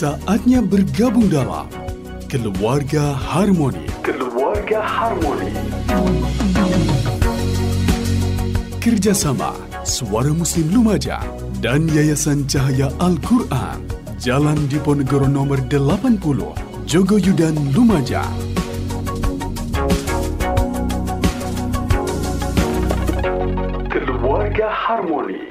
Saatnya 0.00 0.64
bergabung 0.64 1.28
dalam 1.28 1.68
Keluarga 2.24 3.12
Harmoni. 3.12 3.84
Keluarga 4.00 4.80
Harmoni. 4.80 5.52
Kerjasama 8.80 9.52
Suara 9.84 10.32
Muslim 10.32 10.72
Lumajang 10.72 11.28
dan 11.60 11.84
Yayasan 11.84 12.48
Cahaya 12.48 12.88
Al-Quran. 12.96 13.84
Jalan 14.16 14.72
Diponegoro 14.72 15.28
nomor 15.28 15.60
80, 15.68 16.56
Jogoyudan 16.88 17.60
Lumajang. 17.76 18.32
Keluarga 23.92 24.66
Harmoni. 24.72 25.49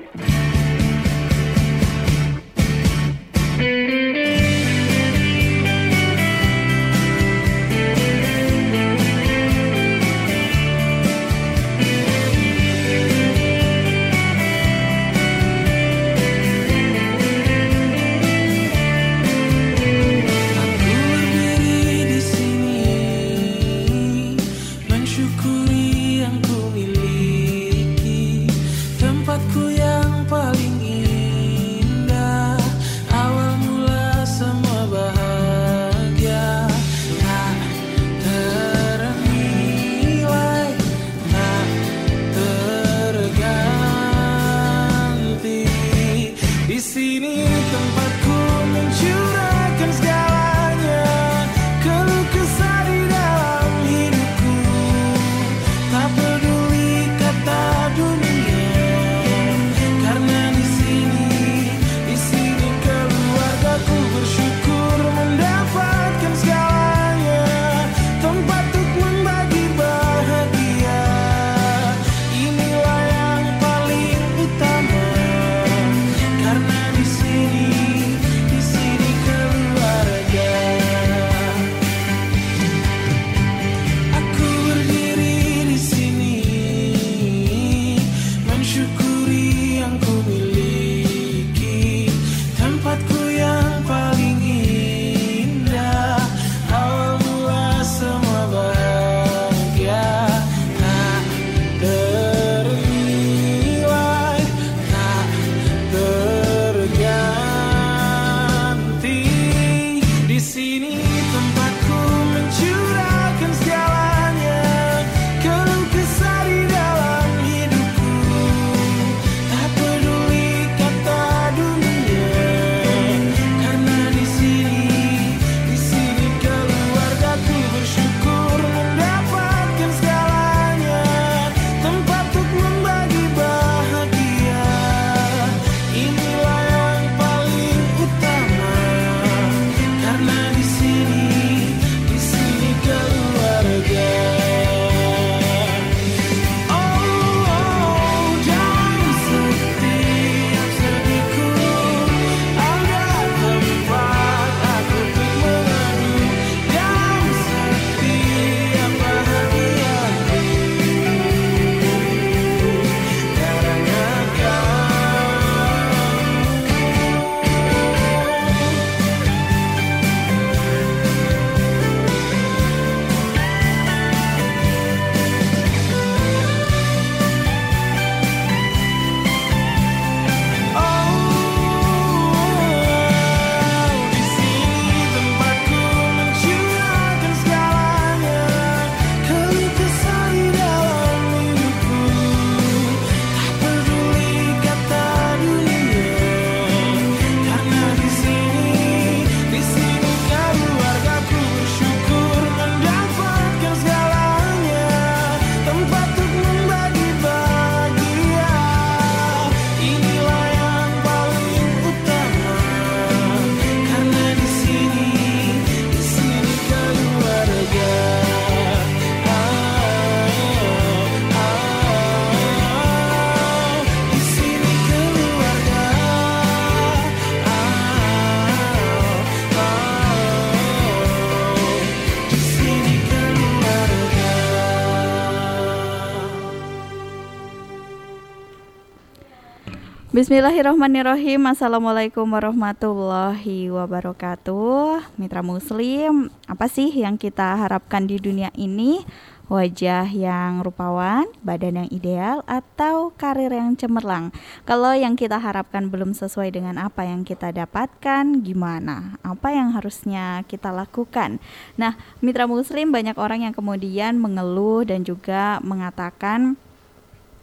Bismillahirrahmanirrahim 240.20 241.48
Assalamualaikum 241.48 242.28
warahmatullahi 242.28 243.72
wabarakatuh 243.72 245.16
Mitra 245.16 245.40
Muslim 245.40 246.28
Apa 246.44 246.68
sih 246.68 246.92
yang 246.92 247.16
kita 247.16 247.56
harapkan 247.56 248.04
di 248.04 248.20
dunia 248.20 248.52
ini? 248.52 249.00
Wajah 249.48 250.12
yang 250.12 250.60
rupawan, 250.60 251.24
badan 251.40 251.80
yang 251.80 251.90
ideal, 251.96 252.44
atau 252.52 253.16
karir 253.16 253.48
yang 253.48 253.80
cemerlang 253.80 254.36
Kalau 254.68 254.92
yang 254.92 255.16
kita 255.16 255.40
harapkan 255.40 255.88
belum 255.88 256.12
sesuai 256.12 256.52
dengan 256.52 256.84
apa 256.84 257.08
yang 257.08 257.24
kita 257.24 257.56
dapatkan 257.56 258.44
Gimana? 258.44 259.16
Apa 259.24 259.56
yang 259.56 259.72
harusnya 259.72 260.44
kita 260.52 260.76
lakukan? 260.76 261.40
Nah, 261.80 261.96
Mitra 262.20 262.44
Muslim 262.44 262.92
banyak 262.92 263.16
orang 263.16 263.48
yang 263.48 263.56
kemudian 263.56 264.20
mengeluh 264.20 264.84
dan 264.84 265.00
juga 265.08 265.64
mengatakan 265.64 266.60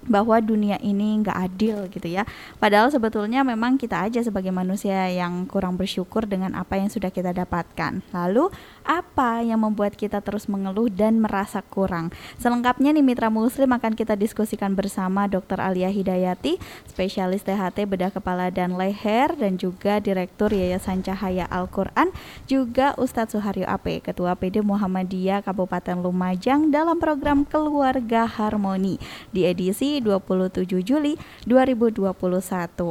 bahwa 0.06 0.38
dunia 0.40 0.78
ini 0.82 1.22
nggak 1.22 1.38
adil 1.38 1.86
gitu 1.90 2.08
ya. 2.08 2.26
Padahal 2.58 2.90
sebetulnya 2.90 3.42
memang 3.42 3.78
kita 3.78 4.06
aja 4.06 4.22
sebagai 4.22 4.50
manusia 4.50 5.10
yang 5.10 5.46
kurang 5.46 5.76
bersyukur 5.78 6.24
dengan 6.24 6.54
apa 6.58 6.78
yang 6.78 6.90
sudah 6.90 7.10
kita 7.10 7.34
dapatkan. 7.34 8.02
Lalu 8.14 8.50
apa 8.86 9.42
yang 9.42 9.66
membuat 9.66 9.98
kita 9.98 10.22
terus 10.22 10.46
mengeluh 10.46 10.86
dan 10.86 11.18
merasa 11.18 11.58
kurang? 11.60 12.14
Selengkapnya 12.38 12.94
nih 12.94 13.02
Mitra 13.02 13.26
Muslim 13.26 13.74
akan 13.74 13.98
kita 13.98 14.14
diskusikan 14.14 14.78
bersama 14.78 15.26
Dr. 15.26 15.58
Alia 15.58 15.90
Hidayati, 15.90 16.62
spesialis 16.86 17.42
THT 17.42 17.82
bedah 17.90 18.14
kepala 18.14 18.54
dan 18.54 18.78
leher 18.78 19.34
dan 19.34 19.58
juga 19.58 19.98
Direktur 19.98 20.54
Yayasan 20.54 21.02
Cahaya 21.02 21.50
Al-Qur'an, 21.50 22.14
juga 22.46 22.94
Ustadz 22.94 23.34
Suharyo 23.34 23.66
AP, 23.66 24.06
Ketua 24.06 24.38
PD 24.38 24.62
Muhammadiyah 24.62 25.42
Kabupaten 25.42 25.98
Lumajang 25.98 26.70
dalam 26.70 27.02
program 27.02 27.42
Keluarga 27.42 28.30
Harmoni 28.30 29.02
di 29.34 29.42
edisi 29.42 29.98
27 29.98 30.62
Juli 30.86 31.18
2021 31.50 32.14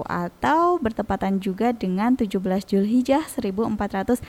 atau 0.04 0.76
bertepatan 0.84 1.40
juga 1.40 1.72
dengan 1.72 2.20
17 2.20 2.36
Julhijjah 2.68 3.24
1442. 3.32 4.26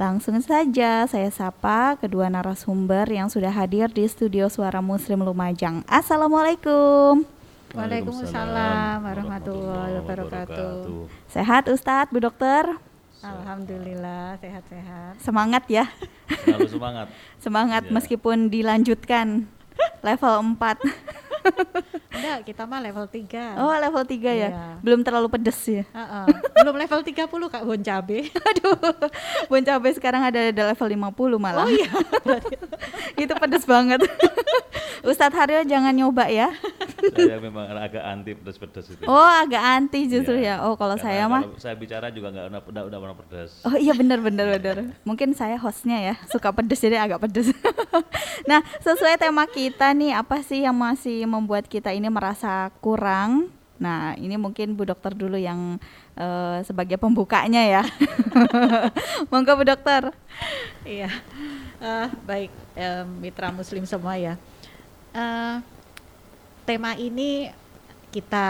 Langsung 0.00 0.40
saja 0.40 1.04
saya 1.04 1.28
sapa 1.28 1.92
kedua 2.00 2.32
narasumber 2.32 3.04
yang 3.04 3.28
sudah 3.28 3.52
hadir 3.52 3.84
di 3.92 4.08
studio 4.08 4.48
Suara 4.48 4.80
Muslim 4.80 5.20
Lumajang. 5.20 5.84
Assalamualaikum. 5.84 7.28
Waalaikumsalam 7.76 9.04
warahmatullahi 9.04 10.00
wabarakatuh. 10.00 11.04
Sehat 11.28 11.68
Ustadz, 11.68 12.08
Bu 12.08 12.16
Dokter? 12.16 12.80
Alhamdulillah 13.20 14.40
sehat-sehat. 14.40 15.20
Semangat 15.20 15.68
ya. 15.68 15.84
Selalu 16.48 16.68
semangat. 16.72 17.06
Semangat 17.44 17.82
Ya. 17.84 17.92
meskipun 17.92 18.48
dilanjutkan 18.48 19.44
level 20.00 20.56
4. 20.56 20.80
Enggak, 22.16 22.38
kita 22.52 22.62
mah 22.68 22.80
level 22.82 23.06
3. 23.06 23.60
Oh, 23.60 23.72
level 23.72 24.02
3 24.04 24.12
ya. 24.12 24.32
Iya. 24.34 24.50
Belum 24.82 25.00
terlalu 25.00 25.28
pedes 25.32 25.60
ya. 25.64 25.84
Heeh. 25.88 26.24
Belum 26.60 26.74
level 26.76 27.00
30 27.00 27.26
Kak 27.26 27.62
Bon 27.64 27.80
Cabe. 27.80 28.18
Aduh. 28.50 28.76
Bon 29.48 29.62
cabai 29.62 29.92
sekarang 29.96 30.22
ada 30.24 30.52
ada 30.52 30.62
level 30.74 30.88
50 30.88 31.40
malah. 31.40 31.64
Oh 31.64 31.70
iya. 31.70 31.90
Itu 33.22 33.32
pedes 33.36 33.64
banget. 33.64 34.04
Ustadz 35.00 35.36
Haryo 35.36 35.64
jangan 35.64 35.96
nyoba 35.96 36.28
ya. 36.28 36.52
Saya 37.00 37.38
memang 37.40 37.64
agak 37.72 38.04
anti 38.04 38.30
pedas-pedas 38.36 38.86
itu. 38.90 39.02
Oh, 39.04 39.16
agak 39.40 39.60
anti 39.60 40.06
justru 40.06 40.36
Iya. 40.36 40.60
ya. 40.60 40.66
Oh, 40.68 40.76
kalau 40.76 40.96
Karena 41.00 41.06
saya 41.10 41.24
mah 41.26 41.42
saya 41.56 41.74
bicara 41.74 42.08
juga 42.08 42.28
nggak 42.30 42.46
udah 42.48 42.60
udah, 42.68 42.82
udah 42.88 42.98
pernah 43.00 43.16
pedas. 43.16 43.50
Oh 43.64 43.76
iya 43.76 43.92
benar 43.92 44.20
benar 44.20 44.46
benar. 44.56 44.76
Mungkin 45.02 45.32
saya 45.32 45.56
hostnya 45.56 45.98
ya 45.98 46.14
suka 46.28 46.52
pedes 46.52 46.78
jadi 46.78 47.00
agak 47.00 47.24
pedes. 47.24 47.50
nah 48.50 48.60
sesuai 48.80 49.16
tema 49.16 49.44
kita 49.44 49.92
nih 49.92 50.14
apa 50.14 50.40
sih 50.40 50.62
yang 50.62 50.76
masih 50.76 51.24
membuat 51.24 51.66
kita 51.66 51.90
ini 51.90 52.06
merasa 52.06 52.68
kurang? 52.78 53.48
Nah 53.80 54.12
ini 54.20 54.36
mungkin 54.36 54.76
Bu 54.76 54.84
Dokter 54.84 55.16
dulu 55.16 55.40
yang 55.40 55.80
eh, 56.12 56.58
sebagai 56.62 57.00
pembukanya 57.00 57.64
ya. 57.64 57.82
Monggo 59.32 59.56
Bu 59.56 59.64
Dokter. 59.64 60.12
Iya. 60.84 61.08
Eh, 61.80 62.06
baik 62.28 62.52
em, 62.76 63.06
mitra 63.20 63.48
muslim 63.48 63.88
semua 63.88 64.20
ya. 64.20 64.36
Eh, 65.16 65.56
tema 66.62 66.94
ini 66.94 67.50
kita 68.10 68.46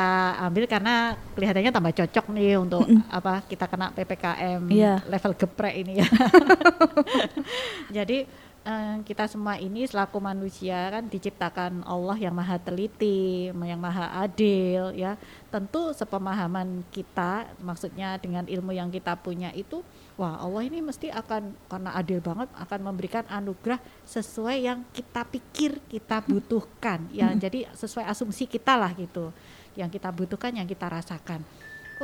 ambil 0.49 0.65
karena 0.65 1.13
kelihatannya 1.37 1.69
tambah 1.69 1.93
cocok 1.93 2.27
nih 2.33 2.57
untuk 2.57 2.81
apa 3.13 3.45
kita 3.45 3.69
kena 3.69 3.93
PPKM 3.93 4.63
Iya. 4.73 5.05
level 5.05 5.37
geprek 5.37 5.75
ini 5.77 6.01
ya. 6.01 6.09
Jadi 7.97 8.25
eh, 8.65 8.95
kita 9.05 9.29
semua 9.29 9.61
ini 9.61 9.85
selaku 9.85 10.17
manusia 10.17 10.89
kan 10.89 11.05
diciptakan 11.05 11.85
Allah 11.85 12.17
yang 12.17 12.33
maha 12.33 12.57
teliti, 12.57 13.53
yang 13.53 13.81
maha 13.81 14.25
adil 14.25 14.97
ya. 14.97 15.21
Tentu 15.53 15.93
sepemahaman 15.93 16.81
kita 16.89 17.53
maksudnya 17.61 18.17
dengan 18.17 18.49
ilmu 18.49 18.73
yang 18.73 18.89
kita 18.89 19.13
punya 19.13 19.53
itu 19.53 19.85
wah 20.21 20.37
Allah 20.37 20.69
ini 20.69 20.85
mesti 20.85 21.09
akan 21.09 21.57
karena 21.65 21.97
adil 21.97 22.21
banget 22.21 22.53
akan 22.53 22.81
memberikan 22.93 23.25
anugerah 23.25 23.81
sesuai 24.05 24.57
yang 24.61 24.85
kita 24.93 25.25
pikir 25.25 25.81
kita 25.89 26.21
butuhkan 26.29 27.09
ya. 27.09 27.33
Jadi 27.33 27.65
sesuai 27.73 28.05
asumsi 28.05 28.45
kita 28.45 28.77
lah 28.77 28.93
gitu. 28.93 29.33
Yang 29.73 29.97
kita 29.97 30.13
butuhkan 30.13 30.53
yang 30.53 30.69
kita 30.69 30.93
rasakan. 30.93 31.41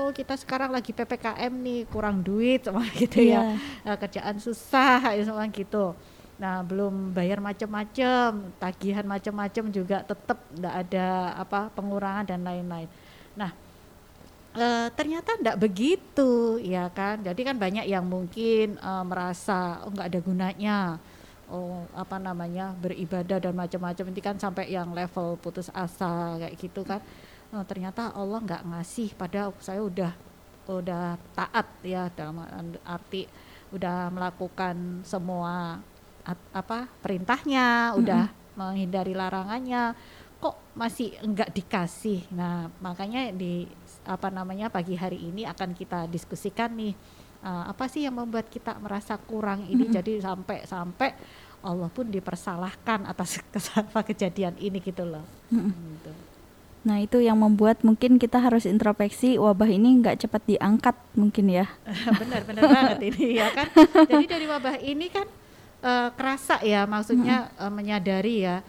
Oh 0.00 0.12
kita 0.16 0.32
sekarang 0.36 0.72
lagi 0.72 0.96
PPKM 0.96 1.52
nih 1.52 1.84
kurang 1.92 2.24
duit 2.24 2.64
sama 2.64 2.88
gitu 3.00 3.20
ya 3.20 3.52
Iya. 3.84 3.92
Eh, 3.92 3.96
kerjaan 4.00 4.36
susah 4.40 5.12
ya 5.12 5.20
semua 5.20 5.44
gitu. 5.52 5.92
Nah 6.40 6.60
belum 6.64 7.12
bayar 7.16 7.40
macam-macam, 7.40 8.48
tagihan 8.56 9.04
macam-macam 9.04 9.64
juga 9.72 10.00
tetap 10.04 10.40
tidak 10.52 10.74
ada 10.88 11.06
apa 11.36 11.68
pengurangan 11.72 12.24
dan 12.28 12.40
lain-lain. 12.44 12.88
Nah 13.36 13.52
eh, 14.56 14.88
ternyata 14.96 15.36
tidak 15.38 15.56
begitu 15.60 16.58
ya 16.60 16.88
kan. 16.90 17.20
Jadi 17.22 17.40
kan 17.46 17.56
banyak 17.60 17.86
yang 17.86 18.04
mungkin 18.08 18.80
eh, 18.80 19.04
merasa 19.04 19.84
oh 19.84 19.90
nggak 19.92 20.08
ada 20.10 20.20
gunanya. 20.24 20.78
Oh 21.46 21.86
apa 21.94 22.18
namanya 22.18 22.74
beribadah 22.74 23.38
dan 23.38 23.54
macam-macam 23.54 24.04
ini 24.10 24.20
kan 24.24 24.36
sampai 24.40 24.66
yang 24.72 24.90
level 24.90 25.38
putus 25.38 25.70
asa 25.70 26.40
kayak 26.40 26.56
gitu 26.58 26.82
kan. 26.82 26.98
Oh, 27.54 27.62
ternyata 27.62 28.10
Allah 28.10 28.42
nggak 28.42 28.66
ngasih 28.66 29.14
pada 29.14 29.54
saya 29.62 29.78
udah 29.78 30.12
udah 30.66 31.14
taat 31.38 31.66
ya 31.86 32.10
dalam 32.10 32.42
arti 32.82 33.30
udah 33.70 34.10
melakukan 34.10 35.06
semua 35.06 35.78
at- 36.26 36.50
apa 36.50 36.90
perintahnya, 37.02 37.94
udah 37.94 38.26
menghindari 38.58 39.14
larangannya, 39.14 39.94
kok 40.42 40.58
masih 40.74 41.14
enggak 41.22 41.54
dikasih. 41.54 42.26
Nah, 42.34 42.66
makanya 42.82 43.30
di 43.30 43.70
apa 44.06 44.30
namanya 44.30 44.70
pagi 44.70 44.94
hari 44.94 45.18
ini 45.18 45.42
akan 45.44 45.74
kita 45.74 46.06
diskusikan 46.06 46.70
nih 46.72 46.94
eh, 47.42 47.64
apa 47.66 47.90
sih 47.90 48.06
yang 48.06 48.14
membuat 48.14 48.46
kita 48.46 48.78
merasa 48.78 49.18
kurang 49.18 49.66
ini 49.66 49.90
jadi 49.90 50.22
sampai 50.22 50.62
sampai 50.64 51.10
Allah 51.66 51.90
pun 51.90 52.06
dipersalahkan 52.06 53.10
atas 53.10 53.42
kes- 53.52 53.74
apa 53.74 54.06
kejadian 54.06 54.54
ini 54.62 54.78
gitu 54.78 55.02
loh. 55.02 55.26
Gitu. 55.50 56.12
Nah 56.86 57.02
itu 57.02 57.18
yang 57.18 57.34
membuat 57.34 57.82
mungkin 57.82 58.14
kita 58.14 58.38
harus 58.38 58.62
introspeksi 58.62 59.42
wabah 59.42 59.66
ini 59.66 59.98
nggak 59.98 60.22
cepat 60.22 60.42
diangkat 60.46 60.94
mungkin 61.18 61.50
ya. 61.50 61.66
benar 62.22 62.46
benar 62.46 62.62
banget 62.70 62.98
ini 63.10 63.42
ya 63.42 63.50
kan 63.50 63.66
jadi 64.10 64.24
dari 64.38 64.46
wabah 64.46 64.78
ini 64.78 65.06
kan 65.10 65.26
eh, 65.82 66.08
kerasa 66.14 66.62
ya 66.62 66.86
maksudnya 66.86 67.50
eh, 67.58 67.72
menyadari 67.74 68.46
ya 68.46 68.62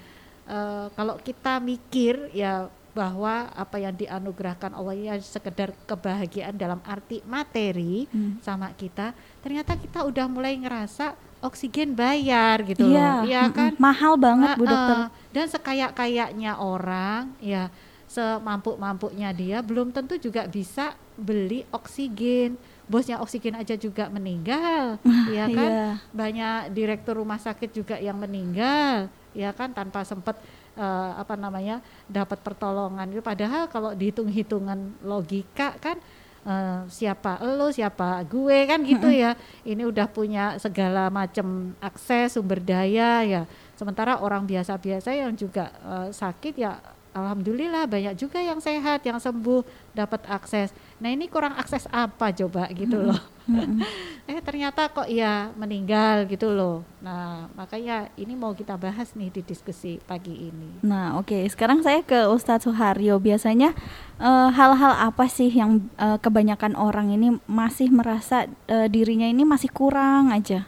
eh, 0.49 0.85
kalau 0.97 1.21
kita 1.21 1.61
mikir 1.61 2.33
ya 2.33 2.73
bahwa 2.97 3.53
apa 3.53 3.77
yang 3.77 3.93
dianugerahkan 3.93 4.73
Allah 4.73 4.97
ya 4.97 5.13
sekedar 5.21 5.69
kebahagiaan 5.85 6.57
dalam 6.57 6.81
arti 6.83 7.21
materi 7.23 8.09
Hmm. 8.09 8.41
sama 8.41 8.73
kita 8.73 9.13
ternyata 9.39 9.77
kita 9.77 10.01
udah 10.01 10.25
mulai 10.25 10.57
ngerasa 10.57 11.13
oksigen 11.37 11.93
bayar 11.93 12.65
gitu 12.65 12.89
Iya, 12.89 13.21
loh 13.21 13.29
ya 13.29 13.41
mm-mm. 13.45 13.53
kan 13.53 13.71
mahal 13.77 14.17
banget 14.17 14.57
Bu 14.57 14.65
Heeh. 14.65 14.73
Dokter. 14.73 14.97
Dan 15.29 15.45
sekaya-kayanya 15.45 16.57
orang, 16.57 17.29
ya 17.37 17.69
semampu-mampunya 18.09 19.29
dia 19.31 19.61
belum 19.61 19.89
tentu 19.89 20.17
juga 20.17 20.45
bisa 20.45 20.97
beli 21.13 21.61
oksigen. 21.69 22.57
Bosnya 22.87 23.19
oksigen 23.19 23.51
aja 23.53 23.75
juga 23.75 24.07
meninggal, 24.07 24.95
ya 25.29 25.45
kan? 25.45 25.69
iya. 25.69 25.87
Banyak 26.09 26.71
direktur 26.71 27.19
rumah 27.19 27.35
sakit 27.35 27.69
juga 27.69 27.99
yang 27.99 28.15
meninggal, 28.15 29.11
ya 29.31 29.51
kan? 29.51 29.69
Tanpa 29.69 30.01
sempat 30.01 30.39
eh, 30.77 31.11
apa 31.17 31.33
namanya 31.33 31.81
dapat 32.05 32.39
pertolongan. 32.45 33.09
Itu 33.09 33.25
Padahal 33.25 33.65
kalau 33.67 33.97
dihitung-hitungan 33.97 35.01
logika 35.01 35.73
kan 35.81 35.97
eh, 36.45 36.79
siapa 36.87 37.41
lo 37.41 37.73
siapa 37.73 38.21
gue 38.29 38.57
kan 38.69 38.79
gitu 38.85 39.09
ya. 39.09 39.33
Ini 39.65 39.83
udah 39.89 40.05
punya 40.07 40.61
segala 40.61 41.09
macam 41.09 41.73
akses 41.81 42.37
sumber 42.37 42.61
daya 42.61 43.25
ya. 43.25 43.41
Sementara 43.73 44.21
orang 44.21 44.45
biasa-biasa 44.45 45.17
yang 45.17 45.33
juga 45.33 45.73
eh, 45.83 46.09
sakit 46.13 46.53
ya 46.55 46.96
alhamdulillah 47.17 47.89
banyak 47.89 48.13
juga 48.13 48.37
yang 48.37 48.61
sehat 48.61 49.01
yang 49.01 49.17
sembuh 49.17 49.65
dapat 49.97 50.21
akses 50.29 50.69
nah 51.01 51.09
ini 51.09 51.25
kurang 51.25 51.57
akses 51.57 51.89
apa 51.89 52.29
coba 52.33 52.69
gitu 52.73 53.01
loh 53.01 53.21
eh 54.29 54.43
ternyata 54.43 54.91
kok 54.91 55.07
ya 55.07 55.49
meninggal 55.55 56.27
gitu 56.29 56.51
loh 56.53 56.85
nah 57.01 57.47
makanya 57.55 58.11
ini 58.19 58.35
mau 58.35 58.51
kita 58.53 58.75
bahas 58.77 59.13
nih 59.17 59.31
di 59.33 59.41
diskusi 59.41 59.97
pagi 60.03 60.51
ini 60.51 60.67
Nah, 60.87 61.19
oke. 61.19 61.45
Sekarang 61.51 61.81
saya 61.81 62.03
ke 62.03 62.27
Ustadz 62.29 62.67
Suharyo. 62.67 63.19
Biasanya 63.19 63.73
eh, 64.17 64.49
hal-hal 64.55 64.93
apa 64.97 65.25
sih 65.27 65.49
yang 65.51 65.83
eh, 65.99 66.17
kebanyakan 66.21 66.79
orang 66.79 67.11
ini 67.13 67.37
masih 67.45 67.89
merasa 67.91 68.47
eh, 68.69 68.87
dirinya 68.87 69.27
ini 69.27 69.43
masih 69.43 69.67
kurang 69.71 70.31
aja? 70.31 70.67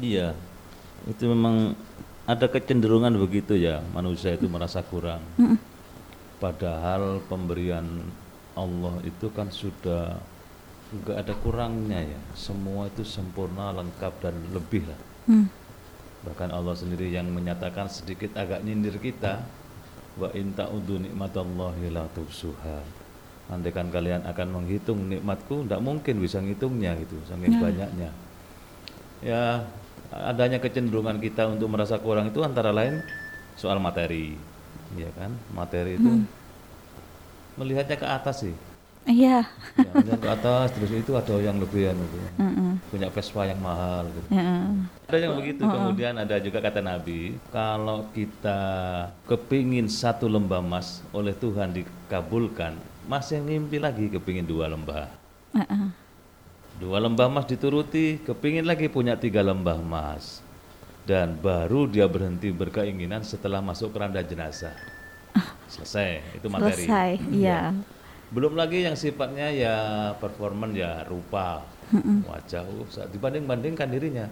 Iya. 0.00 0.32
Itu 1.06 1.30
memang 1.30 1.76
ada 2.26 2.46
kecenderungan 2.50 3.14
begitu 3.22 3.54
ya, 3.54 3.78
manusia 3.94 4.34
itu 4.34 4.50
merasa 4.50 4.82
kurang. 4.82 5.22
Padahal 6.42 7.22
pemberian 7.30 7.86
Allah 8.58 8.98
itu 9.06 9.30
kan 9.30 9.48
sudah 9.48 10.18
nggak 10.90 11.16
ada 11.22 11.34
kurangnya 11.38 12.02
ya. 12.02 12.20
Semua 12.34 12.90
itu 12.90 13.06
sempurna, 13.06 13.70
lengkap 13.72 14.12
dan 14.20 14.34
lebih 14.52 14.84
lah. 14.84 15.00
Hmm. 15.30 15.46
Bahkan 16.26 16.50
Allah 16.50 16.74
sendiri 16.74 17.08
yang 17.08 17.30
menyatakan 17.30 17.86
sedikit 17.86 18.34
agak 18.34 18.66
nyindir 18.66 18.98
kita 18.98 19.46
wa 20.18 20.28
in 20.34 20.50
ta'udu 20.50 20.98
nikmatallahi 21.06 21.94
la 21.94 22.10
tuhsuha. 22.10 23.06
Andaikan 23.46 23.94
kalian 23.94 24.26
akan 24.26 24.48
menghitung 24.58 25.06
nikmatku, 25.06 25.62
tidak 25.62 25.78
mungkin 25.78 26.18
bisa 26.18 26.42
ngitungnya 26.42 26.98
gitu, 26.98 27.14
saking 27.30 27.54
Ya. 27.54 27.60
banyaknya. 27.62 28.10
Ya, 29.22 29.44
adanya 30.12 30.58
kecenderungan 30.62 31.18
kita 31.18 31.48
untuk 31.50 31.68
merasa 31.72 31.98
kurang 31.98 32.30
itu 32.30 32.40
antara 32.44 32.70
lain 32.70 33.02
soal 33.58 33.80
materi, 33.80 34.36
ya 34.94 35.10
kan? 35.16 35.32
Materi 35.50 35.96
itu 35.98 36.12
melihatnya 37.56 37.96
ke 37.96 38.06
atas 38.06 38.44
sih. 38.44 38.54
Iya. 39.06 39.46
Ya, 39.78 40.16
ke 40.18 40.28
atas 40.28 40.74
terus 40.74 40.90
itu 40.92 41.12
ada 41.14 41.34
yang 41.40 41.56
lebihan 41.62 41.94
gitu. 41.94 42.18
Heeh. 42.42 42.70
Punya 42.90 43.08
Vespa 43.10 43.46
yang 43.48 43.60
mahal 43.62 44.06
gitu. 44.10 44.28
Heeh. 44.34 44.66
Ada 45.06 45.22
yang 45.22 45.38
begitu, 45.38 45.62
kemudian 45.62 46.18
ada 46.18 46.36
juga 46.42 46.58
kata 46.58 46.82
Nabi, 46.82 47.38
kalau 47.54 48.10
kita 48.10 48.58
kepingin 49.30 49.86
satu 49.86 50.26
lembah 50.26 50.58
emas 50.58 50.98
oleh 51.14 51.30
Tuhan 51.30 51.70
dikabulkan, 51.70 52.74
masih 53.06 53.38
ngimpi 53.38 53.78
lagi 53.78 54.10
kepingin 54.10 54.50
dua 54.50 54.66
lembah. 54.66 55.06
Heeh. 55.54 56.05
Dua 56.76 57.00
lembah 57.00 57.32
emas 57.32 57.48
dituruti, 57.48 58.20
kepingin 58.20 58.68
lagi 58.68 58.92
punya 58.92 59.16
tiga 59.16 59.40
lembah 59.40 59.80
emas. 59.80 60.44
Dan 61.08 61.40
baru 61.40 61.88
dia 61.88 62.04
berhenti 62.04 62.52
berkeinginan 62.52 63.24
setelah 63.24 63.64
masuk 63.64 63.96
keranda 63.96 64.20
jenazah. 64.20 64.76
Selesai, 65.72 66.36
itu 66.36 66.46
materi. 66.52 66.84
Selesai. 66.84 67.10
Iya. 67.32 67.72
Belum 68.28 68.58
lagi 68.58 68.84
yang 68.84 68.92
sifatnya 68.92 69.48
ya 69.56 69.76
performan 70.20 70.76
ya 70.76 71.00
rupa, 71.08 71.64
wajah, 72.28 72.68
uh, 72.68 73.08
dibanding-bandingkan 73.08 73.88
dirinya. 73.88 74.28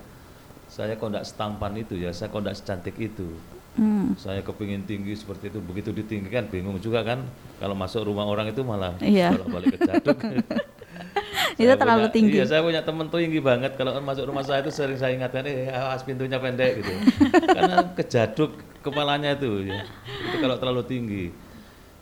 Saya 0.68 1.00
kok 1.00 1.14
enggak 1.14 1.24
setampan 1.24 1.72
itu 1.80 1.96
ya, 1.96 2.12
saya 2.12 2.28
kok 2.28 2.44
enggak 2.44 2.58
secantik 2.60 2.96
itu. 3.00 3.38
Hmm. 3.80 4.12
Saya 4.20 4.44
kepingin 4.44 4.84
tinggi 4.84 5.16
seperti 5.16 5.48
itu, 5.48 5.64
begitu 5.64 5.96
ditinggikan 5.96 6.50
bingung 6.52 6.76
juga 6.76 7.00
kan. 7.06 7.24
Kalau 7.56 7.72
masuk 7.72 8.04
rumah 8.04 8.28
orang 8.28 8.52
itu 8.52 8.60
malah 8.60 8.98
Iya. 9.00 9.32
kalau 9.32 9.46
balik 9.48 9.78
ke 9.78 9.88
jaduk. 9.88 10.18
Itu 11.60 11.70
Saya 11.70 11.78
terlalu 11.78 12.06
punya- 12.06 12.14
tinggi. 12.14 12.36
Iya, 12.36 12.46
saya 12.50 12.60
punya 12.66 12.82
temen 12.82 13.06
tinggi 13.06 13.40
banget. 13.40 13.72
Kalau 13.78 13.94
masuk 14.02 14.24
rumah 14.26 14.42
saya 14.42 14.66
itu 14.66 14.74
sering 14.74 14.98
saya 14.98 15.14
ingatkan, 15.14 15.46
eh 15.46 15.70
awas 15.70 16.02
pintunya 16.02 16.38
pendek 16.42 16.82
gitu. 16.82 16.92
Karena 17.56 17.86
kejaduk 17.94 18.50
kepalanya 18.82 19.38
itu 19.38 19.70
ya. 19.70 19.86
Itu 20.30 20.36
kalau 20.42 20.56
terlalu 20.58 20.82
tinggi. 20.82 21.24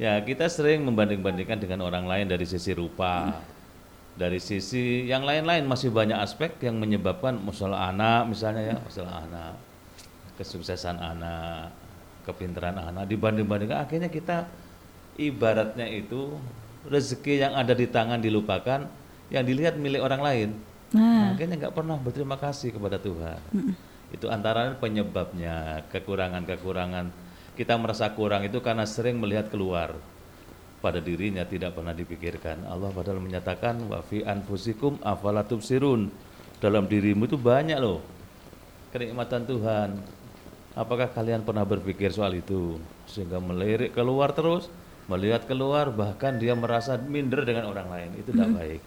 Ya, 0.00 0.16
kita 0.24 0.48
sering 0.48 0.82
membanding-bandingkan 0.88 1.60
dengan 1.60 1.84
orang 1.84 2.08
lain 2.08 2.26
dari 2.32 2.48
sisi 2.48 2.72
rupa. 2.72 3.44
Dari 4.12 4.40
sisi 4.40 5.08
yang 5.08 5.24
lain-lain 5.24 5.64
masih 5.64 5.88
banyak 5.88 6.16
aspek 6.20 6.60
yang 6.60 6.76
menyebabkan 6.76 7.32
masalah 7.40 7.88
anak 7.88 8.28
misalnya 8.28 8.62
ya, 8.72 8.76
masalah 8.76 9.24
anak, 9.24 9.56
kesuksesan 10.36 11.00
anak, 11.00 11.72
kepintaran 12.28 12.76
anak 12.76 13.08
dibanding-bandingkan 13.08 13.88
akhirnya 13.88 14.12
kita 14.12 14.44
ibaratnya 15.16 15.88
itu 15.88 16.36
rezeki 16.84 17.46
yang 17.46 17.52
ada 17.56 17.72
di 17.72 17.88
tangan 17.88 18.20
dilupakan, 18.20 18.84
yang 19.32 19.48
dilihat 19.48 19.80
milik 19.80 20.04
orang 20.04 20.20
lain. 20.20 20.48
Nah, 20.92 21.32
Akhirnya 21.32 21.56
nggak 21.56 21.74
pernah 21.74 21.96
berterima 21.96 22.36
kasih 22.36 22.76
kepada 22.76 23.00
Tuhan. 23.00 23.40
Itu 24.12 24.28
antara 24.28 24.76
penyebabnya 24.76 25.88
kekurangan-kekurangan 25.88 27.08
kita 27.56 27.80
merasa 27.80 28.12
kurang 28.12 28.44
itu 28.44 28.60
karena 28.60 28.84
sering 28.84 29.16
melihat 29.16 29.48
keluar 29.48 29.96
pada 30.84 31.00
dirinya 31.00 31.48
tidak 31.48 31.72
pernah 31.72 31.96
dipikirkan. 31.96 32.68
Allah 32.68 32.92
padahal 32.92 33.24
menyatakan 33.24 33.80
wa 33.88 34.04
fi 34.04 34.20
anfusikum 34.20 35.00
afala 35.00 35.40
tubsirun. 35.48 36.12
Dalam 36.60 36.86
dirimu 36.86 37.26
itu 37.26 37.40
banyak 37.40 37.80
loh 37.80 38.04
kenikmatan 38.92 39.48
Tuhan. 39.48 39.90
Apakah 40.72 41.08
kalian 41.12 41.44
pernah 41.44 41.64
berpikir 41.64 42.12
soal 42.12 42.36
itu 42.36 42.80
sehingga 43.04 43.36
melirik 43.40 43.92
keluar 43.92 44.32
terus, 44.32 44.72
melihat 45.12 45.44
keluar 45.44 45.92
bahkan 45.92 46.34
dia 46.34 46.56
merasa 46.56 46.96
minder 46.96 47.44
dengan 47.44 47.68
orang 47.68 47.86
lain. 47.86 48.10
Itu 48.16 48.32
tidak 48.32 48.50
baik. 48.56 48.80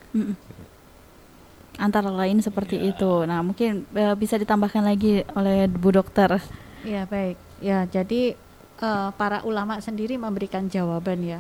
antara 1.76 2.08
lain 2.08 2.40
seperti 2.40 2.80
Iya. 2.80 2.96
itu. 2.96 3.12
Nah, 3.28 3.44
mungkin 3.44 3.84
eh, 3.92 4.16
bisa 4.16 4.40
ditambahkan 4.40 4.80
lagi 4.82 5.28
oleh 5.36 5.68
Bu 5.68 5.92
Dokter. 5.92 6.40
Ya 6.88 7.04
baik. 7.06 7.36
Ya 7.60 7.84
jadi 7.86 8.34
eh, 8.80 9.10
para 9.14 9.44
ulama 9.44 9.78
sendiri 9.80 10.16
memberikan 10.16 10.66
jawaban 10.66 11.20
ya. 11.22 11.40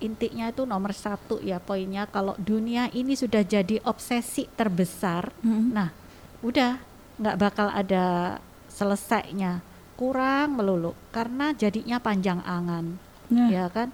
Intinya 0.00 0.48
itu 0.48 0.64
nomor 0.64 0.92
satu 0.92 1.40
ya 1.40 1.60
poinnya 1.60 2.04
kalau 2.04 2.32
dunia 2.36 2.88
ini 2.90 3.12
sudah 3.12 3.44
jadi 3.44 3.84
obsesi 3.84 4.48
terbesar, 4.56 5.28
Mm-mm. 5.44 5.76
nah 5.76 5.92
udah 6.40 6.80
nggak 7.20 7.36
bakal 7.36 7.68
ada 7.68 8.36
selesainya, 8.72 9.60
kurang 10.00 10.56
melulu 10.56 10.96
karena 11.12 11.52
jadinya 11.52 12.00
panjang 12.00 12.40
angan, 12.48 12.96
Nah, 13.30 13.48
ya 13.48 13.66
kan? 13.70 13.88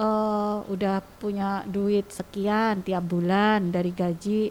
Eh, 0.00 0.56
udah 0.70 1.02
punya 1.20 1.66
duit 1.68 2.08
sekian 2.08 2.80
tiap 2.80 3.04
bulan 3.04 3.68
dari 3.74 3.90
gaji 3.92 4.48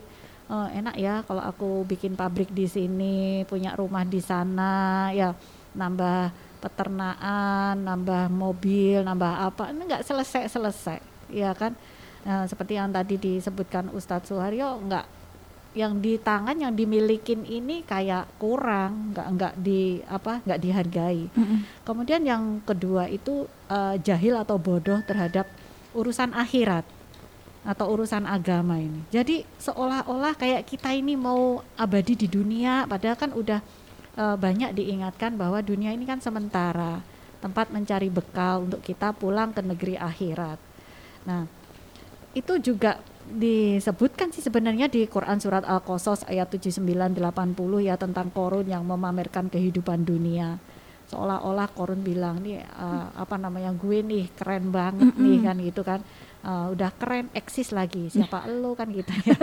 eh, 0.52 0.68
enak 0.78 0.96
ya 1.00 1.24
kalau 1.26 1.42
aku 1.42 1.88
bikin 1.88 2.14
pabrik 2.14 2.52
di 2.54 2.68
sini 2.68 3.48
punya 3.48 3.74
rumah 3.74 4.04
di 4.06 4.20
sana 4.20 5.10
ya 5.16 5.34
nambah 5.74 6.30
peternakan 6.60 7.82
nambah 7.82 8.28
mobil 8.30 9.00
nambah 9.02 9.34
apa 9.48 9.72
ini 9.72 9.88
nggak 9.88 10.06
selesai 10.06 10.52
selesai 10.52 11.00
ya 11.32 11.56
kan 11.56 11.74
Nah, 12.20 12.44
seperti 12.52 12.76
yang 12.76 12.92
tadi 12.92 13.16
disebutkan 13.16 13.96
Ustadz 13.96 14.28
Suharyo 14.28 14.76
nggak 14.84 15.06
yang 15.78 16.02
di 16.02 16.18
tangan 16.18 16.58
yang 16.58 16.74
dimilikin 16.74 17.46
ini 17.46 17.86
kayak 17.86 18.26
kurang 18.42 19.14
nggak 19.14 19.28
nggak 19.38 19.54
di 19.62 20.02
apa 20.10 20.42
nggak 20.42 20.62
dihargai 20.66 21.30
mm-mm. 21.30 21.60
Kemudian 21.86 22.26
yang 22.26 22.58
kedua 22.66 23.06
itu 23.06 23.46
eh, 23.70 24.02
jahil 24.02 24.34
atau 24.34 24.58
bodoh 24.58 24.98
terhadap 25.06 25.46
urusan 25.94 26.34
akhirat 26.34 26.86
atau 27.66 27.86
urusan 27.92 28.24
agama 28.24 28.80
ini. 28.80 29.04
Jadi 29.12 29.44
seolah-olah 29.60 30.34
kayak 30.40 30.66
kita 30.66 30.96
ini 30.96 31.20
mau 31.20 31.60
abadi 31.76 32.16
di 32.16 32.28
dunia, 32.32 32.88
padahal 32.90 33.18
kan 33.20 33.32
udah 33.36 33.60
eh, 34.18 34.38
banyak 34.40 34.74
diingatkan 34.74 35.38
bahwa 35.38 35.60
dunia 35.62 35.94
ini 35.94 36.08
kan 36.08 36.18
sementara, 36.24 37.04
tempat 37.44 37.70
mencari 37.70 38.10
bekal 38.10 38.66
untuk 38.66 38.82
kita 38.82 39.14
pulang 39.14 39.52
ke 39.54 39.62
negeri 39.62 39.96
akhirat. 40.00 40.60
Nah, 41.28 41.46
itu 42.34 42.58
juga 42.62 43.02
disebutkan 43.30 44.34
sih 44.34 44.42
sebenarnya 44.42 44.90
di 44.90 45.06
Quran 45.06 45.38
surat 45.38 45.62
Al-Qasas 45.62 46.26
ayat 46.26 46.50
7980 46.50 47.14
ya 47.86 47.96
tentang 47.96 48.34
korun 48.34 48.66
yang 48.66 48.82
memamerkan 48.82 49.54
kehidupan 49.54 50.02
dunia. 50.02 50.58
Seolah-olah 51.10 51.70
korun 51.74 52.02
bilang 52.02 52.42
nih 52.42 52.62
eh, 52.62 53.08
apa 53.14 53.38
namanya 53.38 53.74
gue 53.74 54.02
nih 54.02 54.26
keren 54.34 54.74
banget 54.74 55.14
nih 55.14 55.38
kan 55.46 55.56
gitu 55.62 55.82
kan. 55.86 56.02
Eh, 56.40 56.66
udah 56.74 56.90
keren 56.98 57.30
eksis 57.36 57.70
lagi 57.70 58.10
siapa 58.10 58.50
lo 58.50 58.74
kan 58.74 58.90
gitu 58.90 59.14
ya. 59.26 59.38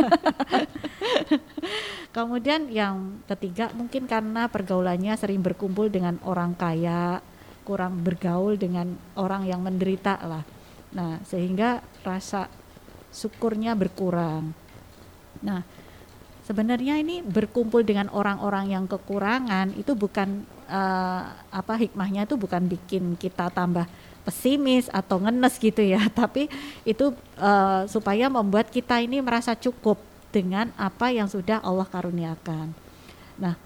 Kemudian 2.17 2.71
yang 2.73 3.23
ketiga 3.31 3.71
mungkin 3.75 4.11
karena 4.11 4.51
pergaulannya 4.51 5.15
sering 5.15 5.43
berkumpul 5.45 5.93
dengan 5.93 6.19
orang 6.27 6.57
kaya 6.59 7.23
kurang 7.67 8.03
bergaul 8.07 8.55
dengan 8.55 8.95
orang 9.19 9.47
yang 9.47 9.63
menderita 9.63 10.23
lah. 10.23 10.47
Nah 10.95 11.19
sehingga 11.27 11.83
rasa 12.07 12.47
syukurnya 13.17 13.73
berkurang. 13.73 14.53
Nah 15.41 15.65
sebenarnya 16.45 17.01
ini 17.01 17.25
berkumpul 17.25 17.81
dengan 17.83 18.13
orang-orang 18.13 18.77
yang 18.77 18.85
kekurangan 18.85 19.73
itu 19.75 19.97
bukan 19.97 20.45
eh, 20.69 21.23
apa 21.33 21.75
hikmahnya 21.81 22.29
itu 22.29 22.37
bukan 22.37 22.69
bikin 22.69 23.17
kita 23.17 23.49
tambah 23.49 23.89
pesimis 24.29 24.93
atau 24.93 25.23
ngenes 25.23 25.57
gitu 25.59 25.81
ya 25.81 26.07
tapi 26.21 26.53
itu 26.85 27.17
eh, 27.41 27.83
supaya 27.89 28.29
membuat 28.29 28.69
kita 28.69 29.01
ini 29.01 29.25
merasa 29.25 29.57
cukup 29.57 29.97
dengan 30.29 30.69
apa 30.77 31.09
yang 31.09 31.27
sudah 31.27 31.65
Allah 31.65 31.89
karuniakan. 31.89 32.77
Nah 33.41 33.57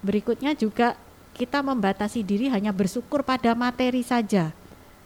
berikutnya 0.00 0.54
juga 0.54 0.94
kita 1.34 1.60
membatasi 1.60 2.22
diri 2.22 2.46
hanya 2.52 2.70
bersyukur 2.70 3.24
pada 3.24 3.56
materi 3.56 4.04
saja. 4.04 4.52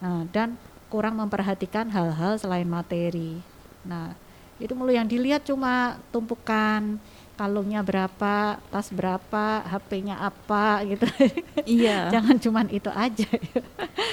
Nah, 0.03 0.27
dan 0.35 0.59
kurang 0.91 1.17
memperhatikan 1.23 1.89
hal-hal 1.89 2.37
selain 2.37 2.67
materi 2.67 3.54
nah 3.85 4.17
itu 4.59 4.73
mulu 4.73 4.95
yang 4.95 5.07
dilihat 5.07 5.43
cuma 5.45 5.99
tumpukan 6.15 6.99
kalungnya 7.35 7.83
berapa, 7.83 8.63
tas 8.71 8.89
berapa, 8.95 9.67
HP-nya 9.67 10.23
apa 10.23 10.87
gitu. 10.87 11.07
Iya. 11.67 12.07
Jangan 12.15 12.37
cuman 12.39 12.67
itu 12.71 12.91
aja. 12.95 13.27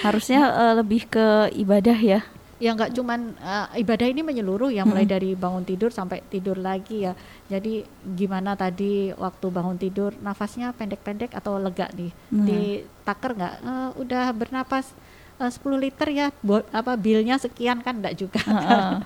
Harusnya 0.02 0.42
eh, 0.50 0.74
lebih 0.82 1.06
ke 1.06 1.54
ibadah 1.54 1.98
ya. 1.98 2.22
ya 2.62 2.78
nggak 2.78 2.94
cuman 2.94 3.34
eh, 3.42 3.82
ibadah 3.82 4.06
ini 4.10 4.22
menyeluruh 4.22 4.70
ya 4.70 4.86
mulai 4.86 5.06
dari 5.06 5.34
bangun 5.34 5.66
tidur 5.66 5.94
sampai 5.94 6.26
tidur 6.30 6.58
lagi 6.58 7.06
ya. 7.06 7.14
Jadi 7.46 7.86
gimana 8.18 8.58
tadi 8.58 9.14
waktu 9.14 9.48
bangun 9.54 9.78
tidur 9.78 10.18
nafasnya 10.22 10.74
pendek-pendek 10.74 11.34
atau 11.38 11.62
lega 11.62 11.90
nih? 11.94 12.10
Nah. 12.34 12.46
Di 12.46 12.62
taker 13.06 13.32
nggak? 13.38 13.56
Eh, 13.62 13.90
udah 14.02 14.26
bernapas 14.34 14.94
eh, 15.42 15.52
10 15.52 15.82
liter 15.82 16.08
ya, 16.14 16.28
bo- 16.40 16.68
apa 16.70 16.94
bilnya 16.96 17.42
sekian 17.42 17.82
kan 17.82 17.98
enggak 17.98 18.16
juga. 18.18 18.42
Heeh. 18.46 18.92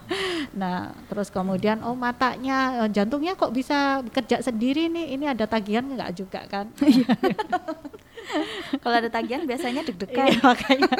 Nah, 0.56 0.96
terus 1.12 1.28
kemudian 1.28 1.84
oh 1.84 1.98
matanya, 2.00 2.86
eh, 2.86 2.90
jantungnya 2.92 3.36
kok 3.36 3.52
bisa 3.52 4.00
kerja 4.08 4.40
sendiri 4.40 4.88
nih? 4.88 5.16
Ini 5.20 5.36
ada 5.36 5.44
tagihan 5.48 5.84
nggak 5.84 6.12
juga 6.16 6.42
kan? 6.48 6.72
Iya. 6.86 7.12
Kalau 8.82 8.96
ada 8.98 9.10
tagihan 9.12 9.46
biasanya 9.46 9.86
deg-degan. 9.86 10.28
Iya, 10.34 10.40
makanya. 10.42 10.92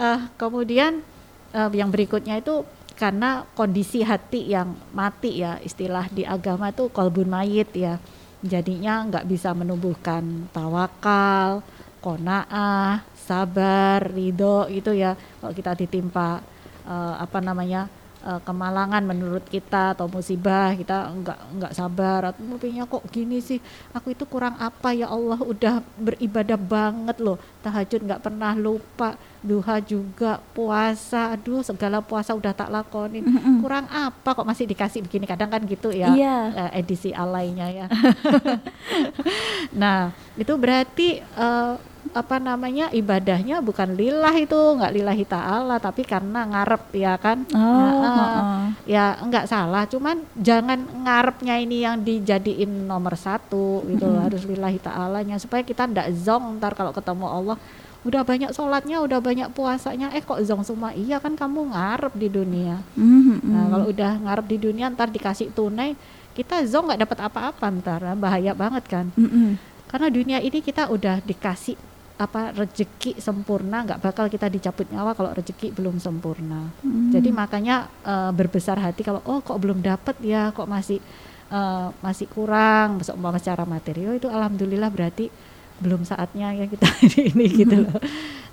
Eh, 0.00 0.20
kemudian 0.36 1.04
eh, 1.52 1.70
yang 1.76 1.92
berikutnya 1.92 2.40
itu 2.40 2.64
karena 2.96 3.44
kondisi 3.56 4.04
hati 4.04 4.48
yang 4.48 4.76
mati 4.92 5.40
ya 5.40 5.56
istilah 5.60 6.08
di 6.12 6.24
agama 6.24 6.68
itu 6.68 6.88
kolbun 6.92 7.28
mayit 7.28 7.72
ya 7.72 7.96
jadinya 8.40 9.04
nggak 9.08 9.24
bisa 9.24 9.52
menumbuhkan 9.52 10.48
tawakal 10.52 11.60
kona'ah 12.00 13.04
sabar 13.14 14.02
ridho 14.10 14.66
gitu 14.72 14.90
ya. 14.96 15.14
Kalau 15.38 15.52
kita 15.54 15.76
ditimpa 15.76 16.40
uh, 16.88 17.14
apa 17.20 17.38
namanya 17.38 17.86
uh, 18.26 18.40
kemalangan 18.42 19.04
menurut 19.04 19.44
kita 19.46 19.94
atau 19.94 20.08
musibah 20.10 20.74
kita 20.74 21.12
nggak 21.12 21.38
nggak 21.60 21.72
sabar. 21.76 22.32
Atau 22.32 22.42
mungkinnya 22.42 22.88
kok 22.88 23.04
gini 23.12 23.38
sih 23.38 23.60
aku 23.94 24.16
itu 24.16 24.24
kurang 24.26 24.56
apa? 24.58 24.90
Ya 24.96 25.06
Allah 25.12 25.38
udah 25.38 25.84
beribadah 26.00 26.58
banget 26.58 27.20
loh. 27.22 27.38
Tahajud 27.62 28.02
nggak 28.02 28.24
pernah 28.24 28.56
lupa 28.56 29.14
duha 29.40 29.80
juga 29.80 30.40
puasa. 30.52 31.32
Aduh 31.32 31.64
segala 31.64 32.04
puasa 32.04 32.36
udah 32.36 32.52
tak 32.52 32.68
lakonin. 32.68 33.24
Mm 33.24 33.32
-hmm. 33.36 33.56
kurang 33.64 33.86
apa 33.88 34.36
kok 34.36 34.48
masih 34.48 34.68
dikasih 34.68 35.00
begini? 35.04 35.24
Kadang 35.24 35.48
kan 35.48 35.62
gitu 35.64 35.88
ya 35.92 36.12
yeah. 36.12 36.68
uh, 36.68 36.70
edisi 36.76 37.10
alainya 37.12 37.66
ya. 37.72 37.86
Nah 39.80 40.12
itu 40.36 40.52
berarti 40.56 41.20
uh, 41.36 41.78
apa 42.10 42.42
namanya 42.42 42.90
ibadahnya 42.90 43.62
bukan 43.62 43.94
lillah 43.94 44.34
itu 44.34 44.56
nggak 44.56 44.94
lillahi 44.98 45.24
ta'ala 45.28 45.78
tapi 45.78 46.02
karena 46.02 46.42
ngarep 46.48 46.84
ya 46.96 47.14
kan? 47.20 47.46
Oh, 47.54 47.60
nah, 47.60 48.10
uh, 48.10 48.18
uh, 48.18 48.62
ya 48.88 49.20
nggak 49.20 49.46
salah. 49.46 49.86
Cuman 49.86 50.26
jangan 50.34 50.80
ngarepnya 51.06 51.60
ini 51.60 51.86
yang 51.86 52.02
dijadiin 52.02 52.88
nomor 52.88 53.14
satu 53.14 53.86
gitu 53.86 54.10
mm 54.10 54.16
-hmm. 54.16 54.24
harus 54.26 54.42
lillahi 54.42 54.78
ta'alanya 54.82 55.36
supaya 55.38 55.62
kita 55.62 55.86
ndak 55.86 56.10
zong 56.18 56.58
ntar 56.58 56.74
kalau 56.74 56.90
ketemu 56.90 57.26
Allah 57.30 57.56
udah 58.00 58.22
banyak 58.24 58.50
sholatnya 58.56 59.04
udah 59.04 59.20
banyak 59.20 59.48
puasanya 59.52 60.08
eh 60.16 60.24
kok 60.24 60.40
zong 60.40 60.64
semua 60.64 60.96
iya 60.96 61.20
kan 61.20 61.36
kamu 61.36 61.68
ngarep 61.72 62.16
di 62.16 62.28
dunia 62.32 62.80
mm 62.96 63.20
-hmm. 63.20 63.38
nah 63.44 63.64
kalau 63.68 63.86
udah 63.92 64.12
ngarep 64.24 64.46
di 64.48 64.56
dunia 64.56 64.88
ntar 64.88 65.12
dikasih 65.12 65.52
tunai 65.52 65.92
kita 66.32 66.64
zong 66.64 66.88
nggak 66.88 67.04
dapat 67.04 67.18
apa-apa 67.28 67.66
ntar 67.76 68.00
bahaya 68.16 68.56
banget 68.56 68.84
kan 68.88 69.06
mm 69.12 69.28
-hmm. 69.28 69.48
karena 69.92 70.08
dunia 70.08 70.38
ini 70.40 70.64
kita 70.64 70.88
udah 70.88 71.20
dikasih 71.20 71.76
apa 72.20 72.52
rezeki 72.52 73.16
sempurna 73.16 73.80
nggak 73.80 74.00
bakal 74.04 74.28
kita 74.28 74.52
dicabut 74.52 74.84
nyawa 74.92 75.16
kalau 75.16 75.32
rezeki 75.32 75.72
belum 75.72 75.96
sempurna. 75.96 76.68
Hmm. 76.84 77.08
Jadi 77.08 77.32
makanya 77.32 77.88
uh, 78.04 78.28
berbesar 78.28 78.76
hati 78.76 79.00
kalau 79.00 79.24
oh 79.24 79.40
kok 79.40 79.56
belum 79.56 79.80
dapat 79.80 80.20
ya 80.20 80.52
kok 80.52 80.68
masih 80.68 81.00
uh, 81.48 81.88
masih 82.04 82.28
kurang 82.28 83.00
umpama 83.00 83.40
secara 83.40 83.64
material 83.64 84.20
itu 84.20 84.28
alhamdulillah 84.28 84.92
berarti 84.92 85.32
belum 85.80 86.04
saatnya 86.04 86.52
ya 86.54 86.68
kita 86.68 86.86
ini 87.32 87.46
gitu 87.48 87.76
loh. 87.88 88.00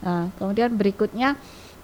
Nah, 0.01 0.31
kemudian 0.39 0.73
berikutnya 0.73 1.35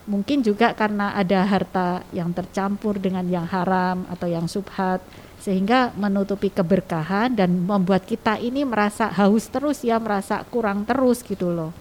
mungkin 0.04 0.44
juga 0.44 0.76
karena 0.76 1.16
ada 1.16 1.48
harta 1.48 2.04
yang 2.12 2.36
tercampur 2.36 3.00
dengan 3.00 3.24
yang 3.28 3.48
haram 3.48 4.04
atau 4.12 4.28
yang 4.28 4.48
subhat 4.52 5.00
sehingga 5.40 5.92
menutupi 5.96 6.52
keberkahan 6.52 7.36
dan 7.36 7.64
membuat 7.64 8.04
kita 8.04 8.40
ini 8.40 8.68
merasa 8.68 9.12
haus 9.12 9.48
terus 9.48 9.84
ya 9.84 10.00
merasa 10.00 10.44
kurang 10.48 10.84
terus 10.84 11.24
gitu 11.24 11.52
loh 11.52 11.72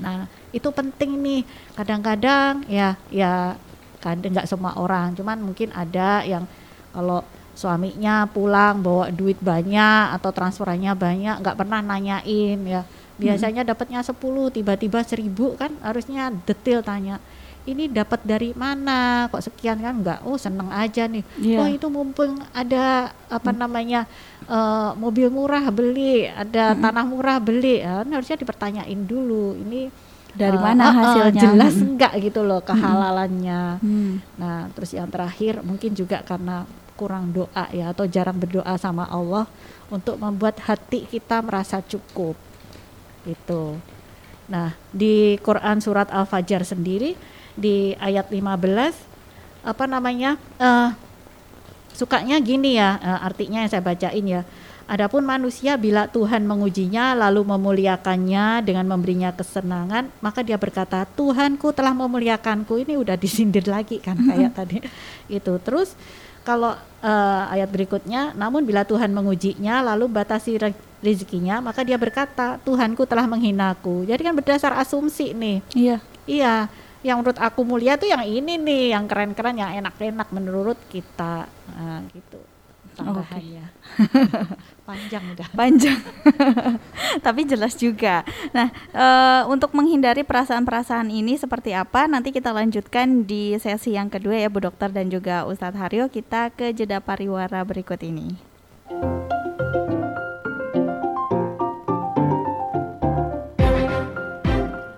nah 0.00 0.24
itu 0.56 0.68
penting 0.72 1.20
nih 1.20 1.42
kadang-kadang 1.76 2.64
ya 2.68 2.96
ya 3.12 3.56
kadang 4.00 4.32
nggak 4.32 4.48
semua 4.48 4.76
orang 4.76 5.12
cuman 5.16 5.36
mungkin 5.40 5.68
ada 5.72 6.24
yang 6.24 6.48
kalau 6.92 7.24
suaminya 7.52 8.24
pulang 8.28 8.80
bawa 8.80 9.12
duit 9.12 9.36
banyak 9.40 10.16
atau 10.16 10.30
transferannya 10.32 10.92
banyak 10.96 11.36
nggak 11.44 11.56
pernah 11.58 11.84
nanyain 11.84 12.58
ya 12.64 12.82
biasanya 13.20 13.62
hmm. 13.62 13.70
dapatnya 13.70 14.00
10 14.00 14.56
tiba-tiba 14.56 15.00
seribu 15.04 15.54
kan 15.54 15.70
harusnya 15.84 16.32
detail 16.48 16.80
tanya 16.80 17.20
ini 17.62 17.86
dapat 17.86 18.26
dari 18.26 18.50
mana 18.58 19.30
kok 19.30 19.44
sekian 19.44 19.78
kan 19.78 19.94
enggak 20.02 20.18
oh 20.26 20.34
seneng 20.34 20.66
aja 20.74 21.06
nih 21.06 21.22
yeah. 21.38 21.62
oh 21.62 21.68
itu 21.70 21.86
mumpung 21.86 22.42
ada 22.50 23.14
apa 23.30 23.50
hmm. 23.54 23.58
namanya 23.58 24.00
uh, 24.50 24.98
mobil 24.98 25.30
murah 25.30 25.70
beli 25.70 26.26
ada 26.26 26.74
hmm. 26.74 26.80
tanah 26.82 27.06
murah 27.06 27.38
beli 27.38 27.78
ya, 27.84 28.02
harusnya 28.02 28.40
dipertanyain 28.40 29.00
dulu 29.06 29.54
ini 29.54 29.86
dari 30.32 30.58
uh, 30.58 30.62
mana 30.64 30.84
uh, 30.90 30.92
hasilnya 30.96 31.30
uh, 31.30 31.38
jelas 31.38 31.74
hmm. 31.78 31.86
enggak 31.94 32.12
gitu 32.18 32.40
loh 32.42 32.60
kehalalannya 32.66 33.78
hmm. 33.78 34.12
nah 34.42 34.66
terus 34.74 34.90
yang 34.98 35.06
terakhir 35.06 35.62
mungkin 35.62 35.94
juga 35.94 36.24
karena 36.26 36.66
kurang 36.94 37.32
doa 37.32 37.64
ya 37.72 37.90
atau 37.90 38.04
jarang 38.06 38.36
berdoa 38.36 38.74
sama 38.76 39.08
Allah 39.08 39.48
untuk 39.88 40.16
membuat 40.20 40.60
hati 40.64 41.08
kita 41.08 41.40
merasa 41.40 41.80
cukup 41.82 42.36
itu 43.28 43.76
nah 44.50 44.74
di 44.90 45.38
Quran 45.40 45.78
surat 45.80 46.10
Al-Fajr 46.10 46.66
sendiri 46.66 47.14
di 47.56 47.94
ayat 47.96 48.28
15 48.28 48.42
apa 49.62 49.84
namanya 49.86 50.40
uh, 50.58 50.90
sukanya 51.94 52.40
gini 52.42 52.76
ya 52.76 52.98
uh, 52.98 53.20
artinya 53.22 53.62
yang 53.62 53.70
saya 53.70 53.84
bacain 53.84 54.26
ya 54.26 54.42
Adapun 54.90 55.22
manusia 55.22 55.78
bila 55.78 56.10
Tuhan 56.10 56.42
mengujinya 56.44 57.14
lalu 57.14 57.46
memuliakannya 57.46 58.60
dengan 58.60 58.84
memberinya 58.90 59.30
kesenangan, 59.30 60.10
maka 60.18 60.42
dia 60.42 60.58
berkata, 60.58 61.06
"Tuhanku 61.16 61.70
telah 61.70 61.94
memuliakanku." 61.94 62.82
Ini 62.82 62.98
udah 62.98 63.14
disindir 63.16 63.64
lagi 63.70 64.02
kan 64.02 64.18
kayak 64.18 64.52
tadi. 64.58 64.82
Itu. 65.32 65.56
Terus 65.62 65.94
kalau 66.42 66.74
uh, 67.02 67.44
ayat 67.50 67.70
berikutnya, 67.70 68.36
namun 68.36 68.62
bila 68.66 68.82
Tuhan 68.84 69.10
mengujinya 69.14 69.82
lalu 69.94 70.10
batasi 70.10 70.58
rezekinya, 71.02 71.58
maka 71.58 71.82
dia 71.82 71.98
berkata, 71.98 72.58
"Tuhanku 72.62 73.06
telah 73.06 73.26
menghinaku." 73.26 74.06
Jadi 74.06 74.22
kan 74.22 74.34
berdasar 74.34 74.76
asumsi 74.78 75.32
nih. 75.32 75.58
Iya. 75.74 75.96
Iya 76.22 76.54
yang 77.02 77.18
menurut 77.18 77.38
aku 77.42 77.66
mulia 77.66 77.98
tuh 77.98 78.06
yang 78.06 78.22
ini 78.22 78.54
nih, 78.62 78.94
yang 78.94 79.10
keren-keren, 79.10 79.58
yang 79.58 79.74
enak-enak 79.82 80.28
menurut 80.30 80.78
kita. 80.86 81.50
Nah, 81.74 82.06
gitu 82.14 82.38
tambahannya. 82.94 83.71
Panjang 84.88 85.24
udah. 85.32 85.48
Panjang. 85.54 86.00
Tapi 87.26 87.40
jelas 87.46 87.78
juga. 87.78 88.26
Nah, 88.50 88.68
e, 88.90 89.06
untuk 89.48 89.72
menghindari 89.72 90.26
perasaan-perasaan 90.26 91.08
ini 91.08 91.38
seperti 91.38 91.72
apa? 91.72 92.10
Nanti 92.10 92.34
kita 92.34 92.50
lanjutkan 92.50 93.24
di 93.24 93.56
sesi 93.56 93.94
yang 93.94 94.10
kedua 94.10 94.36
ya 94.36 94.48
Bu 94.50 94.60
Dokter 94.64 94.90
dan 94.90 95.08
juga 95.08 95.46
Ustadz 95.46 95.78
Haryo. 95.78 96.10
Kita 96.10 96.50
ke 96.52 96.74
jeda 96.74 96.98
pariwara 96.98 97.62
berikut 97.62 98.00
ini. 98.02 98.36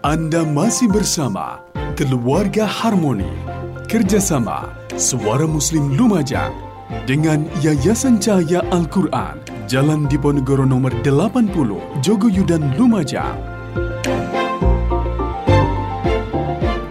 Anda 0.05 0.45
masih 0.45 0.93
bersama 0.93 1.65
Keluarga 1.97 2.69
Harmoni, 2.69 3.31
kerjasama 3.89 4.69
Suara 4.95 5.49
Muslim 5.49 5.97
Lumajang 5.97 6.74
dengan 7.05 7.45
Yayasan 7.61 8.21
Cahaya 8.23 8.65
Al-Quran, 8.73 9.41
Jalan 9.67 10.07
Diponegoro 10.09 10.65
nomor 10.69 10.93
80, 11.03 12.01
Jogoyudan 12.01 12.75
Lumajang. 12.77 13.37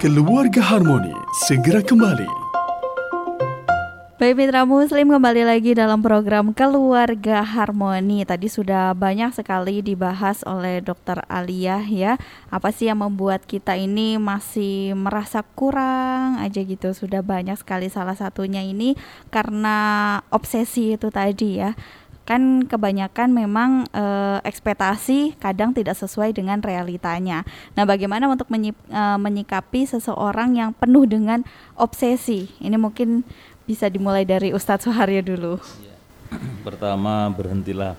Keluarga 0.03 0.59
Harmoni 0.59 1.15
segera 1.47 1.79
kembali. 1.79 2.42
Baik 4.23 4.39
Mitra 4.39 4.63
Muslim 4.63 5.11
kembali 5.11 5.43
lagi 5.43 5.75
dalam 5.75 5.99
program 5.99 6.55
Keluarga 6.55 7.43
Harmoni. 7.43 8.23
Tadi 8.23 8.47
sudah 8.47 8.95
banyak 8.95 9.35
sekali 9.35 9.83
dibahas 9.83 10.47
oleh 10.47 10.79
Dokter 10.79 11.27
Aliyah 11.27 11.83
ya. 11.83 12.15
Apa 12.47 12.71
sih 12.71 12.87
yang 12.87 13.03
membuat 13.03 13.43
kita 13.43 13.75
ini 13.75 14.15
masih 14.15 14.95
merasa 14.95 15.43
kurang 15.43 16.39
aja 16.39 16.63
gitu. 16.63 16.95
Sudah 16.95 17.19
banyak 17.19 17.59
sekali 17.59 17.91
salah 17.91 18.15
satunya 18.15 18.63
ini 18.63 18.95
karena 19.27 19.75
obsesi 20.31 20.95
itu 20.95 21.11
tadi 21.11 21.59
ya 21.59 21.75
kan 22.23 22.63
kebanyakan 22.63 23.35
memang 23.35 23.83
e, 23.91 24.05
ekspektasi 24.47 25.35
kadang 25.43 25.75
tidak 25.75 25.99
sesuai 25.99 26.31
dengan 26.31 26.63
realitanya. 26.63 27.43
Nah, 27.75 27.83
bagaimana 27.83 28.31
untuk 28.31 28.47
menyip, 28.47 28.79
e, 28.87 29.03
menyikapi 29.19 29.83
seseorang 29.83 30.55
yang 30.55 30.71
penuh 30.71 31.03
dengan 31.03 31.43
obsesi? 31.75 32.47
Ini 32.63 32.79
mungkin 32.79 33.27
bisa 33.63 33.87
dimulai 33.87 34.27
dari 34.27 34.51
Ustadz 34.51 34.87
Suharyo 34.87 35.23
dulu. 35.23 35.53
Ya. 35.79 35.95
Pertama 36.63 37.31
berhentilah 37.31 37.95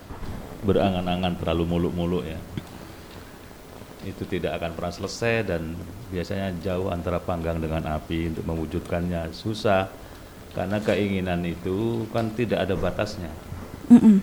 berangan-angan 0.65 1.37
terlalu 1.41 1.63
muluk-muluk 1.65 2.23
ya. 2.25 2.39
Itu 4.05 4.25
tidak 4.29 4.61
akan 4.61 4.77
pernah 4.77 4.93
selesai 4.93 5.35
dan 5.49 5.73
biasanya 6.13 6.53
jauh 6.61 6.93
antara 6.93 7.17
panggang 7.17 7.57
dengan 7.57 7.81
api 7.89 8.29
untuk 8.29 8.45
mewujudkannya 8.45 9.33
susah 9.33 9.89
karena 10.53 10.77
keinginan 10.81 11.41
itu 11.41 12.05
kan 12.13 12.29
tidak 12.37 12.69
ada 12.69 12.77
batasnya. 12.77 13.33
Mm 13.89 13.99
-mm. 14.01 14.17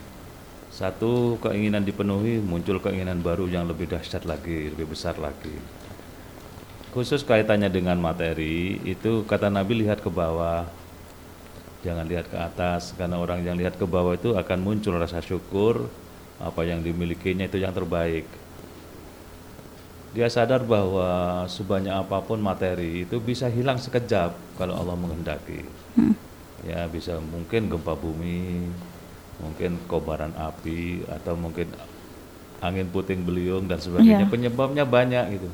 Satu 0.73 1.37
keinginan 1.43 1.85
dipenuhi 1.85 2.41
muncul 2.41 2.81
keinginan 2.81 3.21
baru 3.21 3.45
yang 3.45 3.69
lebih 3.69 3.91
dahsyat 3.91 4.25
lagi, 4.25 4.73
lebih 4.73 4.95
besar 4.95 5.19
lagi. 5.19 5.53
khusus 6.93 7.25
kaitannya 7.25 7.73
dengan 7.73 7.97
materi 7.97 8.77
itu 8.85 9.25
kata 9.25 9.49
Nabi 9.49 9.81
lihat 9.81 10.05
ke 10.05 10.13
bawah 10.13 10.69
jangan 11.83 12.07
lihat 12.07 12.31
ke 12.31 12.39
atas 12.39 12.95
karena 12.95 13.19
orang 13.19 13.43
yang 13.43 13.59
lihat 13.59 13.75
ke 13.75 13.85
bawah 13.85 14.15
itu 14.15 14.39
akan 14.39 14.59
muncul 14.63 14.95
rasa 14.95 15.19
syukur 15.19 15.91
apa 16.39 16.63
yang 16.63 16.83
dimilikinya 16.83 17.47
itu 17.47 17.59
yang 17.59 17.75
terbaik. 17.75 18.27
Dia 20.13 20.29
sadar 20.29 20.63
bahwa 20.63 21.43
sebanyak 21.49 21.93
apa 21.93 22.21
pun 22.23 22.39
materi 22.39 23.09
itu 23.09 23.17
bisa 23.19 23.49
hilang 23.51 23.81
sekejap 23.81 24.59
kalau 24.61 24.79
Allah 24.79 24.95
menghendaki. 24.95 25.67
Ya 26.63 26.87
bisa 26.87 27.19
mungkin 27.19 27.67
gempa 27.67 27.99
bumi 27.99 28.71
mungkin 29.43 29.83
kobaran 29.91 30.31
api 30.39 31.03
atau 31.11 31.35
mungkin 31.35 31.67
angin 32.63 32.87
puting 32.93 33.27
beliung 33.27 33.67
dan 33.67 33.83
sebagainya. 33.83 34.29
Iya. 34.29 34.31
penyebabnya 34.31 34.85
banyak 34.87 35.41
gitu. 35.41 35.49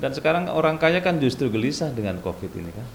Dan 0.00 0.16
sekarang 0.16 0.48
orang 0.48 0.80
kaya 0.80 1.04
kan 1.04 1.20
justru 1.20 1.52
gelisah 1.52 1.92
dengan 1.92 2.18
covid 2.24 2.50
ini 2.56 2.72
kan 2.72 2.86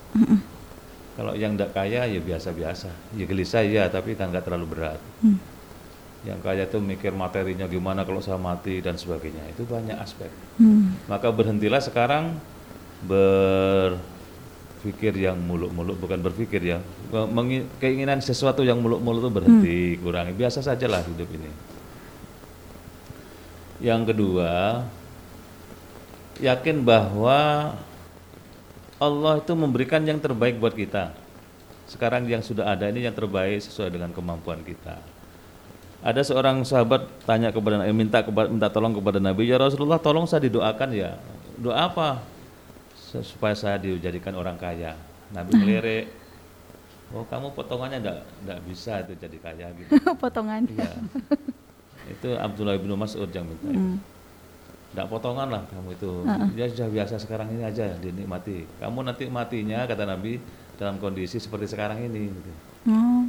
kalau 1.16 1.32
yang 1.32 1.56
tidak 1.56 1.72
kaya 1.72 2.04
ya 2.04 2.20
biasa-biasa. 2.20 2.92
Ya 3.16 3.24
gelisah 3.24 3.64
ya 3.64 3.88
tapi 3.88 4.20
kan 4.20 4.30
nggak 4.30 4.46
terlalu 4.46 4.76
berat. 4.76 5.00
Hmm. 5.24 5.40
yang 6.26 6.42
kaya 6.42 6.66
tuh 6.66 6.82
mikir 6.82 7.14
materinya 7.14 7.70
gimana 7.70 8.02
kalau 8.02 8.18
saya 8.18 8.42
mati 8.42 8.82
dan 8.82 8.98
sebagainya. 8.98 9.46
Itu 9.54 9.70
banyak 9.70 9.96
aspek. 9.96 10.28
Hmm. 10.58 10.98
maka 11.06 11.30
berhentilah 11.30 11.78
sekarang 11.78 12.42
berpikir 13.06 15.14
yang 15.14 15.38
muluk-muluk 15.38 16.02
bukan 16.02 16.20
berpikir 16.26 16.66
ya. 16.66 16.82
Keinginan 17.78 18.26
sesuatu 18.26 18.66
yang 18.66 18.82
muluk-muluk 18.82 19.22
itu 19.22 19.32
berhenti 19.32 19.78
kurangi. 20.02 20.34
Biasa 20.34 20.66
sajalah 20.66 21.06
hidup 21.06 21.30
ini. 21.30 21.52
Yang 23.86 24.02
kedua 24.12 24.82
yakin 26.42 26.84
bahwa 26.84 27.72
Allah 29.02 29.42
itu 29.44 29.54
memberikan 29.54 30.02
yang 30.04 30.20
terbaik 30.22 30.60
buat 30.60 30.74
kita 30.76 31.12
sekarang 31.86 32.26
yang 32.26 32.42
sudah 32.42 32.74
ada 32.74 32.90
ini 32.90 33.06
yang 33.06 33.14
terbaik 33.14 33.62
sesuai 33.62 33.94
dengan 33.94 34.10
kemampuan 34.10 34.62
kita 34.66 34.98
ada 36.06 36.22
seorang 36.22 36.62
sahabat 36.62 37.10
tanya 37.26 37.50
kepada 37.50 37.82
Nabi, 37.82 37.90
minta 37.90 38.22
kepada 38.22 38.46
minta 38.46 38.70
tolong 38.70 38.94
kepada 38.94 39.18
Nabi, 39.18 39.50
ya 39.50 39.58
Rasulullah 39.58 39.98
tolong 39.98 40.30
saya 40.30 40.46
didoakan 40.46 40.94
ya. 40.94 41.18
Doa 41.58 41.90
apa? 41.90 42.22
Supaya 43.26 43.58
saya 43.58 43.82
dijadikan 43.82 44.38
orang 44.38 44.54
kaya. 44.54 44.94
Nabi 45.34 45.52
ngelirik, 45.58 46.06
oh 47.10 47.26
kamu 47.26 47.58
potongannya 47.58 48.06
enggak 48.06 48.20
enggak 48.46 48.60
bisa 48.70 49.02
itu 49.02 49.18
jadi 49.18 49.38
kaya 49.42 49.68
gitu. 49.82 49.98
Potongan. 50.22 50.70
Iya. 50.70 50.94
Itu 52.06 52.38
Abdullah 52.38 52.78
bin 52.78 52.94
Mas'ud 52.94 53.34
yang 53.34 53.50
minta 53.50 53.66
itu. 53.66 53.98
Enggak 54.96 55.12
potongan 55.12 55.52
lah 55.52 55.60
kamu 55.68 55.92
itu. 55.92 56.12
Ya 56.56 56.72
sudah 56.72 56.88
biasa 56.88 57.20
sekarang 57.20 57.52
ini 57.52 57.68
aja 57.68 57.92
dinikmati. 58.00 58.64
Kamu 58.80 59.04
nanti 59.04 59.28
matinya 59.28 59.84
kata 59.84 60.08
Nabi 60.08 60.40
dalam 60.80 60.96
kondisi 61.04 61.36
seperti 61.36 61.68
sekarang 61.68 62.00
ini 62.00 62.32
gitu. 62.32 62.52
Oh. 62.88 63.28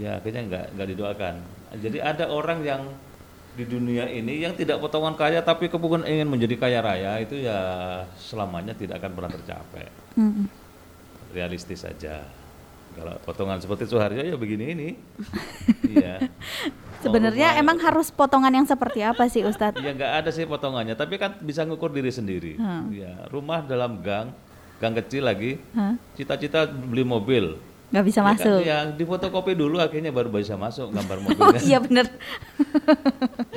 Ya 0.00 0.16
akhirnya 0.16 0.48
nggak 0.48 0.64
nggak 0.80 0.88
didoakan. 0.96 1.34
Jadi 1.76 2.00
ada 2.00 2.32
orang 2.32 2.64
yang 2.64 2.88
di 3.52 3.68
dunia 3.68 4.08
ini 4.08 4.40
yang 4.40 4.56
tidak 4.56 4.80
potongan 4.80 5.12
kaya 5.12 5.44
tapi 5.44 5.68
kemudian 5.68 6.08
ingin 6.08 6.24
menjadi 6.24 6.56
kaya 6.56 6.80
raya 6.80 7.20
itu 7.20 7.44
ya 7.44 7.58
selamanya 8.16 8.72
tidak 8.72 9.04
akan 9.04 9.12
pernah 9.12 9.30
tercapai. 9.36 9.84
Hmm. 10.16 10.48
Realistis 11.36 11.84
saja. 11.84 12.24
Kalau 12.96 13.12
potongan 13.28 13.60
seperti 13.60 13.84
Suharyo 13.84 14.24
ya 14.24 14.40
begini 14.40 14.64
ini. 14.72 14.88
Iya. 15.90 16.22
Sebenarnya 17.00 17.48
rumah- 17.50 17.60
emang 17.62 17.78
harus 17.80 18.08
potongan 18.08 18.52
yang 18.52 18.64
seperti 18.64 19.00
apa 19.00 19.24
sih 19.26 19.40
Ustadz? 19.42 19.76
Ya 19.76 19.90
nggak 19.90 20.12
ada 20.18 20.30
sih 20.30 20.44
potongannya, 20.44 20.92
tapi 20.92 21.16
kan 21.16 21.36
bisa 21.38 21.64
ngukur 21.64 21.88
diri 21.88 22.08
sendiri. 22.08 22.54
Hmm. 22.54 22.88
Ya, 22.90 23.24
rumah 23.28 23.60
dalam 23.60 23.98
gang, 23.98 24.30
gang 24.76 24.94
kecil 24.94 25.24
lagi. 25.24 25.56
Cita-cita 26.12 26.64
beli 26.64 27.02
mobil. 27.02 27.56
Nggak 27.90 28.04
bisa 28.06 28.20
Ya 28.20 28.24
kan, 28.24 28.34
masuk. 28.36 28.60
Ya, 28.62 28.78
difotokopi 28.86 29.52
dulu 29.52 29.76
akhirnya 29.76 30.08
baru 30.08 30.30
bisa 30.30 30.54
masuk 30.54 30.88
gambar 30.90 31.18
mobilnya. 31.24 31.56
Oh 31.56 31.66
iya 31.66 31.78
bener. 31.78 32.06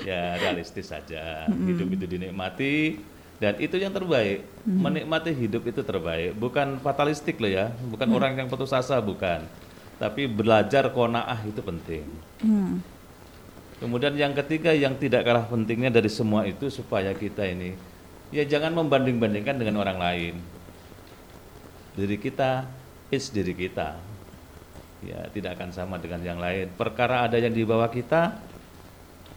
ya 0.03 0.35
realistis 0.37 0.87
saja 0.87 1.45
hidup 1.47 1.87
itu 1.89 2.05
dinikmati 2.07 2.99
dan 3.37 3.55
itu 3.57 3.75
yang 3.75 3.91
terbaik 3.91 4.43
menikmati 4.63 5.31
hidup 5.31 5.63
itu 5.63 5.81
terbaik 5.81 6.31
bukan 6.33 6.79
fatalistik 6.79 7.37
loh 7.37 7.47
ya 7.47 7.65
bukan 7.85 8.07
orang 8.09 8.35
yang 8.35 8.47
putus 8.47 8.71
asa 8.71 8.99
bukan 8.99 9.43
tapi 9.95 10.25
belajar 10.25 10.87
konaah 10.89 11.39
itu 11.43 11.59
penting 11.59 12.03
Hmm. 12.39 12.83
Kemudian 13.83 14.15
yang 14.15 14.31
ketiga 14.31 14.71
yang 14.71 14.95
tidak 14.95 15.27
kalah 15.27 15.43
pentingnya 15.43 15.91
dari 15.91 16.07
semua 16.07 16.47
itu 16.47 16.71
supaya 16.71 17.11
kita 17.11 17.43
ini 17.43 17.75
ya 18.31 18.47
jangan 18.47 18.71
membanding-bandingkan 18.79 19.59
dengan 19.59 19.83
orang 19.83 19.99
lain. 19.99 20.35
Diri 21.93 22.17
kita 22.17 22.65
is 23.11 23.29
diri 23.29 23.53
kita. 23.53 23.99
Ya 25.03 25.27
tidak 25.29 25.59
akan 25.59 25.69
sama 25.69 25.99
dengan 25.99 26.23
yang 26.23 26.39
lain. 26.39 26.71
Perkara 26.73 27.27
ada 27.27 27.35
yang 27.37 27.51
di 27.53 27.61
bawah 27.61 27.91
kita 27.91 28.39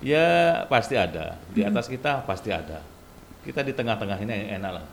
ya 0.00 0.62
pasti 0.70 0.94
ada. 0.96 1.36
Di 1.52 1.66
atas 1.66 1.90
kita 1.90 2.22
pasti 2.24 2.48
ada. 2.54 2.80
Kita 3.44 3.60
di 3.60 3.74
tengah-tengah 3.74 4.18
ini 4.22 4.54
enak 4.56 4.72
lah. 4.72 4.86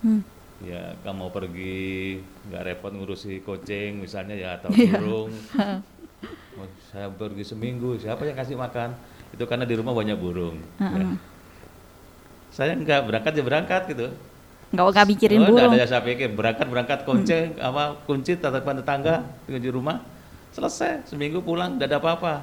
Hmm. 0.00 0.24
ya 0.60 0.96
kamu 1.04 1.28
pergi 1.28 2.20
nggak 2.48 2.62
repot 2.68 2.92
ngurusi 2.92 3.40
kucing 3.44 4.00
misalnya 4.00 4.36
ya 4.36 4.56
atau 4.60 4.68
Iya. 4.72 4.96
burung 4.96 5.32
saya 6.92 7.06
pergi 7.08 7.44
seminggu 7.46 7.96
siapa 7.96 8.26
yang 8.26 8.36
kasih 8.36 8.58
makan? 8.58 8.92
Itu 9.30 9.46
karena 9.46 9.64
di 9.64 9.74
rumah 9.78 9.94
banyak 9.94 10.18
burung. 10.18 10.58
Ya. 10.82 10.90
saya 12.56 12.74
nggak 12.74 13.06
berangkat 13.06 13.32
ya 13.38 13.42
berangkat 13.46 13.82
gitu. 13.94 14.06
Nggak 14.70 14.84
nggak 14.90 15.06
mikirin 15.06 15.40
Oh, 15.42 15.46
burung. 15.54 15.70
ada 15.72 15.78
yang 15.82 15.90
saya 15.90 16.02
pikir. 16.02 16.28
Berangkat 16.34 16.66
berangkat 16.66 16.98
kunci 17.06 17.38
apa 17.58 17.96
kunci 18.04 18.36
tatapan 18.38 18.82
tetangga 18.82 19.14
di 19.46 19.70
rumah. 19.70 20.02
Selesai 20.50 21.06
seminggu 21.06 21.38
pulang 21.40 21.78
tidak 21.78 21.94
ada 21.94 21.98
apa-apa. 22.02 22.34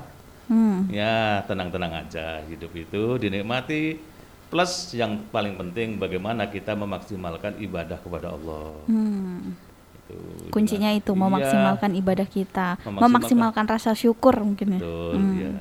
Hmm. 0.48 0.88
ya 0.88 1.44
tenang-tenang 1.44 2.08
aja 2.08 2.40
hidup 2.48 2.72
itu 2.72 3.20
dinikmati. 3.20 4.00
Plus 4.48 4.96
yang 4.96 5.28
paling 5.28 5.60
penting 5.60 6.00
bagaimana 6.00 6.48
kita 6.48 6.72
memaksimalkan 6.72 7.60
ibadah 7.60 8.00
kepada 8.00 8.32
Allah. 8.32 8.72
Hmm. 8.88 9.67
Itu 10.08 10.16
Kuncinya 10.50 10.90
itu 10.96 11.12
Iya, 11.12 11.20
memaksimalkan 11.20 11.92
ibadah 11.94 12.24
kita, 12.26 12.80
Memaksimalkan. 12.80 13.04
memaksimalkan 13.04 13.66
rasa 13.68 13.92
syukur 13.94 14.40
mungkin 14.40 14.80
ya. 14.80 14.80
betul 14.80 15.14
ya 15.36 15.52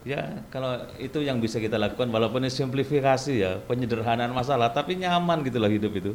ya 0.00 0.22
kalau 0.48 0.80
itu 0.96 1.20
yang 1.20 1.36
bisa 1.38 1.60
kita 1.60 1.76
lakukan 1.76 2.08
walaupun 2.08 2.40
ini 2.40 2.48
simplifikasi 2.48 3.36
ya 3.36 3.60
penyederhanaan 3.60 4.32
masalah 4.32 4.72
tapi 4.72 4.96
nyaman 4.96 5.44
gitu 5.44 5.60
loh 5.60 5.68
hidup 5.68 5.92
itu. 5.92 6.12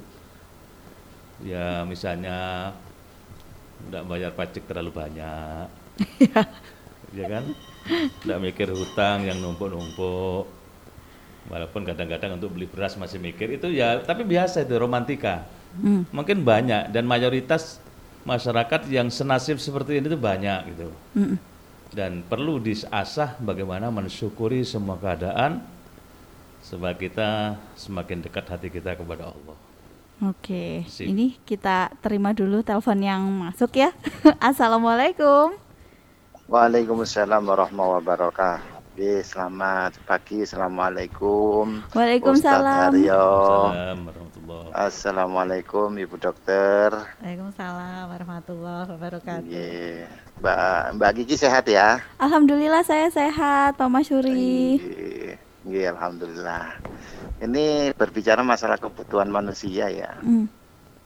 Ya 1.44 1.84
misalnya 1.84 2.72
tidak 3.86 4.04
bayar 4.08 4.32
pajak 4.34 4.64
terlalu 4.66 4.92
banyak. 4.96 5.68
Ya 7.14 7.26
kan? 7.30 7.46
Tidak 8.26 8.40
mikir 8.42 8.68
hutang 8.74 9.24
yang 9.24 9.38
numpuk-numpuk. 9.40 10.50
Walaupun 11.46 11.86
kadang-kadang 11.86 12.42
untuk 12.42 12.58
beli 12.58 12.66
beras 12.66 12.98
masih 12.98 13.22
mikir 13.22 13.54
itu 13.54 13.70
ya 13.70 14.02
tapi 14.02 14.26
biasa 14.26 14.66
itu 14.66 14.74
romantika 14.82 15.46
Hmm. 15.76 16.08
mungkin 16.10 16.48
banyak 16.48 16.92
dan 16.96 17.04
mayoritas 17.04 17.84
masyarakat 18.26 18.90
yang 18.90 19.12
senasib 19.14 19.62
seperti 19.62 20.02
ini 20.02 20.10
itu 20.10 20.18
banyak 20.18 20.60
gitu 20.74 20.90
Mm-mm. 21.14 21.38
dan 21.94 22.26
perlu 22.26 22.58
disasah 22.58 23.38
bagaimana 23.38 23.94
mensyukuri 23.94 24.66
semua 24.66 24.98
keadaan 24.98 25.62
supaya 26.66 26.98
kita 26.98 27.62
semakin 27.78 28.26
dekat 28.26 28.46
hati 28.50 28.74
kita 28.74 28.98
kepada 28.98 29.30
Allah. 29.30 29.58
Oke, 30.26 30.88
Sip. 30.90 31.06
ini 31.06 31.38
kita 31.46 31.94
terima 32.02 32.34
dulu 32.34 32.66
telepon 32.66 32.98
yang 32.98 33.22
masuk 33.22 33.78
ya. 33.78 33.94
Assalamualaikum. 34.42 35.54
Waalaikumsalam 36.50 37.46
warahmatullahi 37.46 38.02
wabarakatuh. 38.02 38.74
Oke, 38.96 39.22
selamat 39.28 40.00
pagi, 40.08 40.48
assalamualaikum. 40.48 41.84
Waalaikumsalam. 41.92 42.96
Ustadz 42.96 43.12
Haryo. 43.12 44.25
Warahmatullahi 44.46 44.78
Assalamualaikum 44.78 45.90
Ibu 45.98 46.16
Dokter. 46.22 46.90
Waalaikumsalam 47.22 48.06
warahmatullahi 48.14 48.88
wabarakatuh. 48.94 49.50
Iya. 49.50 50.08
Mbak 50.40 50.58
Mbak 51.02 51.12
Gigi 51.18 51.36
sehat 51.42 51.66
ya? 51.66 52.00
Alhamdulillah 52.22 52.86
saya 52.86 53.10
sehat, 53.10 53.76
Pak 53.76 53.90
Masyuri. 53.90 54.78
Iya, 54.78 55.36
Iya, 55.66 55.98
alhamdulillah. 55.98 56.78
Ini 57.42 57.98
berbicara 57.98 58.46
masalah 58.46 58.78
kebutuhan 58.78 59.34
manusia 59.34 59.90
ya. 59.90 60.14
Hmm. 60.22 60.46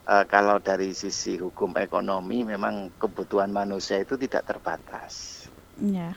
Eh, 0.03 0.25
kalau 0.27 0.59
dari 0.59 0.91
sisi 0.91 1.39
hukum 1.39 1.79
ekonomi 1.79 2.43
memang 2.43 2.91
kebutuhan 2.99 3.53
manusia 3.55 4.03
itu 4.03 4.19
tidak 4.19 4.51
terbatas. 4.51 5.45
Ya. 5.79 6.11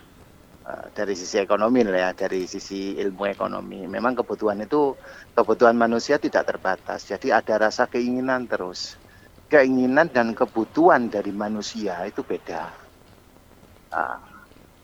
Eh, 0.62 0.86
dari 0.94 1.18
sisi 1.18 1.42
ekonomi 1.42 1.82
ya, 1.82 2.14
dari 2.14 2.46
sisi 2.46 2.94
ilmu 2.94 3.26
ekonomi. 3.26 3.82
Memang 3.90 4.14
kebutuhan 4.14 4.62
itu 4.62 4.94
kebutuhan 5.34 5.74
manusia 5.74 6.22
tidak 6.22 6.46
terbatas. 6.46 7.02
Jadi 7.02 7.34
ada 7.34 7.66
rasa 7.66 7.90
keinginan 7.90 8.46
terus. 8.46 8.94
Keinginan 9.50 10.06
dan 10.14 10.30
kebutuhan 10.38 11.10
dari 11.10 11.34
manusia 11.34 12.06
itu 12.06 12.22
beda. 12.22 12.70
Ah, 13.90 14.22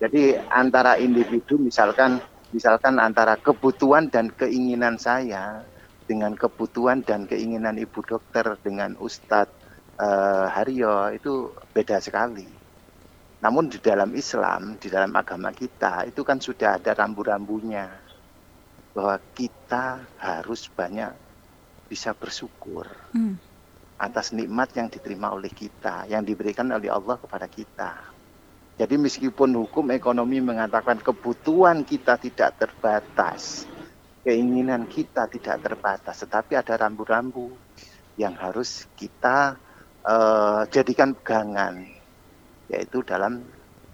jadi 0.02 0.42
antara 0.50 0.98
individu 0.98 1.62
misalkan 1.62 2.18
misalkan 2.50 2.98
antara 2.98 3.38
kebutuhan 3.38 4.10
dan 4.10 4.34
keinginan 4.34 4.98
saya 4.98 5.62
dengan 6.10 6.34
kebutuhan 6.34 7.06
dan 7.06 7.30
keinginan 7.30 7.78
ibu 7.78 8.02
dokter 8.02 8.58
dengan 8.66 8.98
Ustadz 8.98 9.54
uh, 10.02 10.50
Haryo 10.50 11.14
itu 11.14 11.54
beda 11.70 12.02
sekali. 12.02 12.57
Namun 13.38 13.70
di 13.70 13.78
dalam 13.78 14.10
Islam, 14.18 14.74
di 14.82 14.90
dalam 14.90 15.14
agama 15.14 15.54
kita 15.54 16.10
itu 16.10 16.26
kan 16.26 16.42
sudah 16.42 16.82
ada 16.82 16.90
rambu-rambunya 16.90 17.86
bahwa 18.90 19.14
kita 19.30 20.02
harus 20.18 20.66
banyak 20.66 21.14
bisa 21.86 22.10
bersyukur 22.18 22.90
hmm. 23.14 23.38
atas 24.02 24.34
nikmat 24.34 24.74
yang 24.74 24.90
diterima 24.90 25.30
oleh 25.30 25.54
kita, 25.54 26.10
yang 26.10 26.26
diberikan 26.26 26.66
oleh 26.74 26.90
Allah 26.90 27.14
kepada 27.14 27.46
kita. 27.46 27.92
Jadi 28.78 28.94
meskipun 28.94 29.54
hukum 29.58 29.90
ekonomi 29.90 30.38
mengatakan 30.38 31.02
kebutuhan 31.02 31.82
kita 31.82 32.14
tidak 32.18 32.58
terbatas, 32.58 33.66
keinginan 34.22 34.86
kita 34.86 35.26
tidak 35.30 35.62
terbatas, 35.62 36.22
tetapi 36.22 36.58
ada 36.58 36.74
rambu-rambu 36.74 37.54
yang 38.18 38.34
harus 38.38 38.86
kita 38.94 39.58
uh, 40.06 40.62
jadikan 40.70 41.14
pegangan, 41.14 41.97
yaitu 42.68 43.00
dalam 43.04 43.44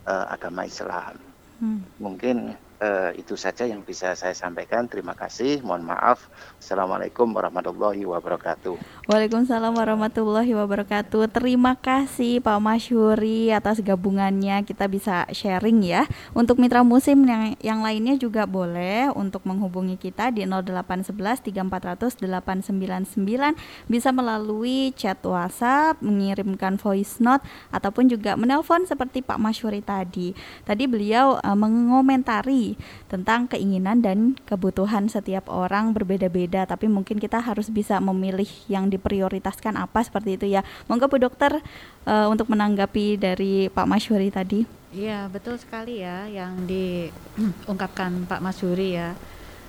uh, 0.06 0.26
agama 0.30 0.66
Islam. 0.66 1.14
Hmm. 1.62 1.80
Mungkin 2.02 2.58
uh, 2.84 3.10
itu 3.16 3.32
saja 3.40 3.64
yang 3.64 3.80
bisa 3.80 4.12
saya 4.12 4.36
sampaikan. 4.36 4.84
Terima 4.84 5.16
kasih. 5.16 5.64
Mohon 5.64 5.96
maaf. 5.96 6.28
Assalamualaikum 6.60 7.32
warahmatullahi 7.32 8.04
wabarakatuh. 8.04 8.76
Waalaikumsalam 9.08 9.72
warahmatullahi 9.72 10.52
wabarakatuh. 10.52 11.32
Terima 11.32 11.80
kasih 11.80 12.44
Pak 12.44 12.60
Masyuri 12.60 13.48
atas 13.56 13.80
gabungannya. 13.80 14.60
Kita 14.68 14.84
bisa 14.84 15.24
sharing 15.32 15.80
ya. 15.80 16.04
Untuk 16.36 16.60
mitra 16.60 16.84
musim 16.84 17.24
yang 17.24 17.56
yang 17.64 17.80
lainnya 17.80 18.20
juga 18.20 18.44
boleh 18.44 19.08
untuk 19.16 19.48
menghubungi 19.48 19.96
kita 19.96 20.28
di 20.28 20.44
0811 20.44 21.40
3400 21.48 22.20
899 22.20 23.56
bisa 23.88 24.10
melalui 24.10 24.92
chat 24.98 25.18
WhatsApp, 25.24 25.98
mengirimkan 26.04 26.76
voice 26.76 27.22
note 27.22 27.46
ataupun 27.70 28.10
juga 28.10 28.36
menelpon 28.36 28.84
seperti 28.84 29.24
Pak 29.24 29.38
Masyuri 29.40 29.80
tadi. 29.80 30.36
Tadi 30.66 30.84
beliau 30.84 31.38
uh, 31.40 31.56
mengomentari 31.56 32.73
tentang 33.08 33.46
keinginan 33.50 34.04
dan 34.04 34.38
kebutuhan 34.44 35.06
setiap 35.08 35.48
orang 35.50 35.92
berbeda-beda. 35.92 36.66
Tapi 36.68 36.90
mungkin 36.90 37.18
kita 37.18 37.40
harus 37.40 37.70
bisa 37.70 37.98
memilih 37.98 38.48
yang 38.70 38.90
diprioritaskan 38.90 39.78
apa 39.80 40.02
seperti 40.04 40.36
itu 40.38 40.46
ya. 40.50 40.62
Monggo 40.86 41.08
Bu 41.08 41.18
Dokter 41.18 41.60
uh, 42.06 42.26
untuk 42.28 42.50
menanggapi 42.50 43.18
dari 43.18 43.68
Pak 43.72 43.86
Masyuri 43.88 44.28
tadi. 44.30 44.84
Iya 44.94 45.26
betul 45.26 45.58
sekali 45.58 46.06
ya 46.06 46.30
yang 46.30 46.70
diungkapkan 46.70 48.10
Pak 48.30 48.40
Masyuri 48.40 48.94
ya. 48.94 49.18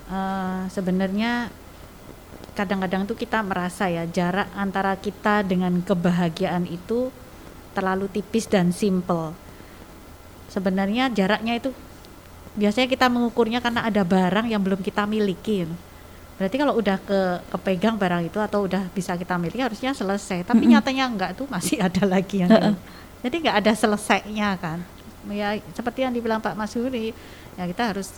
Uh, 0.05 0.69
sebenarnya 0.69 1.49
kadang-kadang 2.55 3.03
tuh 3.03 3.19
kita 3.19 3.43
merasa 3.43 3.91
ya 3.91 4.07
jarak 4.07 4.47
antara 4.55 4.95
kita 4.95 5.43
dengan 5.43 5.83
kebahagiaan 5.83 6.69
itu 6.69 7.11
terlalu 7.75 8.07
tipis 8.07 8.47
dan 8.47 8.71
simple. 8.71 9.35
Sebenarnya 10.47 11.11
jaraknya 11.11 11.59
itu 11.59 11.75
biasanya 12.55 12.87
kita 12.87 13.11
mengukurnya 13.11 13.59
karena 13.59 13.83
ada 13.83 14.01
barang 14.01 14.47
yang 14.47 14.63
belum 14.63 14.79
kita 14.79 15.03
miliki 15.03 15.67
berarti 16.35 16.55
kalau 16.59 16.75
udah 16.75 16.99
ke 16.99 17.19
kepegang 17.47 17.95
barang 17.95 18.27
itu 18.27 18.39
atau 18.43 18.67
udah 18.67 18.91
bisa 18.91 19.15
kita 19.15 19.39
miliki 19.39 19.63
harusnya 19.63 19.95
selesai. 19.95 20.43
Tapi 20.43 20.51
mm 20.51 20.63
-hmm. 20.67 20.73
nyatanya 20.75 21.05
enggak 21.07 21.31
tuh 21.39 21.47
masih 21.47 21.79
ada 21.87 22.03
lagi 22.03 22.43
yang 22.43 22.75
jadi 23.23 23.35
enggak 23.39 23.57
ada 23.63 23.71
selesainya 23.71 24.49
kan. 24.59 24.83
Ya 25.31 25.57
seperti 25.73 26.03
yang 26.03 26.11
dibilang 26.11 26.43
Pak 26.43 26.53
Mas 26.59 26.75
Huri 26.75 27.15
ya 27.55 27.63
kita 27.63 27.95
harus 27.95 28.11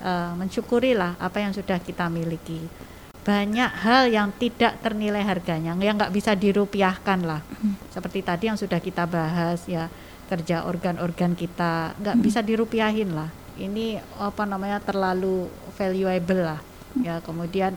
uh, 0.00 0.32
mensyukuri 0.34 0.96
lah 0.96 1.14
apa 1.20 1.44
yang 1.44 1.52
sudah 1.52 1.76
kita 1.76 2.08
miliki. 2.08 2.64
Banyak 3.20 3.84
hal 3.84 4.08
yang 4.08 4.32
tidak 4.40 4.80
ternilai 4.80 5.20
harganya 5.20 5.76
yang 5.76 6.00
nggak 6.00 6.16
bisa 6.16 6.32
dirupiahkan 6.32 7.20
lah. 7.20 7.44
Mm. 7.60 7.76
seperti 7.92 8.24
tadi 8.24 8.48
yang 8.48 8.56
sudah 8.56 8.80
kita 8.80 9.04
bahas 9.04 9.68
ya 9.68 9.92
kerja 10.32 10.64
organ-organ 10.64 11.36
kita 11.36 11.92
nggak 12.00 12.16
mm. 12.16 12.24
bisa 12.24 12.40
dirupiahin 12.40 13.12
lah 13.12 13.28
ini 13.58 13.98
apa 14.16 14.46
namanya 14.46 14.78
terlalu 14.80 15.50
valuable 15.74 16.42
lah. 16.46 16.60
Ya 17.02 17.20
kemudian 17.20 17.74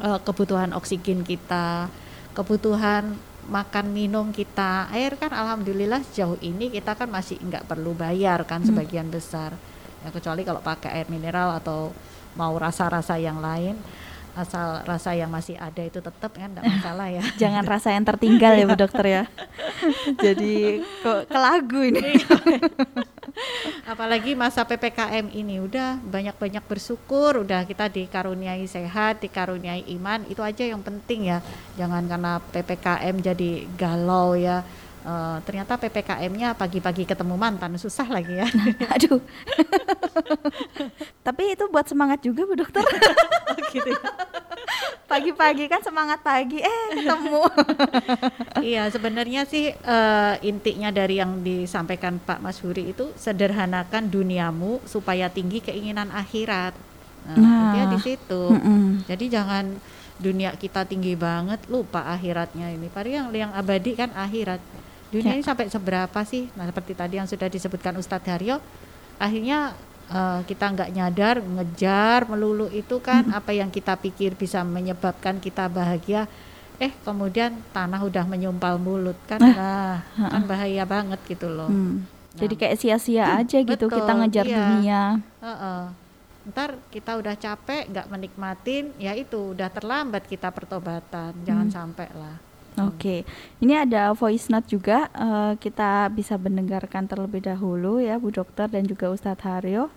uh, 0.00 0.20
kebutuhan 0.26 0.72
oksigen 0.72 1.26
kita 1.26 1.90
kebutuhan 2.32 3.18
makan 3.42 3.92
minum 3.92 4.30
kita 4.30 4.88
air 4.94 5.18
kan 5.18 5.34
alhamdulillah 5.34 6.00
sejauh 6.06 6.38
ini 6.40 6.70
kita 6.70 6.94
kan 6.94 7.10
masih 7.10 7.36
nggak 7.42 7.66
perlu 7.66 7.92
bayar 7.92 8.46
kan 8.46 8.62
hmm. 8.62 8.72
sebagian 8.72 9.10
besar. 9.10 9.52
Ya 10.02 10.08
kecuali 10.10 10.42
kalau 10.42 10.62
pakai 10.62 11.02
air 11.02 11.08
mineral 11.10 11.58
atau 11.58 11.94
mau 12.38 12.54
rasa-rasa 12.56 13.20
yang 13.20 13.38
lain 13.42 13.76
asal 14.32 14.80
rasa 14.88 15.12
yang 15.12 15.28
masih 15.28 15.60
ada 15.60 15.82
itu 15.84 16.00
tetap 16.00 16.32
kan 16.32 16.48
tidak 16.48 16.64
masalah 16.64 17.08
ya. 17.12 17.22
Jangan 17.42 17.64
rasa 17.68 17.88
yang 17.92 18.04
tertinggal 18.04 18.52
ya 18.56 18.64
bu 18.64 18.76
dokter 18.76 19.04
ya. 19.04 19.22
Jadi 20.24 20.80
kok 21.04 21.28
ke 21.28 21.38
lagu 21.38 21.80
ini 21.84 22.16
apalagi 23.88 24.36
masa 24.36 24.64
ppkm 24.64 25.32
ini 25.32 25.60
udah 25.60 26.00
banyak-banyak 26.04 26.64
bersyukur 26.64 27.44
udah 27.44 27.64
kita 27.64 27.88
dikaruniai 27.88 28.64
sehat 28.68 29.24
dikaruniai 29.24 29.88
iman 29.96 30.24
itu 30.28 30.40
aja 30.40 30.64
yang 30.64 30.80
penting 30.80 31.28
ya. 31.28 31.38
Jangan 31.76 32.08
karena 32.08 32.40
ppkm 32.40 33.14
jadi 33.20 33.50
galau 33.76 34.36
ya 34.36 34.64
Uh, 35.02 35.42
ternyata 35.42 35.74
ppkm-nya 35.74 36.54
pagi-pagi 36.54 37.02
ketemu 37.02 37.34
mantan 37.34 37.74
susah 37.74 38.06
lagi 38.06 38.38
ya. 38.38 38.46
Aduh. 38.94 39.18
Tapi 41.26 41.58
itu 41.58 41.66
buat 41.66 41.90
semangat 41.90 42.22
juga 42.22 42.46
bu 42.46 42.54
dokter. 42.54 42.86
oh, 42.86 43.58
gitu 43.74 43.90
ya. 43.90 43.98
Pagi-pagi 45.10 45.68
kan 45.68 45.82
semangat 45.84 46.24
pagi, 46.24 46.62
eh 46.64 46.82
ketemu. 46.96 47.44
iya 48.64 48.88
sebenarnya 48.88 49.44
sih 49.44 49.68
uh, 49.84 50.40
intinya 50.40 50.88
dari 50.88 51.20
yang 51.20 51.44
disampaikan 51.44 52.16
Pak 52.16 52.40
Mas 52.40 52.62
Huri 52.64 52.96
itu 52.96 53.12
sederhanakan 53.20 54.08
duniamu 54.08 54.80
supaya 54.88 55.28
tinggi 55.28 55.60
keinginan 55.60 56.08
akhirat. 56.08 56.72
Nah, 57.28 57.36
nah. 57.36 57.70
dia 57.76 57.84
di 57.92 57.98
situ. 58.00 58.42
Mm 58.56 58.62
-mm. 58.64 58.84
Jadi 59.04 59.24
jangan 59.28 59.64
dunia 60.16 60.54
kita 60.56 60.86
tinggi 60.88 61.12
banget 61.18 61.60
lupa 61.68 62.08
akhiratnya 62.14 62.72
ini. 62.72 62.88
Padahal 62.88 63.28
yang 63.28 63.28
yang 63.34 63.52
abadi 63.52 63.92
kan 63.98 64.14
akhirat 64.16 64.62
dunia 65.12 65.36
ya. 65.36 65.36
ini 65.36 65.44
sampai 65.44 65.68
seberapa 65.68 66.20
sih 66.24 66.48
nah 66.56 66.64
seperti 66.64 66.96
tadi 66.96 67.20
yang 67.20 67.28
sudah 67.28 67.52
disebutkan 67.52 67.92
Ustadz 68.00 68.32
Haryo 68.32 68.56
akhirnya 69.20 69.76
uh, 70.08 70.40
kita 70.48 70.72
nggak 70.72 70.90
nyadar 70.96 71.36
ngejar 71.44 72.24
melulu 72.26 72.72
itu 72.72 72.98
kan 73.04 73.28
hmm. 73.28 73.38
apa 73.38 73.52
yang 73.52 73.68
kita 73.68 73.94
pikir 74.00 74.32
bisa 74.34 74.64
menyebabkan 74.64 75.36
kita 75.36 75.68
bahagia 75.68 76.24
eh 76.80 76.90
kemudian 77.04 77.54
tanah 77.70 78.00
udah 78.02 78.24
menyumpal 78.26 78.80
mulut 78.80 79.14
kan 79.28 79.38
eh. 79.38 79.54
nah 79.54 80.02
kan 80.18 80.42
bahaya 80.48 80.82
banget 80.88 81.20
gitu 81.28 81.46
loh 81.52 81.68
hmm. 81.68 81.94
nah. 82.34 82.40
jadi 82.40 82.54
kayak 82.56 82.76
sia-sia 82.80 83.24
hmm, 83.28 83.38
aja 83.44 83.58
gitu 83.60 83.86
betul, 83.86 83.98
kita 84.00 84.12
ngejar 84.16 84.46
iya. 84.48 84.56
dunia 84.56 85.02
uh 85.38 85.46
-uh. 85.52 85.82
ntar 86.42 86.74
kita 86.90 87.20
udah 87.22 87.38
capek 87.38 87.86
nggak 87.92 88.06
menikmatin 88.10 88.90
ya 88.98 89.14
itu 89.14 89.54
udah 89.54 89.70
terlambat 89.70 90.26
kita 90.26 90.50
pertobatan 90.50 91.36
jangan 91.46 91.68
hmm. 91.70 91.76
sampai 91.76 92.08
lah 92.16 92.51
Oke, 92.80 92.88
okay. 92.96 93.20
ini 93.60 93.76
ada 93.76 94.16
voice 94.16 94.48
note 94.48 94.64
juga. 94.64 95.12
Uh, 95.12 95.60
kita 95.60 96.08
bisa 96.08 96.40
mendengarkan 96.40 97.04
terlebih 97.04 97.44
dahulu 97.44 98.00
ya, 98.00 98.16
Bu 98.16 98.32
Dokter 98.32 98.64
dan 98.64 98.88
juga 98.88 99.12
Ustadz 99.12 99.44
Haryo. 99.44 99.92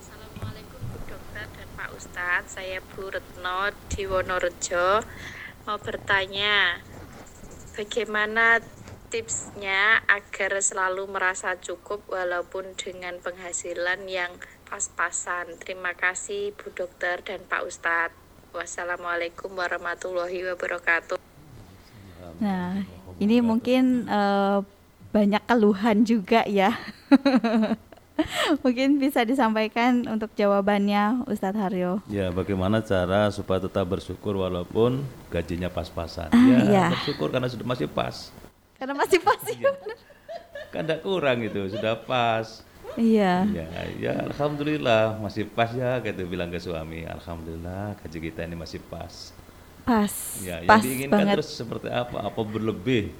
Assalamualaikum 0.00 0.80
Bu 0.88 0.98
Dokter 1.04 1.44
dan 1.52 1.68
Pak 1.76 1.90
Ustadz. 1.92 2.56
Saya 2.56 2.80
Bu 2.96 3.12
Retno 3.12 3.68
di 3.92 4.08
Wonorejo. 4.08 5.04
Mau 5.68 5.76
bertanya, 5.84 6.80
bagaimana 7.76 8.64
tipsnya 9.12 10.00
agar 10.08 10.64
selalu 10.64 11.12
merasa 11.12 11.60
cukup 11.60 12.08
walaupun 12.08 12.72
dengan 12.72 13.20
penghasilan 13.20 14.08
yang 14.08 14.32
pas-pasan? 14.64 15.60
Terima 15.60 15.92
kasih 15.92 16.56
Bu 16.56 16.72
Dokter 16.72 17.20
dan 17.20 17.44
Pak 17.44 17.68
Ustadz. 17.68 18.16
Wassalamualaikum 18.56 19.52
warahmatullahi 19.52 20.56
wabarakatuh. 20.56 21.31
Nah, 22.42 22.82
ini 23.22 23.38
mungkin 23.38 24.10
uh, 24.10 24.66
banyak 25.14 25.42
keluhan 25.46 26.02
juga 26.02 26.42
ya. 26.50 26.74
mungkin 28.66 28.98
bisa 28.98 29.22
disampaikan 29.22 30.04
untuk 30.10 30.34
jawabannya 30.34 31.22
Ustadz 31.30 31.58
Haryo. 31.58 32.02
Ya, 32.10 32.34
bagaimana 32.34 32.82
cara 32.82 33.30
supaya 33.30 33.62
tetap 33.62 33.86
bersyukur 33.86 34.42
walaupun 34.42 35.06
gajinya 35.30 35.70
pas-pasan? 35.70 36.34
Ah, 36.34 36.42
ya, 36.42 36.58
ya, 36.66 36.86
bersyukur 36.90 37.30
karena 37.30 37.46
sudah 37.46 37.66
masih 37.66 37.86
pas. 37.86 38.34
Karena 38.74 38.98
masih 38.98 39.22
pas 39.22 39.38
ya. 39.46 39.70
kan 40.74 40.82
tidak 40.82 41.06
kurang 41.06 41.46
itu, 41.46 41.62
sudah 41.70 41.94
pas. 41.94 42.66
Iya. 42.98 43.46
Ya, 43.54 43.66
ya 43.96 44.12
alhamdulillah 44.28 45.16
masih 45.22 45.46
pas 45.48 45.70
ya 45.72 46.02
gitu 46.02 46.26
bilang 46.26 46.50
ke 46.50 46.58
suami. 46.58 47.06
Alhamdulillah 47.06 47.96
gaji 48.02 48.18
kita 48.18 48.44
ini 48.44 48.58
masih 48.58 48.82
pas 48.90 49.32
pas 49.82 50.12
ya 50.40 50.62
pas 50.64 50.78
yang 50.78 50.86
diinginkan 50.86 51.18
banget. 51.18 51.34
terus 51.38 51.48
seperti 51.52 51.88
apa 51.90 52.16
apa 52.22 52.40
berlebih 52.42 53.10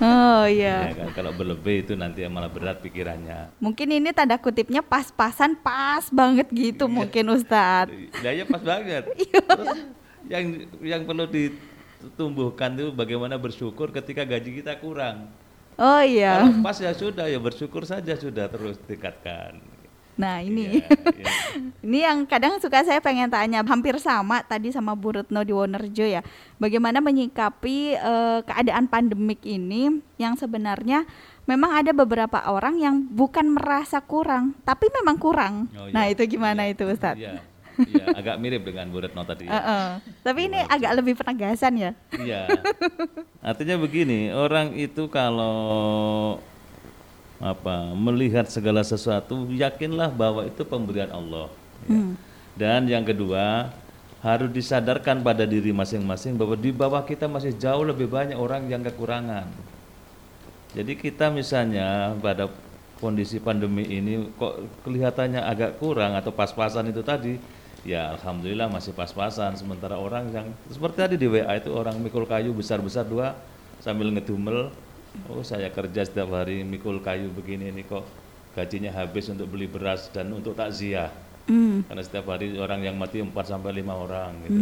oh 0.00 0.44
iya 0.48 0.90
ya 0.90 0.94
kan 0.96 1.08
kalau 1.12 1.32
berlebih 1.36 1.84
itu 1.84 1.92
nanti 1.92 2.24
malah 2.26 2.48
berat 2.48 2.80
pikirannya 2.80 3.52
mungkin 3.60 3.88
ini 3.92 4.10
tanda 4.16 4.40
kutipnya 4.40 4.80
pas-pasan 4.80 5.54
pas 5.60 6.08
banget 6.08 6.48
gitu 6.48 6.88
iya. 6.88 6.94
mungkin 6.96 7.24
Ustadz 7.36 7.92
ya, 8.24 8.30
ya 8.32 8.44
pas 8.48 8.62
banget 8.64 9.04
iya. 9.28 9.40
terus 9.44 9.96
yang 10.26 10.44
yang 10.82 11.02
perlu 11.06 11.26
ditumbuhkan 11.30 12.74
itu 12.74 12.90
bagaimana 12.90 13.38
bersyukur 13.38 13.94
ketika 13.94 14.26
gaji 14.26 14.62
kita 14.62 14.78
kurang. 14.78 15.30
Oh 15.76 16.02
iya. 16.02 16.40
Kalau 16.40 16.64
pas 16.64 16.76
ya 16.80 16.92
sudah 16.96 17.26
ya 17.28 17.38
bersyukur 17.38 17.84
saja 17.84 18.16
sudah 18.16 18.48
terus 18.48 18.80
tingkatkan. 18.88 19.60
Nah 20.16 20.40
ini, 20.40 20.80
Iya, 20.80 20.88
iya. 21.12 21.26
ini 21.86 21.98
yang 22.00 22.24
kadang 22.24 22.56
suka 22.56 22.80
saya 22.82 23.04
pengen 23.04 23.28
tanya, 23.28 23.60
hampir 23.60 24.00
sama 24.00 24.40
tadi 24.40 24.72
sama 24.72 24.96
Bu 24.96 25.12
Retno 25.12 25.44
di 25.44 25.52
Wonerjo 25.52 26.08
ya. 26.08 26.24
Bagaimana 26.56 27.04
menyikapi 27.04 27.94
eh, 27.94 28.40
keadaan 28.48 28.88
pandemik 28.88 29.44
ini 29.44 30.00
yang 30.16 30.32
sebenarnya 30.34 31.04
memang 31.44 31.70
ada 31.76 31.92
beberapa 31.92 32.40
orang 32.48 32.80
yang 32.80 33.04
bukan 33.04 33.52
merasa 33.52 34.00
kurang, 34.00 34.56
tapi 34.64 34.88
memang 34.88 35.20
kurang. 35.20 35.68
Oh, 35.76 35.92
nah 35.92 36.08
iya. 36.08 36.16
itu 36.16 36.24
gimana 36.26 36.64
Iya, 36.64 36.72
itu 36.72 36.84
Ustadz? 36.88 37.20
Iya, 37.20 37.32
iya, 37.84 38.04
agak 38.16 38.40
mirip 38.40 38.64
dengan 38.64 38.88
Bu 38.88 39.04
Retno 39.04 39.20
tadi. 39.22 39.44
ya. 39.44 39.52
Eh-eh. 39.52 39.86
Tapi 40.24 40.40
ini 40.48 40.64
agak 40.64 40.92
lebih 40.96 41.12
penegasan 41.12 41.76
ya. 41.76 41.90
Iya. 42.16 42.48
Artinya 43.44 43.76
begini, 43.76 44.32
orang 44.32 44.72
itu 44.74 45.12
kalau 45.12 46.40
apa 47.36 47.92
melihat 47.92 48.48
segala 48.48 48.80
sesuatu 48.80 49.44
yakinlah 49.52 50.08
bahwa 50.08 50.48
itu 50.48 50.64
pemberian 50.64 51.12
Allah. 51.12 51.52
ya. 51.84 52.16
Dan 52.56 52.88
yang 52.88 53.04
kedua 53.04 53.68
harus 54.24 54.48
disadarkan 54.48 55.20
pada 55.20 55.44
diri 55.44 55.70
masing-masing 55.76 56.40
bahwa 56.40 56.56
di 56.56 56.72
bawah 56.72 57.04
kita 57.04 57.28
masih 57.28 57.52
jauh 57.54 57.84
lebih 57.84 58.08
banyak 58.08 58.34
orang 58.34 58.64
yang 58.66 58.80
kekurangan. 58.80 59.44
Jadi 60.72 60.92
kita 60.96 61.28
misalnya 61.28 62.16
pada 62.18 62.48
kondisi 62.96 63.36
pandemi 63.36 63.84
ini 63.84 64.32
kok 64.40 64.56
kelihatannya 64.88 65.44
agak 65.44 65.76
kurang 65.76 66.16
atau 66.16 66.32
pas-pasan 66.32 66.88
itu 66.88 67.04
tadi, 67.04 67.36
ya 67.84 68.16
alhamdulillah 68.16 68.72
masih 68.72 68.96
pas-pasan. 68.96 69.54
Sementara 69.60 70.00
orang 70.00 70.32
yang 70.32 70.48
seperti 70.72 70.96
tadi 70.96 71.14
di 71.20 71.28
WA 71.28 71.52
itu 71.60 71.70
orang 71.72 72.00
mikul 72.00 72.24
kayu 72.24 72.56
besar-besar 72.56 73.04
dua 73.04 73.36
sambil 73.84 74.08
ngedumel, 74.10 74.72
oh 75.26 75.40
saya 75.40 75.68
kerja 75.68 76.02
setiap 76.02 76.30
hari 76.30 76.60
mikul 76.60 76.98
kayu 76.98 77.28
begini 77.28 77.70
ini 77.70 77.82
kok 77.82 78.04
gajinya 78.52 78.90
habis 78.90 79.28
untuk 79.28 79.46
beli 79.46 79.66
beras 79.66 80.08
dan 80.08 80.30
untuk 80.30 80.52
takziah. 80.52 81.12
Hmm. 81.46 81.84
Karena 81.84 82.02
setiap 82.02 82.26
hari 82.26 82.56
orang 82.56 82.82
yang 82.82 82.96
mati 82.96 83.20
4 83.20 83.30
sampai 83.46 83.70
5 83.76 83.86
orang 83.86 84.30
gitu. 84.42 84.60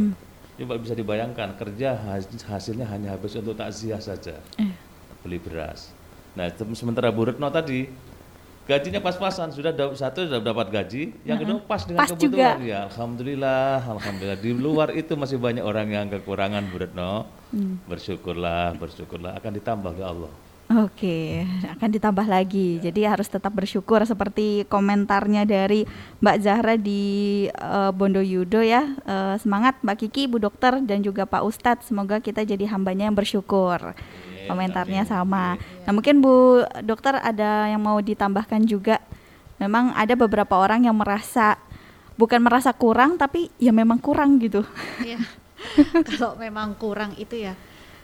Coba 0.55 0.75
bisa 0.77 0.93
dibayangkan 0.93 1.57
kerja 1.57 1.97
has- 2.05 2.29
hasilnya 2.45 2.87
hanya 2.87 3.15
habis 3.15 3.35
untuk 3.35 3.55
takziah 3.55 3.99
saja. 3.99 4.37
Beli 5.21 5.39
beras. 5.39 5.91
Nah, 6.35 6.47
sementara 6.75 7.09
Bu 7.09 7.25
Retno 7.25 7.47
tadi 7.49 7.87
gajinya 8.65 8.99
pas-pasan 8.99 9.51
sudah 9.51 9.71
da- 9.71 9.95
satu 9.95 10.25
sudah 10.25 10.41
dapat 10.41 10.69
gaji, 10.69 11.15
yang 11.23 11.39
kedua 11.39 11.59
pas 11.61 11.83
dengan 11.83 12.01
Pas 12.01 12.11
kebutuhan 12.11 12.31
juga. 12.31 12.49
ya. 12.61 12.79
Alhamdulillah, 12.85 13.79
alhamdulillah. 13.81 14.39
Di 14.39 14.51
luar 14.53 14.89
itu 14.93 15.15
masih 15.15 15.39
banyak 15.39 15.63
orang 15.63 15.89
yang 15.89 16.07
kekurangan 16.09 16.63
Bu 16.69 16.77
Retno. 16.77 17.25
Bersyukurlah, 17.87 18.75
bersyukurlah 18.75 19.39
akan 19.39 19.53
ditambah 19.55 19.91
oleh 19.95 20.05
Allah. 20.05 20.33
Oke, 20.75 21.47
akan 21.71 21.87
ditambah 21.87 22.27
lagi. 22.27 22.83
Jadi 22.83 23.07
harus 23.07 23.31
tetap 23.31 23.55
bersyukur 23.55 24.03
seperti 24.03 24.67
komentarnya 24.67 25.47
dari 25.47 25.87
Mbak 26.19 26.37
Zahra 26.43 26.75
di 26.75 27.47
eh, 27.47 27.91
Bondo 27.95 28.19
Yudo 28.19 28.59
ya. 28.59 28.83
Eh, 29.07 29.35
semangat 29.39 29.79
Mbak 29.87 29.97
Kiki, 30.03 30.27
Bu 30.27 30.43
Dokter 30.43 30.83
dan 30.83 31.05
juga 31.07 31.31
Pak 31.31 31.47
Ustadz. 31.47 31.87
Semoga 31.87 32.19
kita 32.19 32.43
jadi 32.43 32.67
hambanya 32.67 33.07
yang 33.07 33.15
bersyukur. 33.15 33.95
Komentarnya 34.51 35.07
sama. 35.07 35.57
Nah 35.87 35.93
mungkin 35.95 36.19
Bu 36.19 36.67
Dokter 36.83 37.23
ada 37.23 37.71
yang 37.71 37.79
mau 37.79 38.03
ditambahkan 38.03 38.67
juga. 38.67 38.99
Memang 39.63 39.95
ada 39.95 40.19
beberapa 40.19 40.59
orang 40.59 40.91
yang 40.91 40.99
merasa 40.99 41.55
bukan 42.19 42.43
merasa 42.43 42.75
kurang 42.75 43.15
tapi 43.15 43.47
ya 43.63 43.71
memang 43.71 44.03
kurang 44.03 44.43
gitu. 44.43 44.67
Iya. 45.01 45.23
kalau 46.09 46.37
memang 46.37 46.77
kurang 46.77 47.17
itu 47.17 47.41
ya 47.41 47.55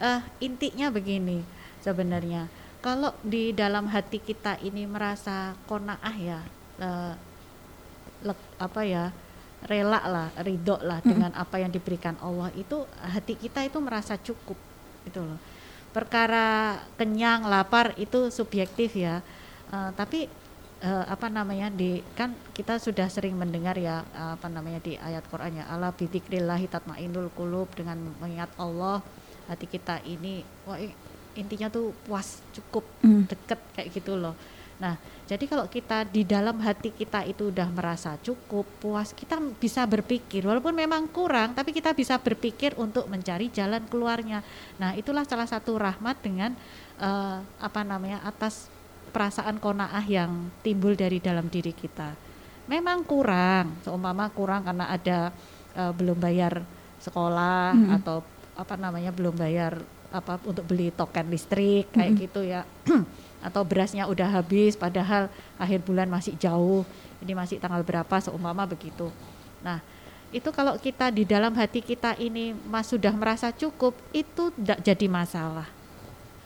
eh 0.00 0.20
intinya 0.40 0.88
begini 0.88 1.44
sebenarnya 1.84 2.48
kalau 2.80 3.12
di 3.20 3.52
dalam 3.52 3.86
hati 3.92 4.18
kita 4.18 4.56
ini 4.64 4.88
merasa 4.88 5.52
konaah 5.68 6.16
ya 6.16 6.40
eh, 6.80 7.12
lek- 8.24 8.56
apa 8.56 8.80
ya 8.84 9.04
rela 9.68 10.00
lah 10.08 10.28
ridho 10.40 10.80
lah 10.80 11.04
dengan 11.04 11.36
apa 11.36 11.60
yang 11.60 11.68
diberikan 11.68 12.16
Allah 12.24 12.48
itu 12.56 12.88
hati 12.96 13.36
kita 13.36 13.60
itu 13.68 13.76
merasa 13.78 14.16
cukup 14.16 14.56
itu 15.04 15.20
loh. 15.20 15.36
Perkara 15.92 16.80
kenyang 16.96 17.44
lapar 17.44 17.92
itu 18.00 18.32
subjektif 18.32 18.96
ya. 18.96 19.20
Eh, 19.68 19.90
tapi 19.92 20.32
eh, 20.80 21.04
apa 21.04 21.28
namanya 21.28 21.68
di 21.68 22.00
kan 22.16 22.32
kita 22.56 22.80
sudah 22.80 23.12
sering 23.12 23.36
mendengar 23.36 23.76
ya 23.76 24.00
apa 24.16 24.48
namanya 24.48 24.80
di 24.80 24.96
ayat 24.96 25.24
Quran 25.28 25.60
ya 25.60 25.64
ala 25.68 25.92
bidzikrillahi 25.92 26.66
tatmainnul 26.72 27.28
qulub 27.36 27.68
dengan 27.76 28.00
mengingat 28.20 28.48
Allah 28.56 29.04
hati 29.48 29.68
kita 29.68 30.00
ini 30.08 30.40
wah 30.64 30.80
intinya 31.34 31.68
tuh 31.68 31.92
puas 32.04 32.40
cukup 32.50 32.84
Hmm. 33.02 33.24
deket 33.26 33.60
kayak 33.76 33.88
gitu 33.94 34.16
loh 34.16 34.34
nah 34.80 34.96
jadi 35.28 35.44
kalau 35.44 35.68
kita 35.68 36.08
di 36.08 36.24
dalam 36.24 36.56
hati 36.64 36.88
kita 36.90 37.22
itu 37.28 37.52
udah 37.52 37.68
merasa 37.68 38.16
cukup 38.24 38.64
puas 38.80 39.12
kita 39.12 39.36
bisa 39.60 39.84
berpikir 39.84 40.40
walaupun 40.40 40.72
memang 40.72 41.04
kurang 41.12 41.52
tapi 41.52 41.76
kita 41.76 41.92
bisa 41.92 42.16
berpikir 42.16 42.72
untuk 42.80 43.04
mencari 43.04 43.52
jalan 43.52 43.84
keluarnya 43.92 44.40
nah 44.80 44.96
itulah 44.96 45.28
salah 45.28 45.44
satu 45.44 45.76
rahmat 45.76 46.16
dengan 46.24 46.56
eh, 46.96 47.38
apa 47.60 47.80
namanya 47.84 48.24
atas 48.24 48.72
perasaan 49.10 49.58
konaah 49.58 50.06
yang 50.06 50.48
timbul 50.62 50.94
dari 50.94 51.18
dalam 51.18 51.50
diri 51.50 51.74
kita. 51.74 52.14
Memang 52.70 53.02
kurang, 53.02 53.74
seumpama 53.82 54.30
kurang 54.30 54.62
karena 54.62 54.86
ada 54.86 55.34
eh, 55.74 55.90
belum 55.90 56.14
bayar 56.14 56.62
sekolah 57.02 57.74
Mm-mm. 57.74 57.96
atau 57.98 58.22
apa 58.54 58.78
namanya 58.78 59.10
belum 59.10 59.34
bayar 59.34 59.82
apa 60.10 60.42
untuk 60.42 60.66
beli 60.66 60.90
token 60.90 61.30
listrik 61.30 61.90
kayak 61.94 62.10
Mm-mm. 62.14 62.22
gitu 62.26 62.40
ya. 62.42 62.66
atau 63.40 63.64
berasnya 63.64 64.04
udah 64.04 64.28
habis 64.28 64.76
padahal 64.76 65.32
akhir 65.56 65.80
bulan 65.82 66.06
masih 66.06 66.36
jauh. 66.36 66.84
Ini 67.20 67.32
masih 67.36 67.60
tanggal 67.60 67.80
berapa 67.84 68.16
seumpama 68.20 68.64
begitu. 68.68 69.08
Nah, 69.60 69.80
itu 70.30 70.48
kalau 70.52 70.76
kita 70.80 71.10
di 71.12 71.26
dalam 71.26 71.52
hati 71.56 71.84
kita 71.84 72.16
ini 72.16 72.56
mas 72.68 72.88
sudah 72.88 73.12
merasa 73.12 73.52
cukup, 73.52 73.92
itu 74.14 74.52
tidak 74.56 74.78
jadi 74.84 75.06
masalah. 75.10 75.68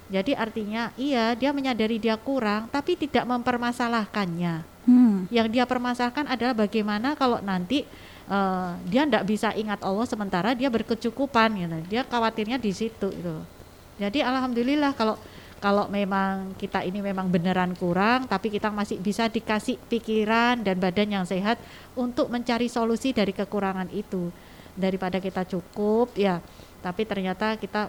Jadi 0.09 0.37
artinya 0.37 0.93
iya 1.01 1.33
dia 1.33 1.51
menyadari 1.51 1.97
dia 1.97 2.15
kurang 2.15 2.69
tapi 2.69 2.95
tidak 2.95 3.25
mempermasalahkannya. 3.25 4.63
Hmm. 4.85 5.25
Yang 5.33 5.49
dia 5.57 5.65
permasalahkan 5.65 6.29
adalah 6.29 6.53
bagaimana 6.53 7.17
kalau 7.17 7.41
nanti 7.41 7.89
eh, 8.29 8.71
dia 8.85 9.09
tidak 9.09 9.25
bisa 9.25 9.49
ingat 9.57 9.81
Allah 9.81 10.05
sementara 10.05 10.53
dia 10.53 10.69
berkecukupan 10.69 11.57
gitu. 11.57 11.79
Dia 11.89 12.03
khawatirnya 12.05 12.61
di 12.61 12.73
situ 12.75 13.09
itu. 13.09 13.54
Jadi 13.99 14.21
alhamdulillah 14.21 14.93
kalau 14.99 15.15
kalau 15.63 15.89
memang 15.89 16.53
kita 16.61 16.85
ini 16.85 17.01
memang 17.01 17.33
beneran 17.33 17.73
kurang 17.73 18.29
tapi 18.29 18.53
kita 18.53 18.69
masih 18.69 19.01
bisa 19.01 19.33
dikasih 19.33 19.81
pikiran 19.89 20.61
dan 20.61 20.77
badan 20.77 21.09
yang 21.09 21.25
sehat 21.25 21.57
untuk 21.97 22.29
mencari 22.29 22.69
solusi 22.69 23.17
dari 23.17 23.33
kekurangan 23.33 23.89
itu. 23.95 24.29
Daripada 24.75 25.23
kita 25.23 25.47
cukup 25.47 26.19
ya, 26.19 26.43
tapi 26.83 27.07
ternyata 27.07 27.55
kita 27.55 27.89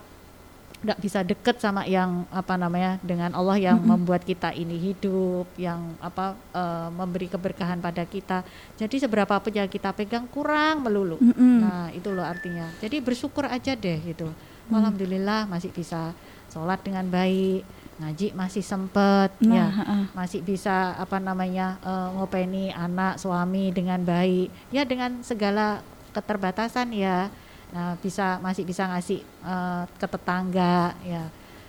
nggak 0.86 1.02
bisa 1.02 1.26
deket 1.26 1.58
sama 1.58 1.82
yang 1.90 2.30
apa 2.30 2.54
namanya 2.62 3.02
dengan 3.02 3.34
Allah 3.34 3.58
yang 3.58 3.82
membuat 3.82 4.22
kita 4.22 4.54
ini 4.54 4.78
hidup 4.78 5.50
yang 5.58 5.98
apa 5.98 6.38
eh, 6.54 6.90
memberi 6.94 7.26
keberkahan 7.26 7.82
pada 7.82 8.06
kita. 8.06 8.46
Jadi 8.78 9.02
seberapa 9.02 9.34
pun 9.42 9.50
yang 9.50 9.66
kita 9.66 9.98
pegang 9.98 10.30
kurang 10.30 10.86
melulu. 10.86 11.18
Nah 11.60 11.90
itu 11.90 12.14
loh 12.14 12.22
artinya. 12.22 12.70
Jadi 12.78 13.02
bersyukur 13.02 13.50
aja 13.50 13.74
deh 13.74 13.98
gitu 14.06 14.30
alhamdulillah 14.70 15.46
masih 15.46 15.70
bisa 15.70 16.12
sholat 16.50 16.82
dengan 16.82 17.06
baik 17.08 17.66
ngaji 17.96 18.36
masih 18.36 18.60
sempet 18.60 19.32
Nah, 19.40 19.56
ya. 19.56 19.68
heeh. 19.72 20.04
masih 20.12 20.44
bisa 20.44 20.92
apa 21.00 21.16
namanya 21.16 21.80
eh, 21.80 22.08
ngopeni 22.12 22.68
anak 22.76 23.16
suami 23.16 23.72
dengan 23.72 24.04
baik. 24.04 24.52
Ya 24.68 24.84
dengan 24.84 25.24
segala 25.24 25.80
keterbatasan 26.12 26.92
ya. 26.92 27.32
Nah 27.72 27.96
bisa 28.00 28.40
masih 28.44 28.68
bisa 28.68 28.84
ngasih 28.88 29.24
eh, 29.24 29.84
ke 29.96 30.08
tetangga 30.12 30.92
ya 31.08 31.24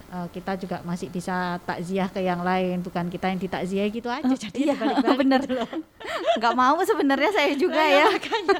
Eh, 0.06 0.28
kita 0.30 0.54
juga 0.54 0.78
masih 0.80 1.10
bisa 1.10 1.58
takziah 1.60 2.06
ke 2.06 2.22
yang 2.22 2.38
lain 2.38 2.78
bukan 2.78 3.10
kita 3.10 3.26
yang 3.26 3.42
ditakziah 3.42 3.86
gitu 3.88 4.06
aja 4.06 4.22
Oh, 4.22 4.38
jadi 4.38 4.54
iya, 4.62 4.72
dibalik-balik 4.72 5.18
bener. 5.26 5.40
gitu 5.42 5.54
loh. 5.56 5.70
nggak 6.36 6.54
mau 6.54 6.78
sebenarnya 6.80 7.30
saya 7.32 7.52
juga 7.54 7.74
Nah, 7.76 7.90
ya. 7.90 8.06
makanya 8.08 8.58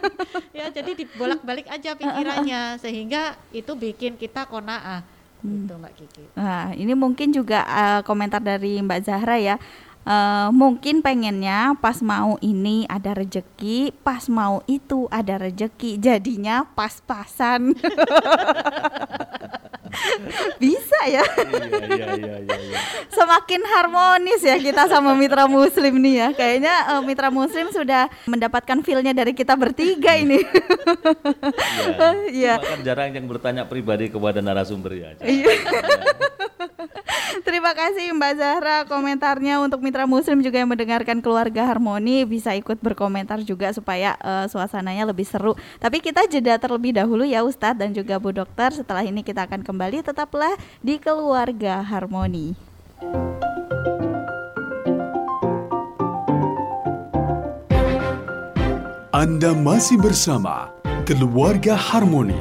ya 0.50 0.66
jadi 0.68 0.90
dibolak-balik 0.96 1.66
aja 1.68 1.94
pikirannya 2.02 2.60
sehingga 2.76 3.22
itu 3.50 3.72
bikin 3.72 4.14
kita 4.14 4.42
konaah 4.44 5.06
gitu 5.38 5.70
Mbak 5.72 5.92
Kiki 5.94 6.24
Nah, 6.34 6.74
ini 6.74 6.92
mungkin 6.92 7.30
juga 7.30 7.62
eh, 7.62 8.00
komentar 8.02 8.42
dari 8.42 8.82
Mbak 8.82 9.00
Zahra 9.00 9.38
ya. 9.38 9.54
Eh, 10.02 10.48
mungkin 10.50 10.98
pengennya 10.98 11.74
pas 11.76 11.98
mau 11.98 12.38
ini 12.40 12.86
ada 12.86 13.10
rejeki, 13.12 13.90
pas 14.02 14.26
mau 14.26 14.62
itu 14.64 15.06
ada 15.08 15.34
rejeki, 15.36 15.94
jadinya 15.96 16.66
pas-pasan. 16.68 17.70
Bisa 20.62 21.00
ya. 21.08 21.24
iya 21.24 21.64
iya 21.66 22.10
iya 22.16 22.36
iya. 22.40 22.56
iya. 22.56 22.78
Semakin 23.12 23.62
harmonis 23.64 24.42
ya 24.42 24.56
kita 24.60 24.88
sama 24.88 25.12
mitra 25.16 25.48
muslim 25.48 25.98
nih 26.00 26.14
ya. 26.14 26.28
Kayaknya 26.34 26.74
uh, 26.96 27.02
mitra 27.02 27.28
muslim 27.32 27.68
sudah 27.72 28.08
mendapatkan 28.28 28.78
feel-nya 28.82 29.12
dari 29.12 29.32
kita 29.32 29.54
bertiga 29.56 30.16
ini. 30.16 30.42
Iya. 32.32 32.58
Cuma 32.62 32.70
kan 32.76 32.80
jarang 32.84 33.10
yang 33.14 33.26
bertanya 33.26 33.62
pribadi 33.66 34.08
kepada 34.12 34.40
narasumber 34.40 34.92
ya. 34.96 35.10
Iya. 35.22 35.52
Terima 37.46 37.72
kasih 37.76 38.14
Mbak 38.14 38.32
Zahra 38.38 38.76
komentarnya 38.88 39.60
untuk 39.62 39.82
mitra 39.82 40.08
muslim 40.08 40.40
juga 40.40 40.60
yang 40.60 40.70
mendengarkan 40.70 41.18
keluarga 41.20 41.66
harmoni 41.66 42.24
bisa 42.24 42.54
ikut 42.54 42.80
berkomentar 42.80 43.42
juga 43.42 43.70
supaya 43.74 44.16
uh, 44.22 44.46
suasananya 44.48 45.08
lebih 45.08 45.26
seru. 45.26 45.54
Tapi 45.78 46.00
kita 46.00 46.24
jeda 46.26 46.56
terlebih 46.56 46.96
dahulu 46.96 47.26
ya 47.26 47.42
Ustadz 47.44 47.78
dan 47.78 47.92
juga 47.92 48.18
Bu 48.18 48.32
Dokter. 48.32 48.72
Setelah 48.72 49.04
ini 49.04 49.20
kita 49.20 49.44
akan 49.46 49.62
kembali 49.62 50.06
tetaplah 50.06 50.54
di 50.80 50.98
keluarga 50.98 51.82
harmoni. 51.84 52.56
Anda 59.16 59.56
masih 59.56 59.96
bersama 59.96 60.68
Keluarga 61.08 61.72
Harmoni 61.72 62.36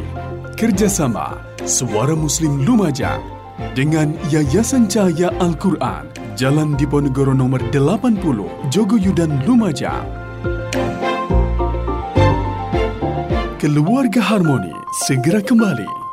Kerjasama 0.60 1.40
Suara 1.64 2.12
Muslim 2.20 2.68
Lumajang 2.68 3.35
dengan 3.74 4.16
Yayasan 4.32 4.88
Cahaya 4.88 5.32
Al-Quran 5.40 6.26
Jalan 6.36 6.76
Diponegoro 6.76 7.32
nomor 7.32 7.64
80 7.72 8.20
Jogoyudan 8.68 9.40
Lumajang. 9.48 10.04
Keluarga 13.56 14.20
Harmoni 14.20 14.76
segera 15.08 15.40
kembali 15.40 16.05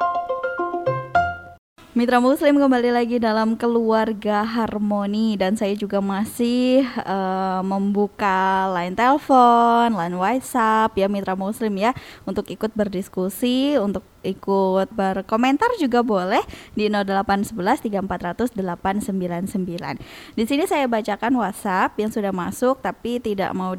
Mitra 2.03 2.19
Muslim 2.19 2.59
kembali 2.59 2.91
lagi 2.91 3.23
dalam 3.23 3.55
keluarga 3.55 4.43
harmoni 4.43 5.39
dan 5.39 5.55
saya 5.55 5.71
juga 5.79 6.03
masih 6.03 6.83
uh, 6.99 7.63
membuka 7.63 8.67
line 8.75 8.99
telepon, 8.99 9.95
line 9.95 10.19
WhatsApp 10.19 10.99
ya 10.99 11.07
Mitra 11.07 11.39
Muslim 11.39 11.71
ya 11.79 11.95
untuk 12.27 12.51
ikut 12.51 12.75
berdiskusi, 12.75 13.79
untuk 13.79 14.03
ikut 14.27 14.91
berkomentar 14.91 15.71
juga 15.79 16.03
boleh 16.03 16.43
di 16.75 16.91
0811 16.91 17.87
3400 17.87 18.51
899. 18.51 20.03
Di 20.35 20.43
sini 20.43 20.67
saya 20.67 20.91
bacakan 20.91 21.39
WhatsApp 21.39 21.95
yang 22.03 22.11
sudah 22.11 22.35
masuk 22.35 22.83
tapi 22.83 23.23
tidak 23.23 23.55
mau 23.55 23.79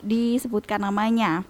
disebutkan 0.00 0.80
namanya. 0.88 1.44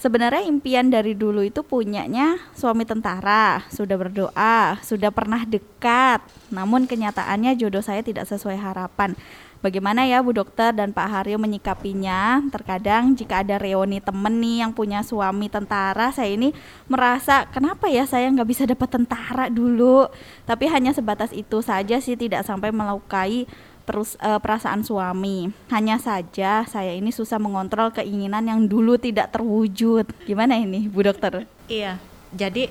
Sebenarnya 0.00 0.48
impian 0.48 0.88
dari 0.88 1.12
dulu 1.12 1.44
itu 1.44 1.60
punyanya 1.60 2.40
suami 2.56 2.88
tentara, 2.88 3.68
sudah 3.68 4.00
berdoa, 4.00 4.80
sudah 4.80 5.12
pernah 5.12 5.44
dekat. 5.44 6.24
Namun 6.48 6.88
kenyataannya 6.88 7.52
jodoh 7.60 7.84
saya 7.84 8.00
tidak 8.00 8.24
sesuai 8.24 8.56
harapan. 8.56 9.12
Bagaimana 9.60 10.08
ya 10.08 10.24
Bu 10.24 10.32
Dokter 10.32 10.72
dan 10.72 10.96
Pak 10.96 11.04
Haryo 11.04 11.36
menyikapinya? 11.36 12.40
Terkadang 12.48 13.12
jika 13.12 13.44
ada 13.44 13.60
reuni 13.60 14.00
temen 14.00 14.40
nih 14.40 14.64
yang 14.64 14.72
punya 14.72 15.04
suami 15.04 15.52
tentara, 15.52 16.08
saya 16.16 16.32
ini 16.32 16.56
merasa 16.88 17.44
kenapa 17.52 17.92
ya 17.92 18.08
saya 18.08 18.32
nggak 18.32 18.48
bisa 18.48 18.64
dapat 18.64 18.88
tentara 18.88 19.52
dulu. 19.52 20.08
Tapi 20.48 20.64
hanya 20.64 20.96
sebatas 20.96 21.28
itu 21.36 21.60
saja 21.60 22.00
sih, 22.00 22.16
tidak 22.16 22.48
sampai 22.48 22.72
melukai 22.72 23.44
perus, 23.90 24.14
uh, 24.22 24.38
perasaan 24.38 24.86
suami. 24.86 25.50
Hanya 25.66 25.98
saja 25.98 26.62
saya 26.70 26.94
ini 26.94 27.10
susah 27.10 27.42
mengontrol 27.42 27.90
keinginan 27.90 28.46
yang 28.46 28.62
dulu 28.70 28.94
tidak 28.94 29.34
terwujud. 29.34 30.06
Gimana 30.22 30.54
ini, 30.54 30.86
Bu 30.86 31.02
Dokter? 31.02 31.42
Iya, 31.66 31.98
jadi 32.30 32.70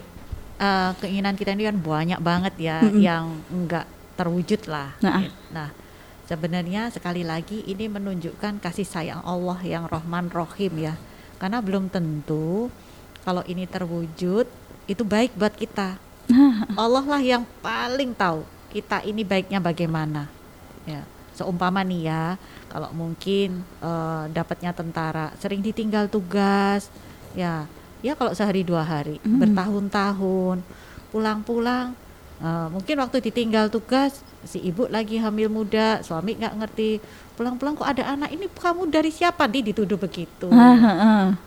uh, 0.64 0.96
keinginan 1.04 1.36
kita 1.36 1.52
ini 1.52 1.68
kan 1.68 1.76
banyak 1.76 2.20
banget 2.24 2.54
ya 2.56 2.80
mm 2.80 2.88
-hmm. 2.88 3.02
yang 3.04 3.26
enggak 3.52 3.86
terwujud 4.16 4.64
lah. 4.72 4.96
Nah, 5.04 5.28
nah 5.52 5.70
sebenarnya 6.32 6.88
sekali 6.88 7.28
lagi 7.28 7.68
ini 7.68 7.92
menunjukkan 7.92 8.64
kasih 8.64 8.88
sayang 8.88 9.20
Allah 9.28 9.60
yang 9.68 9.92
Rohman 9.92 10.32
Rohim 10.32 10.80
ya. 10.80 10.96
Karena 11.36 11.60
belum 11.60 11.92
tentu 11.92 12.72
kalau 13.28 13.44
ini 13.44 13.68
terwujud 13.68 14.48
itu 14.88 15.04
baik 15.04 15.36
buat 15.36 15.52
kita. 15.52 16.00
Allah 16.80 17.04
lah 17.04 17.20
yang 17.20 17.44
paling 17.60 18.16
tahu 18.16 18.48
kita 18.70 19.02
ini 19.02 19.26
baiknya 19.26 19.58
bagaimana 19.58 20.39
ya 20.88 21.02
seumpama 21.40 21.88
nih 21.88 22.12
ya 22.12 22.26
kalau 22.68 22.92
mungkin 22.92 23.64
uh, 23.80 24.28
dapatnya 24.36 24.76
tentara 24.76 25.32
sering 25.40 25.64
ditinggal 25.64 26.12
tugas 26.12 26.92
ya 27.32 27.64
ya 28.04 28.14
kalau 28.20 28.36
sehari 28.36 28.68
dua 28.68 28.84
hari 28.84 29.24
mm. 29.24 29.40
bertahun-tahun 29.40 30.60
pulang-pulang 31.16 31.96
uh, 32.44 32.68
mungkin 32.68 33.00
waktu 33.00 33.24
ditinggal 33.24 33.72
tugas 33.72 34.20
si 34.44 34.60
ibu 34.64 34.88
lagi 34.88 35.20
hamil 35.20 35.52
muda 35.52 36.00
suami 36.04 36.36
nggak 36.40 36.56
ngerti 36.64 37.00
pulang-pulang 37.36 37.76
kok 37.76 37.88
ada 37.88 38.04
anak 38.16 38.36
ini 38.36 38.52
kamu 38.52 38.92
dari 38.92 39.12
siapa 39.12 39.48
nih 39.48 39.72
dituduh 39.72 40.00
begitu 40.00 40.48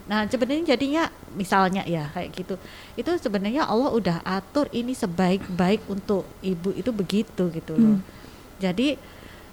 nah 0.08 0.24
sebenarnya 0.28 0.76
jadinya 0.76 1.08
misalnya 1.36 1.84
ya 1.88 2.08
kayak 2.12 2.32
gitu 2.36 2.54
itu 2.96 3.10
sebenarnya 3.20 3.64
Allah 3.64 3.92
udah 3.92 4.20
atur 4.24 4.68
ini 4.72 4.92
sebaik-baik 4.92 5.84
untuk 5.88 6.28
ibu 6.44 6.72
itu 6.76 6.90
begitu 6.92 7.48
gitu 7.52 7.72
loh 7.76 7.96
mm. 7.96 8.04
jadi 8.60 8.96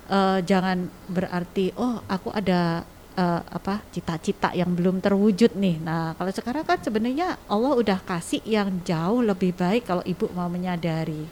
uh, 0.09 0.39
jangan 0.43 0.89
berarti 1.07 1.71
oh 1.77 2.01
aku 2.09 2.33
ada 2.33 2.83
uh, 3.15 3.41
apa 3.45 3.85
cita-cita 3.93 4.51
yang 4.57 4.73
belum 4.73 4.99
terwujud 4.99 5.55
nih. 5.55 5.77
Nah, 5.79 6.17
kalau 6.17 6.31
sekarang 6.33 6.65
kan 6.65 6.81
sebenarnya 6.81 7.37
Allah 7.47 7.73
udah 7.77 7.99
kasih 8.03 8.43
yang 8.43 8.81
jauh 8.83 9.21
lebih 9.23 9.55
baik 9.55 9.87
kalau 9.87 10.03
ibu 10.03 10.27
mau 10.33 10.49
menyadari. 10.51 11.29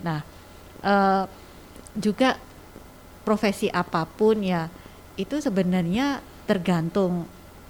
Nah, 0.00 0.22
uh, 0.80 1.24
juga 1.94 2.38
profesi 3.24 3.70
apa 3.70 4.04
pun 4.04 4.42
ya 4.44 4.68
itu 5.14 5.38
sebenarnya 5.38 6.20
tergantung 6.44 7.24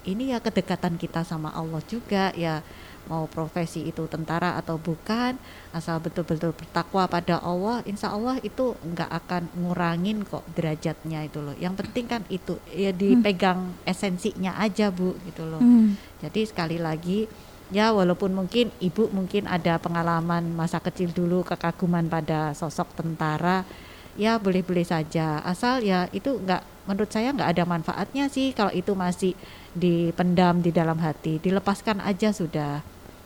ini 0.05 0.35
ya 0.35 0.43
kedekatan 0.43 0.99
kita 0.99 1.23
sama 1.23 1.53
Allah 1.55 1.81
juga 1.87 2.33
ya 2.35 2.59
mau 3.07 3.29
profesi 3.29 3.85
itu 3.85 4.05
tentara 4.09 4.57
atau 4.57 4.81
bukan 4.81 5.37
asal 5.71 6.01
betul-betul 6.01 6.53
bertakwa 6.53 7.05
pada 7.05 7.39
Allah 7.41 7.85
insya 7.85 8.11
Allah 8.13 8.37
itu 8.41 8.73
nggak 8.81 9.11
akan 9.25 9.43
ngurangin 9.57 10.25
kok 10.25 10.45
derajatnya 10.53 11.25
itu 11.25 11.39
loh 11.41 11.55
yang 11.57 11.77
penting 11.77 12.05
kan 12.09 12.21
itu 12.29 12.57
ya 12.73 12.89
dipegang 12.89 13.73
hmm. 13.75 13.89
esensinya 13.89 14.57
aja 14.57 14.89
bu 14.89 15.13
gitu 15.29 15.45
loh 15.45 15.61
hmm. 15.61 16.21
jadi 16.25 16.41
sekali 16.47 16.77
lagi 16.81 17.29
ya 17.73 17.89
walaupun 17.89 18.33
mungkin 18.33 18.69
ibu 18.77 19.09
mungkin 19.09 19.49
ada 19.49 19.81
pengalaman 19.81 20.53
masa 20.53 20.77
kecil 20.77 21.09
dulu 21.09 21.41
kekaguman 21.41 22.05
pada 22.05 22.53
sosok 22.53 22.93
tentara 22.93 23.65
ya 24.15 24.39
boleh-boleh 24.39 24.85
saja 24.85 25.43
asal 25.43 25.83
ya 25.83 26.07
itu 26.15 26.39
nggak 26.39 26.63
menurut 26.85 27.09
saya 27.09 27.33
nggak 27.33 27.51
ada 27.57 27.63
manfaatnya 27.65 28.29
sih 28.29 28.53
kalau 28.53 28.71
itu 28.71 28.93
masih 28.93 29.33
dipendam 29.75 30.61
di 30.61 30.71
dalam 30.71 30.95
hati 31.01 31.41
dilepaskan 31.41 31.99
aja 31.99 32.31
sudah 32.31 32.85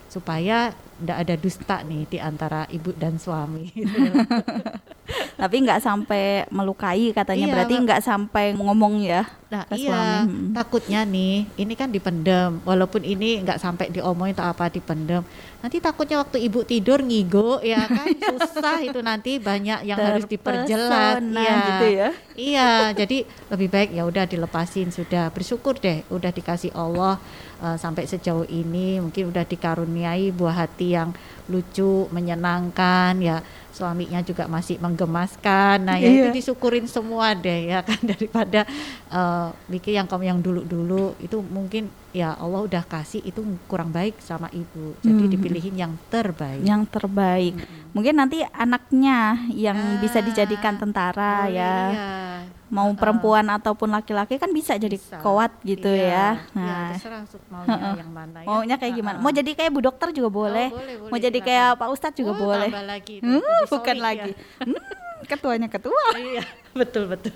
supaya 0.10 0.74
tidak 1.00 1.18
ada 1.24 1.36
dusta 1.40 1.78
nih 1.88 2.04
di 2.10 2.18
antara 2.20 2.68
ibu 2.68 2.92
dan 2.92 3.16
suami. 3.16 3.72
Tapi 5.40 5.56
nggak 5.64 5.80
sampai 5.82 6.46
melukai 6.52 7.16
katanya, 7.16 7.48
iya, 7.48 7.54
berarti 7.56 7.74
nggak 7.82 8.02
sampai 8.04 8.46
ngomong 8.54 9.00
ya. 9.00 9.26
Nah 9.50 9.66
iya, 9.74 10.22
suami. 10.22 10.54
takutnya 10.54 11.02
nih, 11.08 11.48
ini 11.56 11.74
kan 11.74 11.90
dipendem, 11.90 12.60
walaupun 12.68 13.02
ini 13.08 13.42
nggak 13.42 13.58
sampai 13.58 13.90
diomongin 13.90 14.36
atau 14.36 14.52
apa 14.52 14.68
dipendem. 14.68 15.24
Nanti 15.64 15.80
takutnya 15.80 16.20
waktu 16.22 16.44
ibu 16.46 16.62
tidur 16.68 17.02
ngigo 17.02 17.64
ya 17.64 17.88
kan 17.88 18.06
susah 18.36 18.84
itu 18.84 19.00
nanti 19.00 19.40
banyak 19.40 19.88
yang 19.88 19.98
harus 19.98 20.28
diperjelas. 20.28 21.24
ya. 21.24 21.58
gitu 21.74 21.86
ya. 21.90 22.10
Iya, 22.36 22.70
jadi 22.94 23.18
lebih 23.50 23.68
baik 23.72 23.90
ya 23.96 24.04
udah 24.06 24.28
dilepasin 24.28 24.92
sudah 24.92 25.32
bersyukur 25.32 25.80
deh, 25.80 26.04
udah 26.12 26.30
dikasih 26.36 26.76
Allah 26.76 27.18
uh, 27.62 27.78
sampai 27.78 28.08
sejauh 28.08 28.48
ini 28.48 29.00
mungkin 29.04 29.30
udah 29.30 29.44
dikaruniai 29.46 30.32
buah 30.34 30.66
hati 30.66 30.96
yang 30.96 31.12
lucu, 31.50 32.08
menyenangkan 32.14 33.18
ya 33.20 33.42
suaminya 33.70 34.20
juga 34.26 34.50
masih 34.50 34.82
menggemaskan. 34.82 35.88
Nah, 35.88 35.96
ya 35.96 36.10
iya. 36.10 36.24
itu 36.28 36.44
disyukurin 36.44 36.86
semua 36.90 37.32
deh 37.38 37.72
ya 37.72 37.80
kan 37.86 38.00
daripada 38.12 38.68
uh, 39.14 39.54
mikir 39.72 39.96
yang 39.96 40.08
kamu 40.10 40.24
yang 40.36 40.40
dulu-dulu 40.42 41.16
itu 41.24 41.40
mungkin 41.40 41.88
ya 42.10 42.34
Allah 42.36 42.66
udah 42.66 42.84
kasih 42.86 43.22
itu 43.22 43.42
kurang 43.70 43.94
baik 43.94 44.18
sama 44.22 44.50
ibu. 44.50 44.98
Jadi 45.02 45.24
hmm. 45.26 45.34
dipilihin 45.34 45.76
yang 45.78 45.94
terbaik. 46.10 46.62
Yang 46.66 46.84
terbaik. 46.90 47.56
Hmm. 47.56 47.92
Mungkin 47.94 48.16
nanti 48.18 48.38
anaknya 48.54 49.50
yang 49.54 49.78
ah, 49.78 49.98
bisa 50.02 50.20
dijadikan 50.22 50.78
tentara 50.78 51.46
oh, 51.46 51.54
ya. 51.54 51.76
Iya 51.90 52.30
mau 52.70 52.94
uh, 52.94 52.96
perempuan 52.96 53.46
ataupun 53.50 53.90
laki-laki 53.90 54.38
kan 54.38 54.54
bisa 54.54 54.78
jadi 54.78 54.94
bisa. 54.94 55.18
kuat 55.26 55.50
gitu 55.66 55.90
iya, 55.90 56.38
ya. 56.38 56.54
Nah, 56.54 56.94
ya, 56.94 57.26
maunya 57.50 57.76
uh, 57.76 57.96
yang 57.98 58.12
mana 58.14 58.38
ya. 58.46 58.48
Maunya 58.48 58.76
kayak 58.78 58.94
gimana? 58.94 59.18
Mau 59.18 59.34
jadi 59.34 59.52
kayak 59.58 59.72
Bu 59.74 59.82
Dokter 59.82 60.14
juga 60.14 60.30
boleh. 60.30 60.70
Oh, 60.70 60.78
boleh, 60.78 60.96
boleh 61.02 61.12
mau 61.12 61.18
jadi 61.18 61.40
kayak 61.42 61.70
Pak 61.82 61.90
Ustadz 61.90 62.18
juga 62.22 62.38
oh, 62.38 62.40
boleh. 62.40 62.70
lagi 62.70 63.18
hmm, 63.26 63.66
bukan 63.74 63.98
ya. 63.98 64.02
lagi. 64.06 64.32
Hmm, 64.62 64.82
ketuanya 65.26 65.68
ketua. 65.68 66.06
iya, 66.16 66.46
betul 66.78 67.10
betul. 67.10 67.34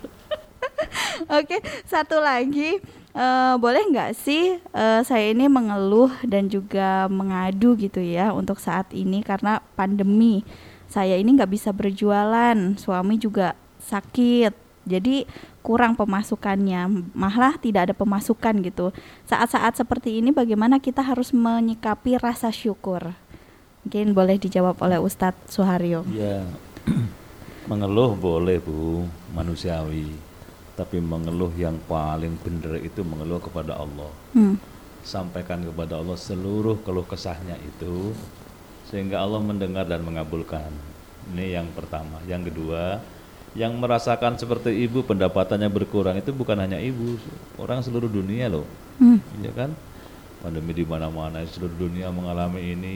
Oke, 1.41 1.59
satu 1.89 2.21
lagi 2.21 2.79
uh, 3.13 3.55
boleh 3.57 3.89
nggak 3.89 4.11
sih 4.17 4.57
uh, 4.73 5.01
saya 5.05 5.31
ini 5.33 5.49
mengeluh 5.49 6.11
dan 6.25 6.49
juga 6.49 7.07
mengadu 7.09 7.77
gitu 7.77 8.03
ya 8.03 8.33
untuk 8.33 8.61
saat 8.61 8.89
ini 8.93 9.21
karena 9.23 9.61
pandemi 9.77 10.45
saya 10.93 11.17
ini 11.17 11.33
nggak 11.33 11.49
bisa 11.49 11.73
berjualan, 11.73 12.53
suami 12.77 13.17
juga 13.17 13.57
sakit, 13.81 14.53
jadi 14.85 15.25
kurang 15.65 15.97
pemasukannya, 15.97 17.09
malah 17.17 17.57
tidak 17.57 17.89
ada 17.89 17.95
pemasukan 17.97 18.61
gitu. 18.61 18.93
Saat-saat 19.25 19.73
seperti 19.73 20.21
ini, 20.21 20.29
bagaimana 20.29 20.77
kita 20.77 21.01
harus 21.01 21.33
menyikapi 21.33 22.21
rasa 22.21 22.53
syukur? 22.53 23.17
Mungkin 23.81 24.13
boleh 24.13 24.37
dijawab 24.37 24.77
oleh 24.85 25.01
Ustadz 25.01 25.49
Suharyo. 25.49 26.05
Ya, 26.13 26.45
mengeluh 27.71 28.13
boleh 28.13 28.61
bu, 28.61 29.09
manusiawi. 29.33 30.32
Tapi 30.73 30.97
mengeluh 30.97 31.53
yang 31.53 31.77
paling 31.85 32.33
benar 32.41 32.81
itu 32.81 33.05
mengeluh 33.05 33.37
kepada 33.37 33.77
Allah. 33.77 34.09
Hmm. 34.33 34.57
Sampaikan 35.05 35.61
kepada 35.61 36.01
Allah 36.01 36.17
seluruh 36.17 36.81
keluh 36.81 37.05
kesahnya 37.05 37.59
itu 37.61 38.15
sehingga 38.89 39.21
Allah 39.21 39.41
mendengar 39.41 39.85
dan 39.89 40.05
mengabulkan. 40.05 40.69
Ini 41.33 41.61
yang 41.61 41.67
pertama. 41.73 42.21
Yang 42.29 42.53
kedua, 42.53 43.01
yang 43.53 43.77
merasakan 43.77 44.37
seperti 44.37 44.73
ibu 44.85 45.05
pendapatannya 45.05 45.69
berkurang 45.69 46.17
itu 46.17 46.33
bukan 46.33 46.57
hanya 46.57 46.81
ibu, 46.81 47.21
orang 47.61 47.85
seluruh 47.85 48.09
dunia 48.09 48.49
loh. 48.49 48.65
Hmm. 48.97 49.21
Ya 49.45 49.53
kan? 49.53 49.73
Pandemi 50.41 50.73
di 50.73 50.85
mana-mana 50.85 51.45
seluruh 51.45 51.77
dunia 51.77 52.09
mengalami 52.09 52.73
ini. 52.73 52.95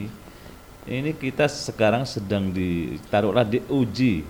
Ini 0.88 1.14
kita 1.14 1.46
sekarang 1.46 2.08
sedang 2.08 2.48
ditaruhlah 2.48 3.44
diuji, 3.44 4.24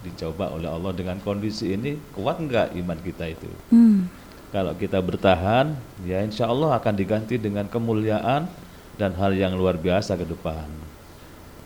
dicoba 0.00 0.48
oleh 0.52 0.68
Allah 0.68 0.92
dengan 0.96 1.20
kondisi 1.20 1.76
ini 1.76 1.96
kuat 2.16 2.40
enggak 2.40 2.72
iman 2.76 2.98
kita 3.00 3.30
itu? 3.30 3.50
Hmm. 3.72 4.08
Kalau 4.50 4.74
kita 4.74 4.98
bertahan, 4.98 5.78
ya 6.02 6.26
insya 6.26 6.50
Allah 6.50 6.74
akan 6.74 6.94
diganti 6.98 7.38
dengan 7.38 7.70
kemuliaan 7.70 8.50
dan 8.98 9.10
hal 9.14 9.30
yang 9.38 9.54
luar 9.54 9.78
biasa 9.78 10.18
ke 10.18 10.26
depan. 10.26 10.66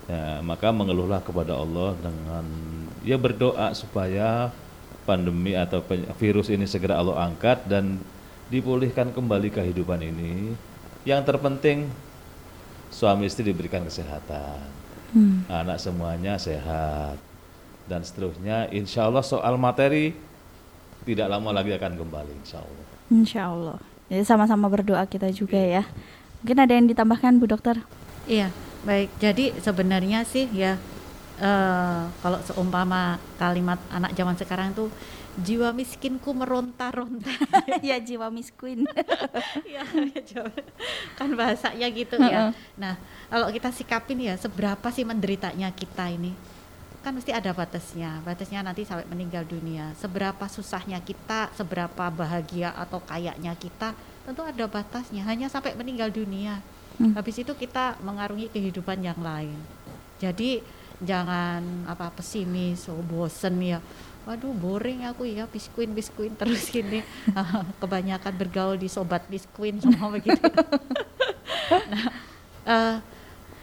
Ya, 0.04 0.44
maka 0.44 0.68
mengeluhlah 0.68 1.24
kepada 1.24 1.56
Allah 1.56 1.96
dengan 1.96 2.44
ya 3.00 3.16
berdoa 3.16 3.72
supaya 3.72 4.52
pandemi 5.08 5.56
atau 5.56 5.80
virus 6.20 6.52
ini 6.52 6.68
segera 6.68 7.00
Allah 7.00 7.24
angkat 7.24 7.64
dan 7.64 7.96
dipulihkan 8.52 9.16
kembali 9.16 9.48
kehidupan 9.48 10.04
ini. 10.04 10.52
Yang 11.08 11.32
terpenting 11.32 11.88
suami 12.92 13.32
istri 13.32 13.48
diberikan 13.48 13.84
kesehatan, 13.84 14.60
Hmm. 15.14 15.46
anak 15.46 15.78
semuanya 15.78 16.34
sehat 16.34 17.33
dan 17.88 18.00
seterusnya. 18.04 18.68
Insya 18.72 19.08
Allah 19.08 19.24
soal 19.24 19.54
materi 19.60 20.16
tidak 21.04 21.28
lama 21.28 21.52
lagi 21.52 21.72
akan 21.76 21.92
kembali, 22.00 22.32
insya 22.40 22.64
Allah. 22.64 22.84
Insya 23.12 23.42
Allah. 23.52 23.78
Jadi 24.08 24.24
sama-sama 24.24 24.68
berdoa 24.68 25.04
kita 25.04 25.28
juga 25.32 25.60
ya. 25.60 25.84
Mungkin 26.44 26.58
ada 26.60 26.72
yang 26.76 26.88
ditambahkan 26.88 27.40
Bu 27.40 27.48
Dokter? 27.48 27.80
Iya, 28.28 28.52
baik. 28.84 29.12
Jadi 29.20 29.56
sebenarnya 29.60 30.24
sih 30.28 30.48
ya 30.52 30.76
eh, 31.40 32.02
kalau 32.20 32.38
seumpama 32.44 33.20
kalimat 33.40 33.80
anak 33.92 34.12
zaman 34.16 34.36
sekarang 34.36 34.72
tuh 34.76 34.88
jiwa 35.40 35.74
miskinku 35.74 36.30
meronta-ronta. 36.30 37.32
ya 37.88 37.96
jiwa 37.98 38.28
miskin. 38.30 38.86
Iya, 39.66 39.82
jawab. 40.30 40.62
kan 41.18 41.28
bahasanya 41.34 41.88
gitu 41.90 42.16
ya. 42.20 42.54
Nah, 42.78 42.96
kalau 43.28 43.50
kita 43.50 43.74
sikapin 43.74 44.20
ya 44.22 44.38
seberapa 44.38 44.88
sih 44.94 45.02
menderitanya 45.02 45.74
kita 45.74 46.12
ini? 46.12 46.53
Kan 47.04 47.12
mesti 47.12 47.36
ada 47.36 47.52
batasnya. 47.52 48.24
Batasnya 48.24 48.64
nanti 48.64 48.88
sampai 48.88 49.04
meninggal 49.04 49.44
dunia. 49.44 49.92
Seberapa 50.00 50.48
susahnya 50.48 50.96
kita, 51.04 51.52
seberapa 51.52 52.08
bahagia 52.08 52.72
atau 52.72 52.96
kayaknya 53.04 53.52
kita, 53.60 53.92
tentu 54.24 54.40
ada 54.40 54.64
batasnya. 54.64 55.20
Hanya 55.28 55.52
sampai 55.52 55.76
meninggal 55.76 56.08
dunia. 56.08 56.64
Hmm. 56.96 57.12
Habis 57.12 57.44
itu 57.44 57.52
kita 57.52 58.00
mengarungi 58.00 58.48
kehidupan 58.48 59.04
yang 59.04 59.20
lain. 59.20 59.60
Jadi 60.16 60.64
jangan 61.04 61.84
apa 61.84 62.08
pesimis, 62.08 62.88
oh 62.88 63.04
bosen 63.04 63.60
ya. 63.60 63.84
Waduh 64.24 64.56
boring 64.56 65.04
aku 65.04 65.28
ya 65.28 65.44
biskuin 65.44 65.92
biskuin 65.92 66.32
terus 66.40 66.72
gini. 66.72 67.04
Kebanyakan 67.84 68.32
bergaul 68.32 68.80
di 68.80 68.88
sobat 68.88 69.28
biskuin 69.28 69.76
semua 69.84 70.08
begitu. 70.08 70.40
nah, 71.92 72.08
eh, 72.64 72.96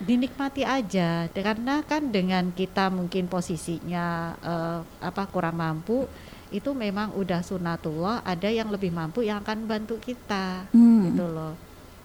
dinikmati 0.02 0.66
aja 0.66 1.30
karena 1.30 1.86
kan 1.86 2.10
dengan 2.10 2.50
kita 2.50 2.90
mungkin 2.90 3.30
posisinya 3.30 4.06
eh, 4.42 4.80
apa 5.00 5.24
kurang 5.30 5.62
mampu 5.62 6.10
itu 6.52 6.74
memang 6.76 7.16
udah 7.16 7.40
sunatullah 7.40 8.26
ada 8.26 8.50
yang 8.52 8.68
lebih 8.68 8.92
mampu 8.92 9.24
yang 9.24 9.40
akan 9.40 9.64
bantu 9.64 9.96
kita 10.02 10.68
Hmm. 10.76 11.08
gitu 11.08 11.24
loh. 11.24 11.56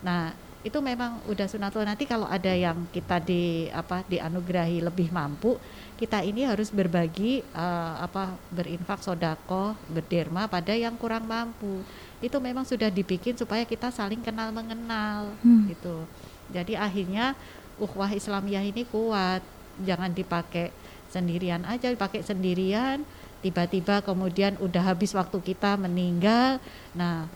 Nah, 0.06 0.30
itu 0.62 0.78
memang 0.78 1.18
udah 1.26 1.46
sunatullah 1.50 1.94
nanti 1.94 2.06
kalau 2.06 2.30
ada 2.30 2.54
yang 2.54 2.86
kita 2.90 3.18
di 3.18 3.66
apa 3.74 4.06
dianugerahi 4.06 4.82
lebih 4.82 5.10
mampu, 5.10 5.58
kita 5.98 6.22
ini 6.22 6.46
harus 6.46 6.70
berbagi 6.70 7.42
eh, 7.42 7.94
apa 7.98 8.38
berinfak 8.54 9.02
sodako, 9.02 9.74
berderma 9.90 10.46
pada 10.46 10.78
yang 10.78 10.94
kurang 10.94 11.26
mampu. 11.26 11.82
Itu 12.22 12.38
memang 12.38 12.62
sudah 12.62 12.86
dibikin 12.86 13.34
supaya 13.34 13.66
kita 13.66 13.90
saling 13.90 14.22
kenal 14.22 14.54
mengenal 14.54 15.34
Hmm. 15.42 15.66
gitu. 15.66 16.06
Jadi 16.46 16.78
akhirnya 16.78 17.34
ukhuwah 17.76 18.10
Islamiyah 18.10 18.64
ini 18.64 18.82
kuat. 18.88 19.40
Jangan 19.82 20.12
dipakai 20.12 20.72
sendirian 21.12 21.62
aja, 21.68 21.92
dipakai 21.92 22.24
sendirian 22.24 23.04
tiba-tiba 23.44 24.02
kemudian 24.02 24.56
udah 24.58 24.90
habis 24.90 25.14
waktu 25.14 25.38
kita 25.38 25.78
meninggal. 25.78 26.58
Nah, 26.96 27.28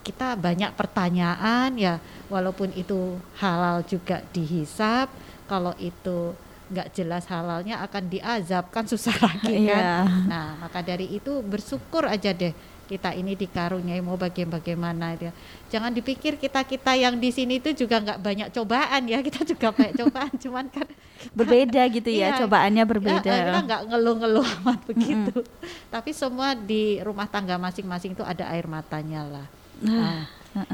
kita 0.00 0.34
banyak 0.34 0.72
pertanyaan 0.74 1.76
ya 1.76 2.00
walaupun 2.32 2.72
itu 2.72 3.20
halal 3.36 3.84
juga 3.84 4.24
dihisap 4.32 5.12
kalau 5.44 5.76
itu 5.76 6.32
nggak 6.70 6.88
jelas 6.94 7.26
halalnya 7.28 7.82
akan 7.84 8.08
diazab 8.08 8.70
kan 8.72 8.86
susah 8.86 9.12
lagi 9.20 9.68
kan 9.68 9.82
Iya. 9.82 9.96
nah 10.24 10.46
maka 10.56 10.80
dari 10.80 11.04
itu 11.10 11.42
bersyukur 11.44 12.06
aja 12.06 12.30
deh 12.32 12.54
kita 12.90 13.14
ini 13.14 13.38
dikaruniai 13.38 14.02
mau 14.02 14.18
bagaimana 14.18 15.14
dia. 15.14 15.30
Jangan 15.70 15.94
dipikir 15.94 16.34
kita 16.34 16.66
kita 16.66 16.98
yang 16.98 17.14
di 17.14 17.30
sini 17.30 17.62
itu 17.62 17.70
juga 17.70 18.02
nggak 18.02 18.18
banyak 18.18 18.48
cobaan 18.50 19.06
ya. 19.06 19.22
Kita 19.26 19.46
juga 19.46 19.70
banyak 19.70 19.94
cobaan 19.94 20.34
cuman 20.34 20.66
kan 20.66 20.88
Berbeda 21.38 21.86
gitu 21.86 22.10
ya, 22.10 22.34
Iya. 22.34 22.38
cobaannya 22.42 22.82
Ya, 22.82 22.90
berbeda. 22.90 23.30
kita 23.30 23.60
nggak 23.62 23.82
ngeluh-ngeluh 23.94 24.46
amat 24.58 24.78
begitu. 24.90 25.46
Tapi 25.86 26.10
semua 26.10 26.58
di 26.58 26.98
rumah 26.98 27.30
tangga 27.30 27.54
masing-masing 27.54 28.18
itu 28.18 28.26
ada 28.26 28.50
air 28.50 28.66
matanya 28.66 29.22
lah. 29.22 29.46
Nah, 29.80 30.26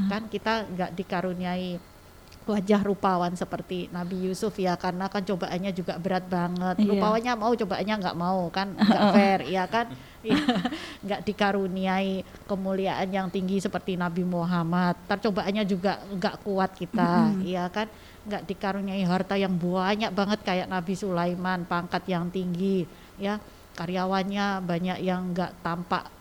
kan 0.08 0.24
kita 0.32 0.64
nggak 0.72 0.90
dikaruniai 0.96 1.76
wajah 2.46 2.80
rupawan 2.86 3.34
seperti 3.34 3.90
Nabi 3.90 4.30
Yusuf 4.30 4.54
ya 4.54 4.78
karena 4.78 5.10
kan 5.10 5.26
cobaannya 5.26 5.74
juga 5.74 5.98
berat 5.98 6.30
banget. 6.30 6.78
Iya. 6.78 6.88
rupawannya 6.94 7.32
mau 7.34 7.52
cobaannya 7.52 7.94
nggak 7.98 8.16
mau 8.16 8.46
kan? 8.54 8.70
Nggak 8.86 9.04
fair 9.12 9.40
ya 9.50 9.64
kan? 9.66 9.86
Iya. 10.22 10.38
nggak 11.06 11.20
dikaruniai 11.26 12.22
kemuliaan 12.46 13.08
yang 13.10 13.28
tinggi 13.34 13.58
seperti 13.58 13.98
Nabi 13.98 14.22
Muhammad. 14.22 14.94
Ntar 15.10 15.18
cobaannya 15.26 15.66
juga 15.66 15.98
nggak 16.06 16.46
kuat 16.46 16.70
kita 16.78 17.34
ya 17.42 17.66
kan? 17.66 17.90
Nggak 18.26 18.42
dikaruniai 18.46 19.02
harta 19.02 19.34
yang 19.34 19.58
banyak 19.58 20.14
banget 20.14 20.40
kayak 20.46 20.70
Nabi 20.70 20.94
Sulaiman 20.94 21.66
pangkat 21.66 22.06
yang 22.06 22.30
tinggi 22.30 22.86
ya. 23.18 23.42
Karyawannya 23.76 24.64
banyak 24.64 25.04
yang 25.04 25.36
nggak 25.36 25.60
tampak 25.60 26.15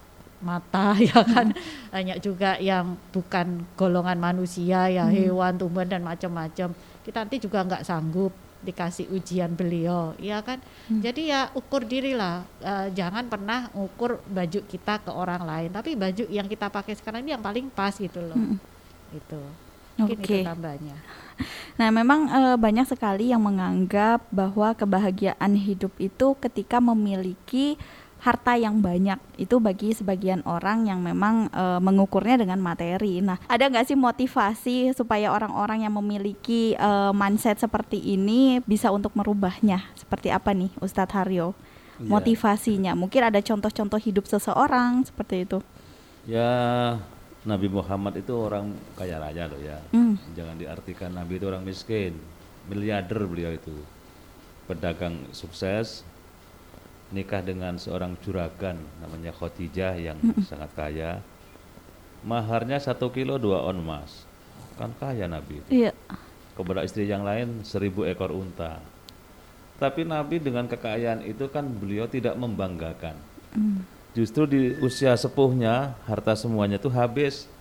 mata 0.45 0.93
ya 1.09 1.25
kan? 1.25 1.49
Banyak 1.89 2.21
juga 2.21 2.61
yang 2.61 2.93
bukan 3.09 3.65
golongan 3.73 4.21
manusia 4.21 4.85
ya 4.87 5.09
hewan 5.09 5.57
tumbuhan 5.57 5.89
dan 5.89 6.05
macam-macam. 6.05 6.77
Kita 7.01 7.17
nanti 7.25 7.41
juga 7.41 7.65
nggak 7.65 7.81
sanggup 7.81 8.31
dikasih 8.65 9.09
ujian 9.13 9.53
beliau 9.53 10.17
ya 10.17 10.41
kan? 10.45 10.61
Jadi 10.89 11.33
ya 11.33 11.49
ukur 11.57 11.85
diri 11.85 12.13
lah. 12.13 12.45
Eh, 12.61 12.93
jangan 12.93 13.25
pernah 13.25 13.73
ukur 13.73 14.21
baju 14.29 14.59
kita 14.69 15.01
ke 15.01 15.11
orang 15.11 15.41
lain. 15.41 15.69
Tapi 15.73 15.97
baju 15.97 16.23
yang 16.29 16.45
kita 16.45 16.69
pakai 16.69 16.93
sekarang 16.93 17.25
ini 17.25 17.33
yang 17.33 17.43
paling 17.43 17.73
pas 17.73 17.97
gitu 17.97 18.21
loh. 18.21 18.37
Itu 19.09 19.41
mungkin 19.95 20.17
Oke. 20.19 20.39
itu 20.41 20.45
tambahnya. 20.45 20.97
Nah, 21.75 21.91
memang 21.91 22.31
eh, 22.31 22.55
banyak 22.55 22.87
sekali 22.87 23.35
yang 23.35 23.43
menganggap 23.43 24.23
bahwa 24.31 24.71
kebahagiaan 24.71 25.51
hidup 25.59 25.91
itu 25.99 26.31
ketika 26.39 26.79
memiliki 26.79 27.75
harta 28.25 28.57
yang 28.57 28.81
banyak. 28.81 29.21
Itu 29.37 29.61
bagi 29.61 29.93
sebagian 29.93 30.41
orang 30.49 30.89
yang 30.89 31.05
memang 31.05 31.53
eh, 31.53 31.77
mengukurnya 31.77 32.41
dengan 32.41 32.57
materi. 32.57 33.21
Nah, 33.21 33.37
ada 33.45 33.69
nggak 33.69 33.85
sih 33.85 33.97
motivasi 33.97 34.97
supaya 34.97 35.29
orang-orang 35.29 35.85
yang 35.85 35.93
memiliki 35.93 36.73
eh, 36.73 37.11
mindset 37.13 37.61
seperti 37.61 38.01
ini 38.01 38.65
bisa 38.65 38.89
untuk 38.89 39.13
merubahnya? 39.13 39.85
Seperti 39.93 40.33
apa 40.33 40.57
nih, 40.57 40.73
Ustadz 40.81 41.13
Haryo? 41.13 41.53
Iya. 42.01 42.11
Motivasinya, 42.11 42.91
mungkin 42.91 43.23
ada 43.23 43.39
contoh-contoh 43.39 44.01
hidup 44.01 44.27
seseorang 44.27 45.05
seperti 45.07 45.47
itu. 45.47 45.63
Ya 46.25 46.51
Nabi 47.45 47.69
Muhammad 47.69 48.17
itu 48.17 48.33
orang 48.33 48.73
kaya 48.97 49.21
raya 49.21 49.45
loh 49.45 49.61
ya. 49.61 49.77
Hmm. 49.93 50.17
Jangan 50.33 50.57
diartikan 50.57 51.13
Nabi 51.13 51.37
itu 51.37 51.45
orang 51.45 51.61
miskin. 51.61 52.17
Miliarder 52.65 53.29
beliau 53.29 53.53
itu. 53.53 53.77
Pedagang 54.65 55.29
sukses, 55.29 56.01
nikah 57.13 57.41
dengan 57.45 57.77
seorang 57.77 58.17
juragan 58.23 58.79
namanya 59.01 59.35
Khadijah 59.35 59.93
yang 59.99 60.17
sangat 60.49 60.71
kaya. 60.73 61.21
Maharnya 62.25 62.81
satu 62.81 63.13
kilo 63.13 63.37
dua 63.37 63.61
on 63.65 63.81
emas. 63.85 64.25
Kan 64.81 64.95
kaya 64.97 65.29
Nabi 65.29 65.61
itu. 65.61 65.85
Iya. 65.85 65.91
Kepada 66.57 66.81
istri 66.81 67.05
yang 67.05 67.21
lain 67.21 67.61
seribu 67.61 68.07
ekor 68.07 68.33
unta. 68.33 68.81
Tapi 69.75 70.07
Nabi 70.07 70.39
dengan 70.39 70.65
kekayaan 70.71 71.27
itu 71.27 71.51
kan 71.51 71.67
beliau 71.67 72.07
tidak 72.07 72.33
membanggakan. 72.39 73.19
Hmm. 73.51 73.83
Justru 74.15 74.47
di 74.47 74.61
usia 74.79 75.11
sepuhnya 75.19 75.99
harta 76.07 76.39
semuanya 76.39 76.79
itu 76.79 76.87
habis 76.87 77.51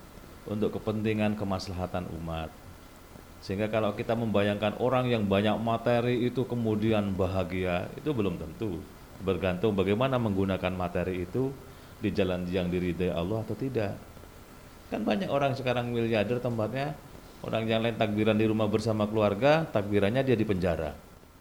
untuk 0.46 0.78
kepentingan 0.78 1.34
kemaslahatan 1.34 2.06
umat. 2.22 2.48
Sehingga 3.42 3.68
kalau 3.68 3.92
kita 3.92 4.16
membayangkan 4.16 4.78
orang 4.80 5.10
yang 5.10 5.26
banyak 5.26 5.58
materi 5.60 6.24
itu 6.24 6.48
kemudian 6.48 7.12
bahagia, 7.12 7.92
itu 7.98 8.08
belum 8.14 8.40
tentu. 8.40 8.80
Bergantung 9.22 9.76
bagaimana 9.76 10.18
menggunakan 10.18 10.72
materi 10.74 11.28
itu 11.28 11.54
di 12.02 12.10
jalan 12.10 12.44
yang 12.50 12.68
diridai 12.68 13.14
Allah 13.14 13.40
atau 13.46 13.56
tidak. 13.56 13.94
Kan 14.90 15.06
banyak 15.06 15.30
orang 15.30 15.56
sekarang 15.56 15.90
miliarder 15.94 16.42
tempatnya 16.42 16.92
orang 17.44 17.68
yang 17.68 17.80
lain 17.84 17.96
takbiran 17.96 18.36
di 18.36 18.48
rumah 18.48 18.68
bersama 18.68 19.04
keluarga, 19.04 19.68
takbirannya 19.68 20.24
dia 20.24 20.36
di 20.36 20.46
penjara. 20.48 20.92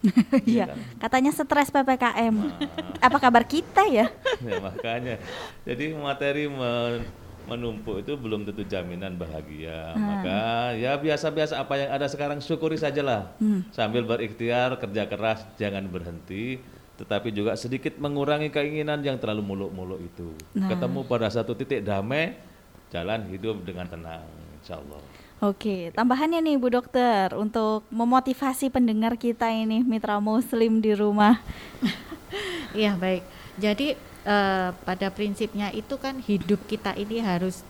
Iya, 0.43 0.67
kan? 0.67 0.77
katanya 0.99 1.31
stres 1.31 1.71
PPKM. 1.71 2.35
Apa 3.07 3.17
kabar 3.23 3.47
kita 3.47 3.87
ya? 3.87 4.11
ya 4.43 4.59
makanya. 4.59 5.15
Jadi 5.63 5.95
materi 5.95 6.51
men- 6.51 7.07
menumpuk 7.43 8.03
itu 8.03 8.15
belum 8.15 8.47
tentu 8.47 8.63
jaminan 8.67 9.15
bahagia. 9.19 9.95
Maka 9.95 10.71
ya 10.79 10.95
biasa-biasa 10.95 11.59
apa 11.59 11.75
yang 11.75 11.91
ada 11.91 12.07
sekarang 12.07 12.39
syukuri 12.39 12.79
sajalah. 12.79 13.35
Sambil 13.75 14.07
berikhtiar, 14.07 14.79
kerja 14.79 15.03
keras, 15.11 15.43
jangan 15.59 15.83
berhenti. 15.91 16.63
Tetapi 16.93 17.33
juga 17.33 17.57
sedikit 17.57 17.97
mengurangi 17.97 18.53
keinginan 18.53 19.01
yang 19.01 19.17
terlalu 19.17 19.41
muluk-muluk 19.41 19.99
itu. 20.01 20.29
Ketemu 20.53 20.99
pada 21.09 21.27
satu 21.33 21.57
titik 21.57 21.81
damai, 21.81 22.37
jalan 22.93 23.25
hidup 23.33 23.65
dengan 23.65 23.89
tenang, 23.89 24.29
insya 24.61 24.77
Allah. 24.77 25.01
Oke, 25.43 25.91
tambahannya 25.91 26.39
nih 26.39 26.55
Bu 26.55 26.71
Dokter 26.71 27.35
untuk 27.35 27.83
memotivasi 27.91 28.71
pendengar 28.71 29.19
kita 29.19 29.51
ini 29.51 29.83
mitra 29.83 30.21
muslim 30.21 30.79
di 30.79 30.93
rumah. 30.95 31.41
Iya 32.73 32.97
baik. 32.97 33.21
Jadi 33.61 33.93
eh, 34.25 34.69
pada 34.73 35.07
prinsipnya 35.13 35.69
itu 35.69 35.93
kan 36.01 36.17
hidup 36.17 36.65
kita 36.65 36.97
ini 36.97 37.21
harus 37.21 37.61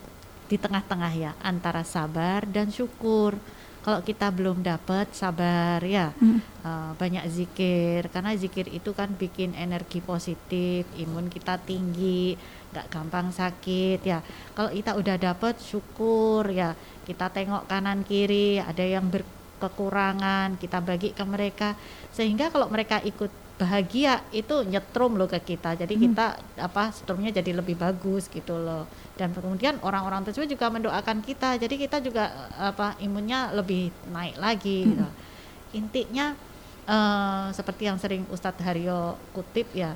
di 0.48 0.56
tengah-tengah 0.56 1.12
ya 1.12 1.32
antara 1.44 1.84
sabar 1.84 2.48
dan 2.48 2.72
syukur. 2.72 3.36
Kalau 3.84 4.00
kita 4.00 4.32
belum 4.32 4.64
dapat 4.64 5.12
sabar 5.12 5.84
ya. 5.84 6.16
Eh, 6.64 6.92
banyak 6.96 7.28
zikir. 7.28 8.08
Karena 8.08 8.32
zikir 8.40 8.72
itu 8.72 8.96
kan 8.96 9.12
bikin 9.12 9.52
energi 9.60 10.00
positif, 10.00 10.88
imun 10.96 11.28
kita 11.28 11.60
tinggi, 11.60 12.40
nggak 12.72 12.88
gampang 12.88 13.28
sakit 13.36 14.00
ya. 14.08 14.24
Kalau 14.56 14.72
kita 14.72 14.96
udah 14.96 15.16
dapat 15.20 15.60
syukur 15.60 16.48
ya. 16.48 16.72
Kita 17.04 17.28
tengok 17.28 17.68
kanan 17.68 18.08
kiri 18.08 18.64
ada 18.64 18.80
yang 18.80 19.12
berkekurangan 19.12 20.56
kita 20.56 20.80
bagi 20.80 21.12
ke 21.12 21.24
mereka. 21.28 21.76
Sehingga 22.16 22.48
kalau 22.48 22.72
mereka 22.72 23.04
ikut 23.04 23.43
bahagia 23.54 24.26
itu 24.34 24.66
nyetrum 24.66 25.14
loh 25.14 25.30
ke 25.30 25.38
kita. 25.54 25.78
Jadi 25.78 25.94
kita 25.96 26.42
apa 26.58 26.90
setrumnya 26.90 27.30
jadi 27.30 27.54
lebih 27.54 27.78
bagus 27.78 28.26
gitu 28.28 28.58
loh. 28.58 28.90
Dan 29.14 29.30
kemudian 29.32 29.78
orang-orang 29.86 30.26
tersebut 30.26 30.50
juga 30.58 30.74
mendoakan 30.74 31.22
kita. 31.22 31.62
Jadi 31.62 31.76
kita 31.78 32.02
juga 32.02 32.34
eh, 32.58 32.74
apa 32.74 32.98
imunnya 33.00 33.54
lebih 33.54 33.94
naik 34.10 34.36
lagi 34.42 34.90
gitu. 34.90 35.08
intinya 35.74 36.34
eh, 36.90 37.48
seperti 37.54 37.90
yang 37.90 37.98
sering 38.02 38.26
Ustadz 38.34 38.62
Haryo 38.66 39.18
kutip 39.34 39.70
ya 39.74 39.94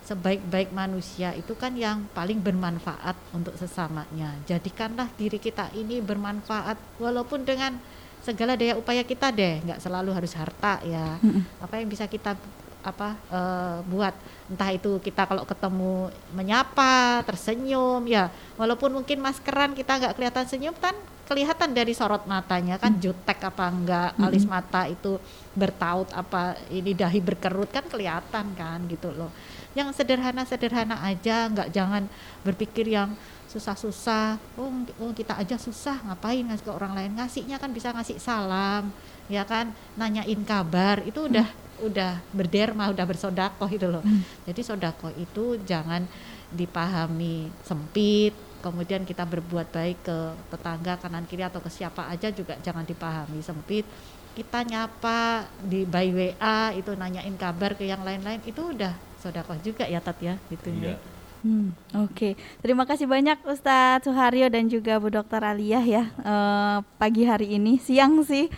sebaik-baik 0.00 0.72
manusia 0.72 1.36
itu 1.36 1.52
kan 1.54 1.76
yang 1.76 2.08
paling 2.16 2.40
bermanfaat 2.40 3.14
untuk 3.36 3.52
sesamanya. 3.60 4.32
Jadikanlah 4.48 5.12
diri 5.14 5.36
kita 5.36 5.68
ini 5.76 6.00
bermanfaat 6.00 6.78
walaupun 6.96 7.44
dengan 7.44 7.76
segala 8.24 8.56
daya 8.56 8.74
upaya 8.80 9.04
kita 9.04 9.28
deh. 9.30 9.60
Nggak 9.60 9.80
selalu 9.82 10.10
harus 10.16 10.32
harta 10.32 10.80
ya. 10.82 11.20
Apa 11.60 11.78
yang 11.78 11.88
bisa 11.92 12.08
kita 12.08 12.34
apa 12.80 13.16
eh, 13.28 13.78
buat 13.86 14.14
entah 14.50 14.70
itu 14.74 14.98
kita 14.98 15.28
kalau 15.28 15.44
ketemu 15.46 16.10
menyapa 16.34 17.22
tersenyum 17.28 18.02
ya. 18.08 18.32
Walaupun 18.56 19.00
mungkin 19.00 19.22
maskeran 19.22 19.76
kita 19.76 20.00
nggak 20.00 20.14
kelihatan 20.16 20.44
senyum 20.48 20.76
kan 20.76 20.96
kelihatan 21.30 21.70
dari 21.70 21.94
sorot 21.94 22.26
matanya 22.26 22.74
kan 22.74 22.98
jutek 22.98 23.38
apa 23.38 23.70
enggak 23.70 24.10
alis 24.18 24.42
mata 24.50 24.90
itu 24.90 25.14
bertaut 25.54 26.10
apa 26.10 26.58
ini 26.74 26.90
dahi 26.90 27.22
berkerut 27.22 27.70
kan 27.70 27.86
kelihatan 27.86 28.50
kan 28.58 28.78
gitu 28.90 29.14
loh. 29.14 29.30
Yang 29.78 30.02
sederhana-sederhana 30.02 30.98
aja 31.06 31.46
nggak 31.46 31.70
jangan 31.70 32.10
berpikir 32.42 32.90
yang 32.90 33.14
susah-susah 33.46 34.38
oh, 34.58 34.70
oh 34.98 35.14
kita 35.14 35.38
aja 35.38 35.54
susah 35.54 36.02
ngapain 36.10 36.42
ngasih 36.42 36.66
ke 36.66 36.72
orang 36.74 36.98
lain? 36.98 37.14
Ngasihnya 37.14 37.62
kan 37.62 37.70
bisa 37.70 37.94
ngasih 37.94 38.18
salam 38.18 38.90
ya 39.30 39.46
kan 39.46 39.70
nanyain 39.94 40.42
kabar 40.42 40.98
itu 41.06 41.30
udah 41.30 41.46
udah 41.80 42.20
berderma 42.30 42.88
udah 42.88 43.04
bersodakoh 43.04 43.68
itu 43.68 43.86
loh 43.86 44.04
jadi 44.44 44.60
sodakoh 44.60 45.10
itu 45.16 45.56
jangan 45.64 46.04
dipahami 46.50 47.48
sempit 47.62 48.34
kemudian 48.60 49.08
kita 49.08 49.24
berbuat 49.24 49.72
baik 49.72 50.04
ke 50.04 50.18
tetangga 50.52 51.00
kanan 51.00 51.24
kiri 51.24 51.42
atau 51.42 51.64
ke 51.64 51.72
siapa 51.72 52.06
aja 52.06 52.28
juga 52.28 52.58
jangan 52.60 52.84
dipahami 52.84 53.40
sempit 53.40 53.88
kita 54.30 54.62
nyapa 54.62 55.42
di 55.64 55.82
by 55.82 56.08
WA 56.12 56.70
itu 56.76 56.92
nanyain 56.94 57.34
kabar 57.34 57.74
ke 57.74 57.88
yang 57.88 58.04
lain-lain 58.04 58.38
itu 58.44 58.60
udah 58.60 58.92
sodakoh 59.18 59.56
juga 59.60 59.88
ya 59.88 59.98
Tat 59.98 60.16
ya 60.20 60.36
gitu 60.48 60.70
Iya. 60.70 60.94
ya. 60.94 60.96
Hmm, 61.40 61.72
Oke, 62.04 62.36
terima 62.60 62.84
kasih 62.84 63.08
banyak 63.08 63.40
Ustadz 63.48 64.04
Suharyo 64.04 64.52
dan 64.52 64.68
juga 64.68 65.00
Bu 65.00 65.08
Dokter 65.08 65.40
Aliyah 65.40 65.80
ya 65.80 66.04
eh, 66.20 66.76
pagi 67.00 67.24
hari 67.24 67.56
ini 67.56 67.80
siang 67.80 68.20
sih. 68.20 68.52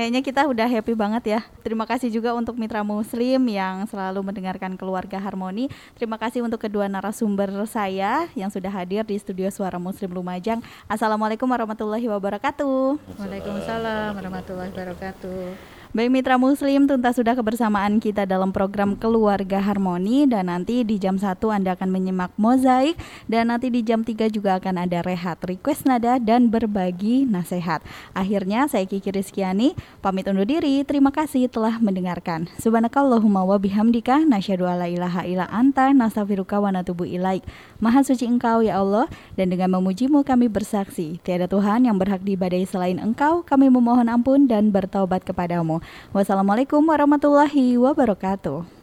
Kayaknya 0.00 0.24
kita 0.24 0.48
udah 0.48 0.64
happy 0.64 0.96
banget 0.96 1.24
ya. 1.28 1.40
Terima 1.60 1.84
kasih 1.84 2.08
juga 2.08 2.32
untuk 2.32 2.56
mitra 2.56 2.80
muslim 2.80 3.36
yang 3.52 3.84
selalu 3.84 4.24
mendengarkan 4.24 4.72
keluarga 4.80 5.20
harmoni. 5.20 5.68
Terima 5.92 6.16
kasih 6.16 6.40
untuk 6.40 6.56
kedua 6.56 6.88
narasumber 6.88 7.52
saya 7.68 8.24
yang 8.32 8.48
sudah 8.48 8.72
hadir 8.72 9.04
di 9.04 9.20
studio 9.20 9.52
Suara 9.52 9.76
Muslim 9.76 10.16
Lumajang. 10.16 10.64
Assalamualaikum 10.88 11.44
warahmatullahi 11.44 12.08
wabarakatuh. 12.08 12.96
Waalaikumsalam 13.20 14.16
warahmatullahi 14.16 14.72
wabarakatuh. 14.72 15.79
Baik 15.90 16.06
mitra 16.14 16.38
muslim, 16.38 16.86
tuntas 16.86 17.18
sudah 17.18 17.34
kebersamaan 17.34 17.98
kita 17.98 18.22
dalam 18.22 18.54
program 18.54 18.94
Keluarga 18.94 19.58
Harmoni 19.58 20.22
dan 20.22 20.46
nanti 20.46 20.86
di 20.86 21.02
jam 21.02 21.18
1 21.18 21.34
Anda 21.50 21.74
akan 21.74 21.90
menyimak 21.90 22.30
mozaik 22.38 22.94
dan 23.26 23.50
nanti 23.50 23.74
di 23.74 23.82
jam 23.82 24.06
3 24.06 24.30
juga 24.30 24.62
akan 24.62 24.86
ada 24.86 25.02
rehat, 25.02 25.42
request 25.42 25.90
nada 25.90 26.22
dan 26.22 26.46
berbagi 26.46 27.26
nasihat. 27.26 27.82
Akhirnya 28.14 28.70
saya 28.70 28.86
Kiki 28.86 29.10
Rizkyani 29.10 29.74
pamit 29.98 30.30
undur 30.30 30.46
diri. 30.46 30.86
Terima 30.86 31.10
kasih 31.10 31.50
telah 31.50 31.82
mendengarkan. 31.82 32.46
Subhanakallahumma 32.62 33.42
wa 33.42 33.58
bihamdika 33.58 34.22
nasyhadu 34.30 34.70
ilaha 34.70 35.26
illa 35.26 35.50
anta 35.50 35.90
nastaghfiruka 35.90 36.62
wa 36.62 36.70
natubu 36.70 37.02
ilaik. 37.02 37.42
Maha 37.82 38.06
suci 38.06 38.30
Engkau 38.30 38.62
ya 38.62 38.78
Allah 38.78 39.10
dan 39.34 39.50
dengan 39.50 39.74
memujimu 39.74 40.22
kami 40.22 40.46
bersaksi 40.46 41.18
tiada 41.26 41.50
Tuhan 41.50 41.90
yang 41.90 41.98
berhak 41.98 42.22
diibadahi 42.22 42.62
selain 42.62 43.02
Engkau. 43.02 43.42
Kami 43.42 43.66
memohon 43.66 44.06
ampun 44.06 44.46
dan 44.46 44.70
bertaubat 44.70 45.26
kepadamu. 45.26 45.79
Wassalamualaikum 46.12 46.82
warahmatullahi 46.84 47.76
wabarakatuh. 47.78 48.80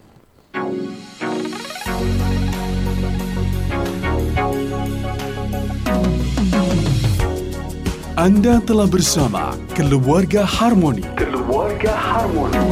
Anda 8.18 8.58
telah 8.66 8.89
bersama 8.89 9.54
Keluarga 9.78 10.41
Harmoni. 10.41 11.06
Keluarga 11.14 11.93
Harmoni. 11.93 12.66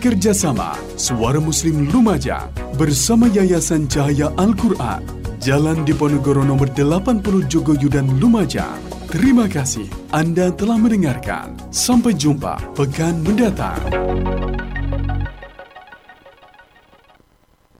Kerjasama 0.00 0.72
Suara 0.96 1.36
Muslim 1.36 1.92
Lumajang 1.92 2.48
bersama 2.80 3.28
Yayasan 3.28 3.92
Cahaya 3.92 4.32
Al-Quran. 4.40 5.04
Jalan 5.36 5.84
Diponegoro 5.84 6.40
nomor 6.48 6.72
80 6.72 7.44
Jogoyudan 7.44 8.08
Lumajang. 8.16 8.87
Terima 9.08 9.48
kasih 9.48 9.88
Anda 10.12 10.52
telah 10.52 10.76
mendengarkan. 10.76 11.56
Sampai 11.72 12.12
jumpa 12.12 12.60
pekan 12.76 13.24
mendatang. 13.24 13.80